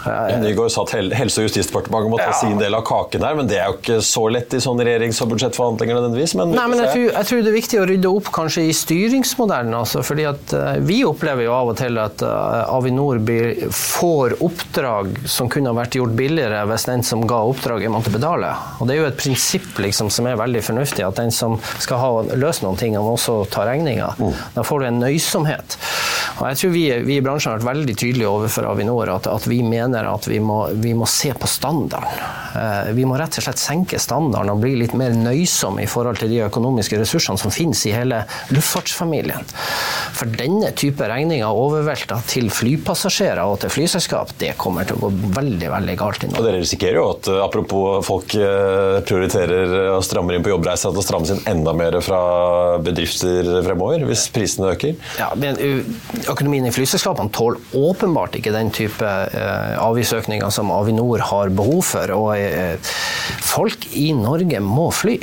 Nygaard 0.04 0.72
sa 0.72 0.84
at 0.84 0.94
Helse- 0.94 1.42
og 1.42 1.48
justisdepartementet 1.48 2.12
måtte 2.12 2.28
ja. 2.28 2.36
sin 2.38 2.58
del 2.60 2.76
av 2.76 2.84
kaken 2.86 3.24
her, 3.24 3.36
men 3.38 3.48
det 3.50 3.58
er 3.60 3.70
jo 3.70 3.78
ikke 3.78 3.98
så 4.04 4.24
lett 4.32 4.54
i 4.56 4.60
sånne 4.62 4.86
regjerings- 4.86 5.20
og 5.24 5.30
budsjettforhandlinger 5.32 5.98
nødvendigvis. 5.98 6.34
Men, 6.40 6.54
Nei, 6.56 6.66
men 6.70 6.82
jeg 6.82 6.92
tror, 6.92 7.06
jeg 7.08 7.28
tror, 7.30 7.42
det 7.44 7.52
er 7.52 7.56
viktig 7.58 7.80
å 7.80 7.86
rydde 7.90 8.12
opp 8.18 8.30
kanskje 8.34 8.66
i 8.68 8.74
styringsmodellen. 8.76 9.74
Altså, 9.78 10.04
fordi 10.06 10.26
at 10.28 10.54
uh, 10.56 10.72
Vi 10.84 11.00
opplever 11.06 11.46
jo 11.46 11.54
av 11.56 11.72
og 11.72 11.78
til 11.80 11.98
at 12.02 12.24
uh, 12.24 12.74
Avinor 12.74 13.20
blir, 13.24 13.66
får 13.74 14.36
oppdrag 14.44 15.14
som 15.30 15.50
kunne 15.52 15.72
ha 15.72 15.78
vært 15.78 15.98
gjort 15.98 16.16
billigere 16.18 16.64
hvis 16.70 16.88
den 16.88 17.04
som 17.06 17.24
ga 17.28 17.40
oppdraget, 17.48 17.92
måtte 17.92 18.12
betale. 18.14 18.52
Og 18.78 18.88
Det 18.88 18.96
er 18.96 19.02
jo 19.02 19.08
et 19.10 19.20
prinsipp 19.20 19.80
liksom, 19.82 20.10
som 20.12 20.28
er 20.28 20.40
veldig 20.40 20.64
fornuftig, 20.64 21.04
at 21.06 21.20
den 21.20 21.32
som 21.34 21.56
skal 21.82 22.00
ha 22.00 22.10
løst 22.36 22.64
noen 22.64 22.78
ting, 22.80 22.98
han 22.98 23.08
også 23.08 23.44
tar 23.52 23.68
regninga. 23.70 24.12
Mm. 24.18 24.34
Da 24.56 24.66
får 24.66 24.82
du 24.82 24.88
en 24.88 25.02
nøysomhet. 25.04 25.78
Og 26.34 26.48
jeg 26.50 26.60
tror 26.60 26.72
vi, 26.74 26.84
vi, 27.06 27.18
i 27.18 27.24
bransjen 27.24 27.52
har 27.52 27.60
vært 27.60 27.70
veldig 27.70 27.96
tydelige 27.96 28.30
overfor 28.30 28.66
Avinor 28.68 29.12
at, 29.14 29.28
at 29.30 29.46
vi 29.50 29.60
mener 29.66 29.93
at 30.02 30.26
vi 30.26 30.40
må, 30.42 30.64
vi 30.74 30.94
må 30.98 31.06
se 31.06 31.30
på 31.38 31.46
standarden. 31.46 32.24
Eh, 32.54 32.92
vi 32.94 33.04
må 33.06 33.18
rett 33.18 33.38
og 33.38 33.46
slett 33.46 33.60
senke 33.60 33.98
standarden 34.02 34.52
og 34.52 34.62
bli 34.62 34.74
litt 34.78 34.94
mer 34.98 35.14
nøysomme 35.14 35.84
i 35.84 35.90
forhold 35.90 36.20
til 36.20 36.32
de 36.32 36.42
økonomiske 36.46 36.98
ressursene 37.00 37.40
som 37.40 37.54
finnes 37.54 37.80
i 37.88 37.94
hele 37.94 38.22
luftfartsfamilien. 38.54 39.46
For 40.14 40.30
denne 40.30 40.70
type 40.78 41.06
regninger 41.10 41.50
overvelta 41.64 42.20
til 42.30 42.50
flypassasjerer 42.54 43.42
og 43.44 43.60
til 43.64 43.72
flyselskap, 43.74 44.34
det 44.40 44.54
kommer 44.60 44.86
til 44.88 44.98
å 44.98 45.06
gå 45.06 45.32
veldig 45.38 45.70
veldig 45.74 45.96
galt 46.00 46.26
i 46.26 46.30
Norge. 46.30 46.42
Og 46.42 46.48
dere 46.48 46.62
risikerer 46.62 47.00
jo 47.00 47.06
at 47.14 47.30
apropos 47.44 48.06
folk 48.06 48.36
eh, 48.38 49.00
prioriterer 49.06 49.74
og 49.96 50.04
strammer 50.06 50.38
inn 50.38 50.46
på 50.46 50.54
jobbreise, 50.54 50.90
at 50.90 50.98
det 50.98 51.06
strammes 51.06 51.34
inn 51.34 51.42
enda 51.50 51.74
mer 51.76 51.98
fra 52.04 52.20
bedrifter 52.84 53.50
fremover 53.66 54.06
hvis 54.08 54.28
prisene 54.34 54.72
øker? 54.74 54.94
Ja, 55.20 55.30
men 55.38 55.58
økonomien 56.30 56.66
i 56.68 56.74
flyselskapene 56.74 57.32
tåler 57.34 57.60
åpenbart 57.74 58.38
ikke 58.38 58.54
den 58.54 58.70
type 58.74 59.10
eh, 59.84 60.50
som 60.54 60.72
Avinor 60.74 61.24
har 61.30 61.52
behov 61.54 61.82
for. 61.92 62.14
Og 62.16 62.36
eh, 62.38 62.78
folk 63.44 63.88
i 63.92 64.10
Norge 64.16 64.60
må 64.64 64.90
fly. 64.94 65.18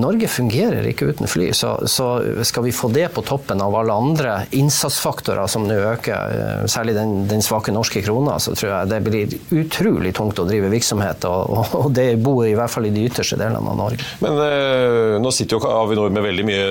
Norge 0.00 0.28
fungerer 0.28 0.86
ikke 0.90 1.08
uten 1.10 1.28
fly. 1.30 1.50
Så, 1.56 1.72
så, 1.90 2.06
skal 2.46 2.66
vi 2.66 2.72
få 2.74 2.90
det 2.92 3.08
på 3.14 3.24
toppen 3.26 3.62
av 3.64 3.74
alle 3.78 3.94
andre 3.94 4.34
innsatsfaktorer 4.56 5.48
som 5.50 5.66
nå 5.66 5.76
øker, 5.92 6.34
eh, 6.36 6.66
særlig 6.70 6.96
den, 6.96 7.14
den, 7.30 7.44
svake 7.44 7.74
norske 7.74 8.02
krona, 8.04 8.38
så 8.42 8.54
tror 8.56 8.72
jeg 8.72 8.90
det 8.92 9.00
blir 9.06 9.34
utrolig 9.62 10.12
tungt 10.16 10.40
å 10.42 10.46
drive 10.48 10.70
virksomhet. 10.72 11.26
Og, 11.28 11.74
og 11.80 11.88
det 11.96 12.08
bor 12.22 12.44
i 12.46 12.54
hvert 12.58 12.72
fall 12.72 12.88
i 12.88 12.94
de 12.94 13.06
ytterste 13.08 13.38
delene 13.40 13.62
av 13.72 13.78
Norge. 13.78 14.04
Men 14.24 14.40
eh, 14.44 15.16
nå 15.22 15.32
sitter 15.34 15.58
jo 15.58 15.72
Avinor 15.76 16.14
med 16.14 16.24
veldig 16.26 16.46
mye, 16.46 16.68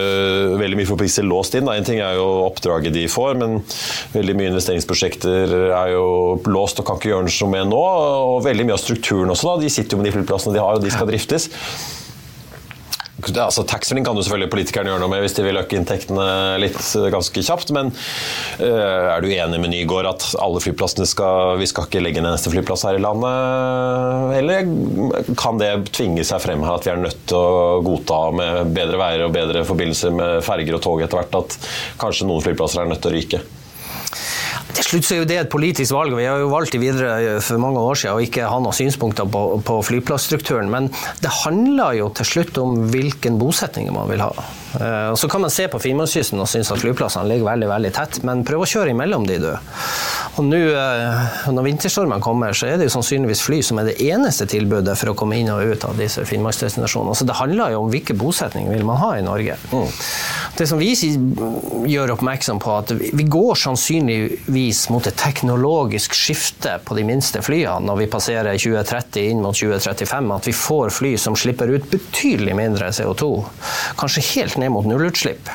veldig 0.62 0.82
mye 0.82 0.92
forpliktelser 0.92 1.28
låst 1.28 1.58
inn. 1.60 1.70
En 1.72 1.88
ting 1.88 2.02
er 2.04 2.20
jo 2.20 2.28
oppdraget 2.46 2.96
de 2.96 3.08
får, 3.12 3.36
men 3.42 3.60
veldig 4.16 4.38
mye 4.40 4.54
investeringsprosjekter 4.54 5.58
er 5.76 5.94
jo 5.96 6.06
låst 6.50 6.82
og 6.82 6.88
kan 6.88 7.02
ikke 7.02 7.14
gjøre 7.14 7.30
noe 7.30 7.52
med 7.52 7.70
nå. 7.74 7.84
Og 8.36 8.40
veldig 8.46 8.70
mye 8.70 8.78
av 8.78 8.84
strukturen 8.84 9.34
også. 9.34 9.52
Da. 9.52 9.66
De 9.66 9.74
sitter 9.74 9.96
jo 9.96 10.02
med 10.02 10.12
de 10.12 10.18
flyplassene 10.18 10.56
de 10.56 10.64
har, 10.64 10.78
og 10.78 10.86
de 10.86 10.94
skal 10.94 11.10
driftes 11.10 11.50
altså 13.34 13.66
Taxfree 13.68 14.04
kan 14.06 14.18
jo 14.18 14.24
selvfølgelig 14.26 14.52
politikerne 14.54 14.92
gjøre 14.92 15.02
noe 15.04 15.12
med 15.12 15.24
hvis 15.24 15.36
de 15.38 15.46
vil 15.46 15.60
øke 15.60 15.78
inntektene 15.80 16.28
litt 16.62 16.78
eh, 16.78 17.08
ganske 17.14 17.44
kjapt, 17.48 17.74
men 17.76 17.92
uh, 17.92 19.16
er 19.16 19.24
du 19.24 19.30
enig 19.32 19.60
med 19.62 19.74
Nygaard 19.74 20.10
at 20.12 20.28
alle 20.42 20.62
flyplassene 20.64 21.08
skal 21.10 21.60
Vi 21.60 21.68
skal 21.70 21.88
ikke 21.88 22.04
legge 22.04 22.24
ned 22.24 22.36
neste 22.36 22.52
flyplass 22.54 22.86
her 22.88 23.00
i 23.00 23.04
landet? 23.04 24.38
Eller 24.40 25.36
kan 25.40 25.60
det 25.62 25.72
tvinge 25.96 26.26
seg 26.28 26.42
frem 26.44 26.64
her 26.66 26.78
at 26.78 26.88
vi 26.88 26.94
er 26.94 27.02
nødt 27.02 27.22
til 27.30 27.40
å 27.40 27.84
godta 27.86 28.22
med 28.36 28.74
bedre 28.76 29.02
veier 29.02 29.26
og 29.28 29.36
bedre 29.36 29.66
forbindelser 29.68 30.16
med 30.16 30.42
ferger 30.46 30.78
og 30.78 30.84
tog 30.86 31.04
etter 31.04 31.22
hvert, 31.22 31.40
at 31.42 31.60
kanskje 32.02 32.30
noen 32.30 32.44
flyplasser 32.46 32.84
er 32.84 32.92
nødt 32.92 33.04
til 33.06 33.14
å 33.14 33.18
ryke? 33.20 33.46
Til 34.76 34.84
slutt 34.84 35.08
så 35.08 35.16
er 35.16 35.22
jo 35.22 35.28
det 35.30 35.38
et 35.40 35.52
politisk 35.52 35.96
valg. 35.96 36.16
Vi 36.18 36.26
har 36.28 36.42
jo 36.42 36.50
valgt 36.52 36.76
i 36.76 36.82
videre 36.82 37.38
for 37.44 37.62
mange 37.62 37.80
år 37.80 38.00
siden 38.00 38.18
å 38.18 38.24
ikke 38.24 38.50
ha 38.52 38.58
noen 38.60 38.76
synspunkter 38.76 39.28
på, 39.32 39.44
på 39.64 39.78
flyplassstrukturen. 39.88 40.72
Men 40.72 40.90
det 41.24 41.32
handler 41.44 41.96
jo 42.02 42.10
til 42.18 42.28
slutt 42.28 42.60
om 42.60 42.90
hvilken 42.92 43.40
bosetning 43.40 43.88
man 43.96 44.12
vil 44.12 44.24
ha. 44.26 44.34
Eh, 44.80 45.10
og 45.14 45.20
Så 45.22 45.30
kan 45.32 45.46
man 45.46 45.54
se 45.54 45.70
på 45.72 45.80
Finnmarkskysten 45.80 46.42
og 46.42 46.50
synes 46.52 46.74
at 46.76 46.84
flyplassene 46.84 47.30
ligger 47.32 47.48
veldig 47.54 47.72
veldig 47.72 47.94
tett, 47.96 48.20
men 48.28 48.44
prøv 48.48 48.66
å 48.66 48.70
kjøre 48.70 48.92
imellom 48.92 49.28
de, 49.30 49.40
du. 49.46 49.52
Og 50.36 50.44
nå, 50.44 50.58
eh, 50.58 51.36
Når 51.52 51.64
vinterstormene 51.64 52.24
kommer, 52.24 52.52
så 52.54 52.68
er 52.68 52.80
det 52.80 52.90
jo 52.90 52.96
sannsynligvis 52.98 53.44
fly 53.46 53.62
som 53.64 53.80
er 53.80 53.90
det 53.90 54.00
eneste 54.04 54.48
tilbudet 54.52 54.98
for 55.00 55.14
å 55.14 55.16
komme 55.18 55.38
inn 55.40 55.52
og 55.54 55.64
ut 55.64 55.86
av 55.88 55.96
disse 56.00 56.26
finnmarksdestinasjonene. 56.28 57.16
Så 57.16 57.28
det 57.28 57.38
handler 57.40 57.72
jo 57.72 57.84
om 57.86 57.92
hvilke 57.94 58.18
bosetninger 58.18 58.74
vil 58.74 58.86
man 58.88 59.00
ha 59.00 59.12
i 59.16 59.24
Norge. 59.26 59.56
Mm. 59.72 59.88
Det 60.58 60.68
som 60.68 60.82
vi 60.82 60.92
gjør 61.92 62.16
oppmerksom 62.16 62.60
på, 62.64 62.74
at 62.84 62.92
vi 62.96 63.28
går 63.32 63.60
sannsynligvis 63.60 64.86
mot 64.92 65.08
et 65.08 65.18
teknologisk 65.20 66.16
skifte 66.18 66.78
på 66.84 66.98
de 66.98 67.06
minste 67.08 67.44
flyene 67.46 67.86
når 67.88 68.04
vi 68.04 68.12
passerer 68.12 68.60
2030 68.60 69.32
inn 69.32 69.44
mot 69.44 69.56
2035. 69.56 70.36
At 70.36 70.50
vi 70.50 70.56
får 70.56 70.92
fly 70.96 71.16
som 71.22 71.40
slipper 71.40 71.72
ut 71.76 71.88
betydelig 71.92 72.58
mindre 72.58 72.92
CO2. 72.96 73.32
Kanskje 74.00 74.28
helt 74.34 74.60
ned 74.60 74.76
mot 74.76 74.88
nullutslipp. 74.90 75.52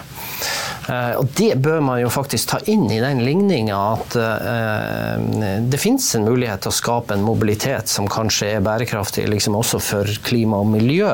Eh, 0.91 1.15
og 1.21 1.29
Det 1.37 1.55
bør 1.63 1.81
man 1.85 2.01
jo 2.03 2.11
faktisk 2.13 2.51
ta 2.53 2.61
inn 2.71 2.87
i 2.91 3.01
den 3.03 3.23
ligninga 3.25 3.79
at 3.95 4.17
eh, 4.19 5.59
det 5.71 5.81
finnes 5.81 6.07
en 6.17 6.27
mulighet 6.29 6.65
til 6.65 6.73
å 6.73 6.79
skape 6.79 7.17
en 7.17 7.25
mobilitet 7.27 7.91
som 7.91 8.09
kanskje 8.11 8.55
er 8.57 8.65
bærekraftig 8.65 9.27
liksom 9.31 9.59
også 9.59 9.81
for 9.85 10.15
klima 10.27 10.61
og 10.63 10.71
miljø, 10.73 11.13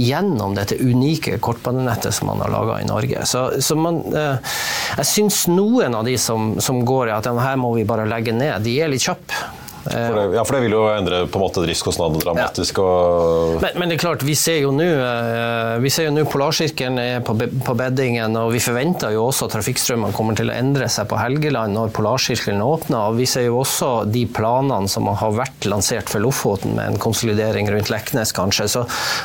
gjennom 0.00 0.56
dette 0.58 0.78
unike 0.80 1.38
kortbanenettet 1.42 2.14
som 2.14 2.30
man 2.32 2.42
har 2.44 2.52
laga 2.52 2.80
i 2.82 2.88
Norge. 2.88 3.26
Så, 3.28 3.48
så 3.62 3.78
man, 3.78 4.02
eh, 4.16 4.54
jeg 4.98 5.10
syns 5.12 5.44
noen 5.50 5.98
av 5.98 6.06
de 6.08 6.16
som, 6.20 6.54
som 6.62 6.84
går 6.86 7.10
i 7.10 7.16
at 7.18 7.28
her 7.32 7.58
må 7.60 7.74
vi 7.76 7.88
bare 7.88 8.08
legge 8.08 8.34
ned, 8.36 8.62
de 8.64 8.78
er 8.80 8.92
litt 8.92 9.04
kjappe. 9.04 9.61
For 9.82 10.14
det, 10.14 10.36
ja, 10.36 10.42
for 10.46 10.56
det 10.56 10.62
vil 10.66 10.74
jo 10.76 10.82
endre 10.92 11.22
på 11.26 11.38
en 11.38 11.42
måte 11.42 11.62
driftskostnadene 11.64 12.22
dramatisk. 12.22 12.78
Ja. 12.78 13.58
Men, 13.64 13.80
men, 13.80 13.90
det 13.90 13.96
er 13.96 14.02
klart, 14.04 14.22
vi 14.26 14.36
ser 14.38 14.60
jo 14.62 14.70
nå 14.74 14.86
eh, 14.86 15.78
vi 15.82 15.90
ser 15.90 16.06
jo 16.06 16.12
nå 16.14 16.24
Polarsirkelen 16.30 17.00
er 17.02 17.24
på, 17.26 17.34
på, 17.34 17.74
beddingen, 17.78 18.36
og 18.38 18.52
vi 18.54 18.62
forventer 18.62 19.14
jo 19.16 19.26
også 19.26 19.48
at 19.48 19.56
trafikkstrømmene 19.56 20.14
kommer 20.14 20.38
til 20.38 20.52
å 20.52 20.54
endre 20.54 20.86
seg 20.92 21.08
på 21.10 21.18
Helgeland 21.18 21.74
når 21.74 21.90
Polarsirkelen 21.96 22.62
åpner. 22.62 23.10
og 23.10 23.18
Vi 23.18 23.26
ser 23.30 23.48
jo 23.48 23.58
også 23.62 23.90
de 24.12 24.24
planene 24.30 24.90
som 24.92 25.10
har 25.10 25.34
vært 25.34 25.66
lansert 25.66 26.12
for 26.12 26.22
Lofoten, 26.22 26.76
med 26.78 26.94
en 26.94 27.02
konsolidering 27.02 27.70
rundt 27.72 27.90
Leknes 27.92 28.34
kanskje. 28.36 28.68
Så 28.70 28.84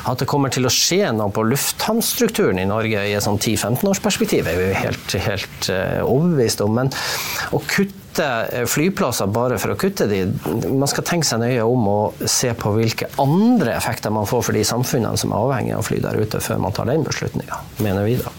at 0.09 0.23
det 0.23 0.29
kommer 0.29 0.53
til 0.53 0.65
å 0.67 0.73
skje 0.73 1.11
noe 1.15 1.29
på 1.33 1.45
lufthavnstrukturen 1.45 2.63
i 2.63 2.67
Norge 2.69 3.05
i 3.05 3.13
et 3.13 3.25
sånn 3.25 3.37
10-15 3.37 3.85
års 3.91 4.01
perspektiv, 4.03 4.49
er 4.49 4.57
vi 4.59 4.73
helt, 4.77 5.17
helt 5.27 5.69
uh, 5.69 6.01
overbevist 6.01 6.65
om. 6.65 6.75
Men 6.81 6.91
å 7.53 7.61
kutte 7.61 8.06
kutte 8.17 8.57
eh, 8.57 8.65
flyplasser 8.65 9.29
bare 9.29 9.57
for 9.61 9.73
å 9.73 9.77
kutte 9.77 10.07
de. 10.09 10.25
Man 10.71 10.89
skal 10.89 11.05
tenke 11.05 11.27
seg 11.27 11.41
nøye 11.43 11.63
om 11.65 11.87
og 11.91 12.25
se 12.25 12.49
på 12.57 12.73
hvilke 12.73 13.09
andre 13.21 13.75
effekter 13.77 14.13
man 14.13 14.27
får 14.27 14.47
for 14.47 14.57
de 14.57 14.65
samfunnene 14.65 15.17
som 15.17 15.33
er 15.33 15.45
avhengig 15.45 15.77
av 15.77 15.85
fly 15.85 16.01
der 16.01 16.17
ute, 16.17 16.41
før 16.41 16.61
man 16.61 16.73
tar 16.73 16.89
den 16.89 17.05
beslutninga, 17.05 17.61
mener 17.83 18.07
vi 18.07 18.17
da. 18.21 18.33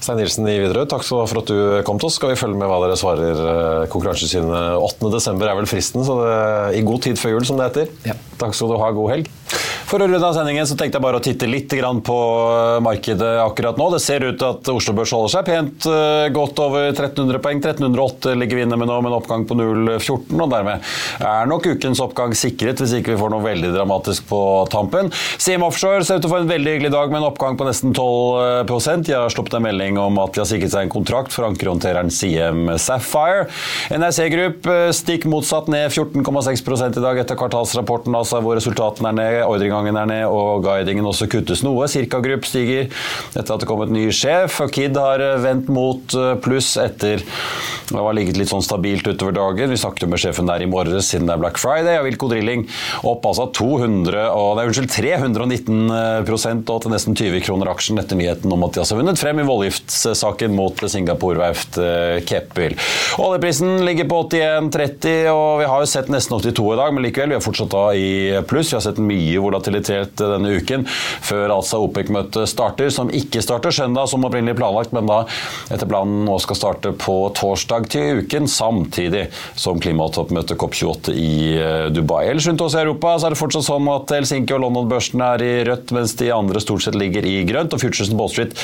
Stein 0.00 0.20
Nilsen 0.20 0.46
i 0.46 0.58
Widerøe, 0.60 0.86
takk 0.86 1.02
for 1.02 1.40
at 1.40 1.48
du 1.50 1.80
kom 1.86 1.98
til 1.98 2.06
oss. 2.06 2.18
Skal 2.20 2.30
vi 2.30 2.38
følge 2.38 2.58
med 2.60 2.68
hva 2.70 2.78
dere 2.84 2.98
svarer 3.00 3.40
eh, 3.40 3.86
Konkurransetilsynet 3.90 4.76
8.12. 4.78 5.42
er 5.42 5.58
vel 5.58 5.70
fristen, 5.70 6.04
så 6.06 6.20
det 6.20 6.28
er 6.36 6.76
i 6.78 6.84
god 6.86 7.02
tid 7.08 7.20
før 7.20 7.36
jul, 7.36 7.48
som 7.48 7.58
det 7.58 7.70
heter. 7.70 7.90
Ja. 8.12 8.14
Takk 8.38 8.54
skal 8.54 8.70
du 8.70 8.78
ha. 8.78 8.92
God 8.94 9.14
helg. 9.14 9.32
For 9.86 10.02
å 10.02 10.06
runde 10.10 10.18
av 10.18 10.34
sendingen 10.34 10.66
så 10.66 10.74
tenkte 10.74 10.98
jeg 10.98 11.04
bare 11.04 11.20
å 11.20 11.22
titte 11.22 11.46
litt 11.46 11.70
på 11.70 12.16
eh, 12.18 12.78
markedet 12.82 13.36
akkurat 13.38 13.76
nå. 13.78 13.86
Det 13.94 14.00
ser 14.02 14.24
ut 14.24 14.38
til 14.40 14.48
at 14.48 14.70
Oslo 14.72 14.94
Børs 14.98 15.12
holder 15.14 15.30
seg 15.30 15.46
pent 15.46 15.86
eh, 15.86 16.26
godt 16.34 16.58
over 16.58 16.88
1300 16.88 17.38
poeng. 17.44 17.60
1308 17.62 18.34
ligger 18.34 18.58
vi 18.58 18.64
inne 18.66 18.78
med 18.80 18.90
nå, 18.90 18.96
med 19.04 19.12
en 19.12 19.18
oppgang 19.20 19.44
på 19.46 19.54
0,14. 19.54 20.40
og 20.42 20.50
Dermed 20.50 20.88
er 21.22 21.46
nok 21.50 21.68
ukens 21.70 22.02
oppgang 22.02 22.34
sikret, 22.34 22.82
hvis 22.82 22.96
ikke 22.98 23.12
vi 23.14 23.20
får 23.20 23.30
noe 23.30 23.44
veldig 23.44 23.70
dramatisk 23.76 24.26
på 24.26 24.40
tampen. 24.72 25.12
Siem 25.38 25.62
Offshore 25.66 26.02
ser 26.02 26.18
ut 26.18 26.26
til 26.26 26.32
å 26.32 26.34
få 26.34 26.42
en 26.42 26.50
veldig 26.50 26.74
hyggelig 26.74 26.90
dag 26.96 27.14
med 27.14 27.22
en 27.22 27.28
oppgang 27.28 27.54
på 27.54 27.68
nesten 27.68 27.94
12 27.94 28.66
De 29.06 29.14
har 29.14 29.30
sluppet 29.30 29.54
en 29.60 29.66
melding 29.68 30.02
om 30.02 30.18
at 30.24 30.34
de 30.34 30.42
har 30.42 30.50
sikret 30.50 30.74
seg 30.74 30.88
en 30.88 30.94
kontrakt 30.96 31.34
for 31.34 31.46
ankerhåndtereren 31.46 32.10
Siem 32.10 32.74
Sapphire. 32.74 33.46
NRC 33.94 34.26
Group 34.34 34.66
eh, 34.72 34.90
stikk 34.96 35.30
motsatt 35.30 35.70
ned 35.70 35.94
14,6 35.94 36.98
i 36.98 37.06
dag 37.06 37.22
etter 37.22 37.38
kvartalsrapporten, 37.38 38.18
altså 38.18 38.42
hvor 38.42 38.58
resultatene 38.58 39.14
er 39.14 39.20
ned. 39.22 39.40
ordringa 39.46 39.75
Nedgangen 39.76 39.98
er 40.00 40.08
ned, 40.08 40.26
og 40.32 40.64
guidingen 40.64 41.06
også 41.08 41.28
kuttes 41.28 41.60
noe. 41.66 41.84
Cirka 41.90 42.22
Group 42.24 42.46
stiger 42.48 42.88
etter 43.36 43.54
at 43.54 43.60
det 43.60 43.68
kom 43.68 43.82
et 43.84 43.92
ny 43.92 44.08
sjef. 44.14 44.60
og 44.64 44.72
Kid 44.72 44.96
har 44.96 45.20
eh, 45.20 45.40
vendt 45.42 45.68
mot 45.72 46.16
eh, 46.16 46.32
pluss 46.40 46.76
etter 46.80 47.20
det 47.86 48.02
har 48.02 48.16
ligget 48.16 48.38
litt 48.40 48.50
sånn 48.50 48.64
stabilt 48.64 49.06
utover 49.06 49.34
dagen. 49.36 49.70
Vi 49.70 49.78
snakket 49.78 50.06
jo 50.06 50.08
med 50.10 50.18
sjefen 50.18 50.48
der 50.48 50.64
i 50.64 50.66
morges 50.66 51.10
siden 51.12 51.28
det 51.28 51.36
er 51.36 51.42
Black 51.42 51.60
Friday. 51.60 52.00
Og 52.00 52.08
Wilco 52.08 52.26
Drilling 52.32 52.64
opp 53.06 53.26
altså 53.28 53.46
200, 53.54 54.24
og, 54.32 54.48
nei, 54.58 54.64
unnskyld, 54.66 54.90
319 54.90 55.92
og 56.66 56.80
til 56.82 56.92
nesten 56.92 57.16
20 57.18 57.44
kroner 57.46 57.70
aksjen 57.70 58.00
etter 58.02 58.18
nyheten 58.18 58.52
om 58.52 58.64
at 58.66 58.74
de 58.74 58.82
har 58.82 58.98
vunnet 58.98 59.20
frem 59.20 59.38
i 59.38 59.46
voldgiftssaken 59.46 60.56
mot 60.56 60.82
Singapore-verft 60.82 61.78
eh, 61.82 62.18
Keppel. 62.26 62.74
Oljeprisen 63.22 63.84
ligger 63.86 64.10
på 64.10 64.24
81,30, 64.34 65.30
og 65.30 65.62
vi 65.62 65.70
har 65.70 65.84
jo 65.84 65.90
sett 65.90 66.10
nesten 66.10 66.40
82 66.40 66.66
i 66.74 66.80
dag, 66.80 66.96
men 66.96 67.06
likevel, 67.06 67.34
vi 67.34 67.38
har 67.38 67.44
fortsatt 67.44 67.70
da 67.70 67.84
i 67.94 68.10
pluss. 68.50 68.72
Vi 68.72 68.80
har 68.80 68.84
sett 68.88 68.98
mye 69.02 69.42
volatilitet 69.42 69.65
volatilitet 69.66 70.16
denne 70.18 70.56
uken, 70.56 70.86
før 71.24 71.52
altså 71.56 71.80
OPEC-møtet 71.86 72.48
starter, 72.50 72.90
som 72.92 73.10
ikke 73.10 73.42
starter 73.42 73.74
søndag 73.74 74.08
som 74.10 74.24
opprinnelig 74.26 74.56
planlagt, 74.58 74.94
men 74.94 75.08
da 75.08 75.24
etter 75.72 75.88
planen 75.88 76.24
nå 76.26 76.38
skal 76.42 76.58
starte 76.58 76.92
på 76.96 77.16
torsdag 77.36 77.88
til 77.92 78.22
uken, 78.22 78.48
samtidig 78.48 79.26
som 79.58 79.80
klimatoppmøtet 79.82 80.58
COP28 80.60 81.14
i 81.16 81.32
eh, 81.58 81.86
Dubai. 81.94 82.26
Ellers 82.30 82.46
rundt 82.48 82.62
oss 82.64 82.76
i 82.76 82.82
Europa 82.82 83.16
så 83.18 83.28
er 83.28 83.34
det 83.34 83.40
fortsatt 83.40 83.66
sånn 83.66 83.90
at 83.92 84.14
Helsinki 84.14 84.54
og 84.56 84.62
London-børsene 84.66 85.30
er 85.36 85.46
i 85.46 85.52
rødt, 85.70 85.94
mens 85.96 86.14
de 86.18 86.30
andre 86.34 86.62
stort 86.62 86.86
sett 86.86 86.98
ligger 86.98 87.26
i 87.26 87.38
grønt. 87.48 87.74
og 87.74 87.82
Futuresen 87.82 88.18
Ball 88.18 88.32
Street 88.32 88.56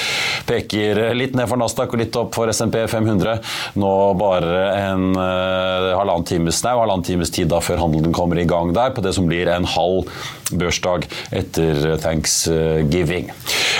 peker 0.48 1.02
litt 1.16 1.36
ned 1.38 1.50
for 1.50 1.60
Nasdaq 1.60 1.94
og 1.94 2.02
litt 2.02 2.18
opp 2.18 2.34
for 2.36 2.50
SMP 2.52 2.82
500. 2.90 3.40
Nå 3.80 3.92
bare 4.20 4.62
en 4.76 5.10
uh, 5.16 5.92
halvannen 5.98 6.28
times, 6.28 6.62
nei, 6.64 6.76
halvannen 6.76 7.06
times 7.06 7.32
tid 7.34 7.50
da 7.52 7.60
før 7.64 7.82
handelen 7.82 8.14
kommer 8.14 8.38
i 8.40 8.46
gang 8.48 8.72
der, 8.76 8.92
på 8.94 9.04
det 9.04 9.14
som 9.16 9.28
blir 9.28 9.50
en 9.50 9.66
halv 9.68 10.08
børsdag 10.52 10.91
dag 10.92 11.08
etter 11.42 11.96
thanksgiving. 12.02 13.30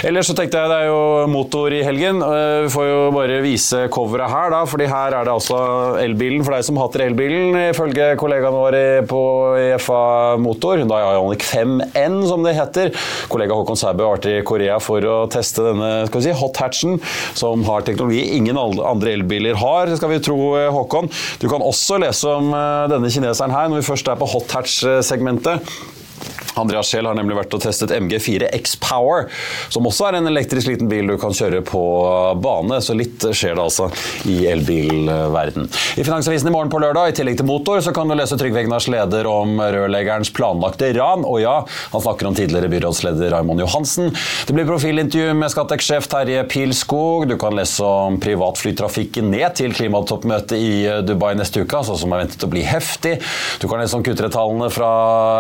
Ellers 0.03 0.27
så 0.31 0.35
tenkte 0.37 0.59
jeg 0.59 0.71
det 0.73 0.79
er 0.83 0.89
jo 0.91 1.29
motor 1.31 1.73
i 1.75 1.83
helgen. 1.87 2.19
Vi 2.65 2.71
får 2.73 2.87
jo 2.89 3.01
bare 3.15 3.39
vise 3.45 3.85
coveret 3.93 4.33
her, 4.33 4.51
da, 4.55 4.63
fordi 4.69 4.89
her 4.91 5.15
er 5.15 5.29
det 5.29 5.35
altså 5.35 5.59
elbilen 6.03 6.43
for 6.43 6.57
deg 6.57 6.67
som 6.67 6.81
hater 6.81 7.07
elbilen, 7.07 7.55
ifølge 7.69 8.13
kollegaene 8.21 8.63
våre 8.63 8.83
på 9.09 9.23
EFA 9.77 10.03
Motor. 10.43 10.83
Da 10.91 11.01
Ionic 11.13 11.47
5N, 11.47 12.19
som 12.29 12.43
det 12.47 12.57
heter. 12.59 12.93
Kollega 13.33 13.57
Håkon 13.57 13.79
Sæbø 13.79 14.09
vært 14.09 14.29
i 14.31 14.37
Korea 14.47 14.79
for 14.83 15.05
å 15.07 15.17
teste 15.33 15.65
denne 15.69 15.93
skal 16.09 16.21
vi 16.21 16.27
si, 16.27 16.37
hot 16.43 16.59
hatchen, 16.63 16.99
som 17.39 17.63
har 17.69 17.87
teknologi 17.87 18.25
ingen 18.39 18.59
andre 18.59 19.17
elbiler 19.17 19.59
har, 19.61 19.93
skal 19.97 20.15
vi 20.15 20.23
tro, 20.25 20.39
Håkon. 20.75 21.11
Du 21.43 21.49
kan 21.53 21.65
også 21.65 22.01
lese 22.03 22.37
om 22.41 22.53
eh, 22.57 22.91
denne 22.93 23.11
kineseren 23.13 23.55
her, 23.55 23.71
når 23.71 23.83
vi 23.83 23.91
først 23.93 24.11
er 24.11 24.21
på 24.21 24.31
hot 24.35 24.57
hatch-segmentet. 24.57 25.75
Andreas 26.61 26.91
Scheel 26.91 27.07
har 27.09 27.17
nemlig 27.17 27.37
vært 27.39 27.55
og 27.57 27.63
testet 27.65 27.93
MG4 27.97 28.51
X-Power, 28.59 29.29
som 29.73 29.87
også 29.89 30.09
er 30.09 30.19
en 30.19 30.29
elektrisk 30.29 30.69
liten 30.69 30.91
bil 30.91 31.09
du 31.09 31.17
kan 31.21 31.35
kjøre 31.37 31.63
på 31.65 31.83
bane. 32.43 32.81
Så 32.85 32.97
litt 32.97 33.25
skjer 33.33 33.57
det 33.57 33.65
altså 33.65 33.89
i 34.29 34.43
elbilverden. 34.51 35.69
I 35.97 36.05
Finansavisen 36.05 36.51
i 36.51 36.55
morgen 36.55 36.73
på 36.73 36.81
lørdag, 36.83 37.13
i 37.13 37.17
tillegg 37.17 37.39
til 37.41 37.49
motor, 37.49 37.81
så 37.85 37.95
kan 37.97 38.11
du 38.11 38.17
lese 38.19 38.37
Trygve 38.41 38.63
Egnars 38.63 38.89
leder 38.93 39.29
om 39.31 39.57
rørleggerens 39.61 40.33
planlagte 40.37 40.93
ran. 40.99 41.25
Og 41.29 41.41
ja, 41.43 41.55
han 41.95 42.05
snakker 42.05 42.29
om 42.29 42.37
tidligere 42.37 42.71
byrådsleder 42.73 43.33
Raymond 43.33 43.65
Johansen. 43.65 44.13
Det 44.47 44.57
blir 44.57 44.69
profilintervju 44.69 45.33
med 45.39 45.53
Skattex-sjef 45.55 46.09
Terje 46.13 46.45
Pilskog. 46.53 47.27
Du 47.31 47.39
kan 47.41 47.57
lese 47.57 47.87
om 47.87 48.21
privatflytrafikken 48.23 49.33
ned 49.33 49.57
til 49.59 49.73
klimatoppmøtet 49.77 50.59
i 50.59 50.73
Dubai 51.07 51.33
neste 51.39 51.65
uke, 51.65 51.81
altså 51.81 51.97
som 51.99 52.13
er 52.13 52.25
ventet 52.27 52.45
å 52.45 52.53
bli 52.53 52.65
heftig. 52.67 53.17
Du 53.63 53.69
kan 53.71 53.81
lese 53.81 53.97
om 53.97 54.05
kutretallene 54.05 54.69
fra 54.73 54.93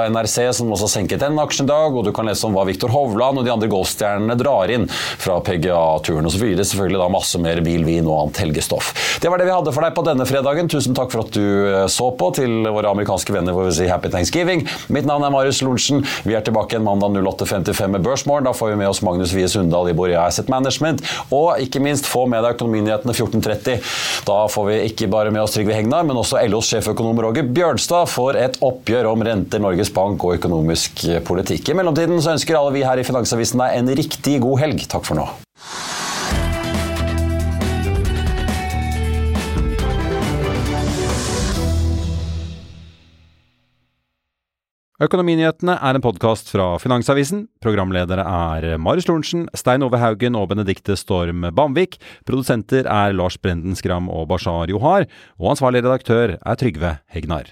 NRC, 0.08 0.48
som 0.56 0.71
også 0.74 0.90
senket 0.90 1.22
den 1.22 1.38
aksjen 1.40 1.68
i 1.68 1.72
dag, 1.72 1.94
og 1.94 2.06
du 2.06 2.12
kan 2.14 2.28
lese 2.28 2.46
om 2.48 2.56
hva 2.56 2.64
Viktor 2.68 2.92
Hovland 2.92 3.40
og 3.40 3.46
de 3.46 3.52
andre 3.54 3.70
golfstjernene 3.72 4.36
drar 4.40 4.72
inn 4.72 4.88
fra 4.90 5.38
PGA-turen. 5.44 6.26
Og 6.26 6.34
så 6.34 6.42
videre 6.42 6.66
selvfølgelig 6.66 7.02
da 7.02 7.10
masse 7.12 7.40
mer 7.42 7.62
bil, 7.64 7.86
vin 7.86 8.08
og 8.08 8.18
annet 8.18 8.42
helgestoff. 8.44 8.92
Det 9.22 9.30
var 9.30 9.40
det 9.40 9.48
vi 9.48 9.54
hadde 9.54 9.74
for 9.74 9.86
deg 9.86 9.96
på 9.96 10.04
denne 10.06 10.26
fredagen. 10.28 10.70
Tusen 10.72 10.96
takk 10.96 11.12
for 11.14 11.26
at 11.26 11.34
du 11.36 11.44
eh, 11.44 11.86
så 11.92 12.10
på. 12.16 12.30
Til 12.32 12.64
våre 12.72 12.90
amerikanske 12.94 13.34
venner 13.34 13.54
hvor 13.54 13.66
vi 13.68 13.74
sier 13.76 13.92
happy 13.92 14.10
thanksgiving. 14.12 14.64
Mitt 14.94 15.06
navn 15.08 15.26
er 15.26 15.32
Marius 15.34 15.60
Lorentzen. 15.64 16.02
Vi 16.26 16.36
er 16.36 16.44
tilbake 16.46 16.78
en 16.78 16.86
mandag 16.86 17.18
08.55 17.20 17.92
med 17.92 18.04
Børsmorgen. 18.06 18.48
Da 18.48 18.54
får 18.56 18.72
vi 18.72 18.78
med 18.80 18.88
oss 18.88 19.02
Magnus 19.04 19.34
Wie 19.36 19.48
Sundal 19.50 19.90
i 19.90 19.96
Borea 19.96 20.24
Asset 20.26 20.48
Management. 20.52 21.04
Og 21.30 21.60
ikke 21.62 21.82
minst 21.84 22.08
få 22.08 22.24
med 22.30 22.44
deg 22.44 22.56
Økonominyhetene 22.56 23.14
14.30. 23.14 23.92
Da 24.28 24.38
får 24.50 24.68
vi 24.70 24.78
ikke 24.88 25.10
bare 25.12 25.32
med 25.34 25.44
oss 25.44 25.56
Trygve 25.56 25.76
Hegnar, 25.76 26.06
men 26.08 26.18
også 26.18 26.40
LOs 26.48 26.70
sjeføkonom 26.72 27.20
Roger 27.26 27.46
Bjørnstad 27.46 28.08
for 28.10 28.38
et 28.38 28.58
oppgjør 28.64 29.10
om 29.12 29.24
renter, 29.26 29.62
Norges 29.62 29.92
Bank 29.94 30.24
og 30.24 30.36
økonomisk 30.52 31.06
politikk. 31.24 31.72
I 31.72 31.78
mellomtiden 31.78 32.20
så 32.20 32.36
ønsker 32.36 32.58
alle 32.58 32.76
vi 32.76 32.84
her 32.84 33.00
i 33.00 33.06
Finansavisen 33.06 33.62
deg 33.62 33.78
en 33.78 33.88
riktig 33.96 34.40
god 34.44 34.60
helg. 34.60 34.84
Takk 34.90 35.08
for 35.08 35.16
nå. 35.16 35.26
Økonominyhetene 45.02 45.74
er 45.82 45.96
en 45.96 46.04
podkast 46.04 46.52
fra 46.52 46.76
Finansavisen. 46.78 47.46
Programledere 47.64 48.22
er 48.22 48.76
Marius 48.78 49.08
Lorentzen, 49.08 49.48
Stein 49.56 49.82
Ove 49.82 49.98
Haugen 49.98 50.36
og 50.38 50.52
Benedikte 50.52 50.94
Storm 51.00 51.48
Bamvik. 51.56 51.96
Produsenter 52.28 52.86
er 52.86 53.16
Lars 53.16 53.40
Brenden 53.40 53.74
Skram 53.74 54.12
og 54.12 54.28
Bashar 54.30 54.70
Johar. 54.70 55.08
Og 55.40 55.56
ansvarlig 55.56 55.82
redaktør 55.82 56.36
er 56.36 56.60
Trygve 56.60 57.00
Hegnar. 57.10 57.50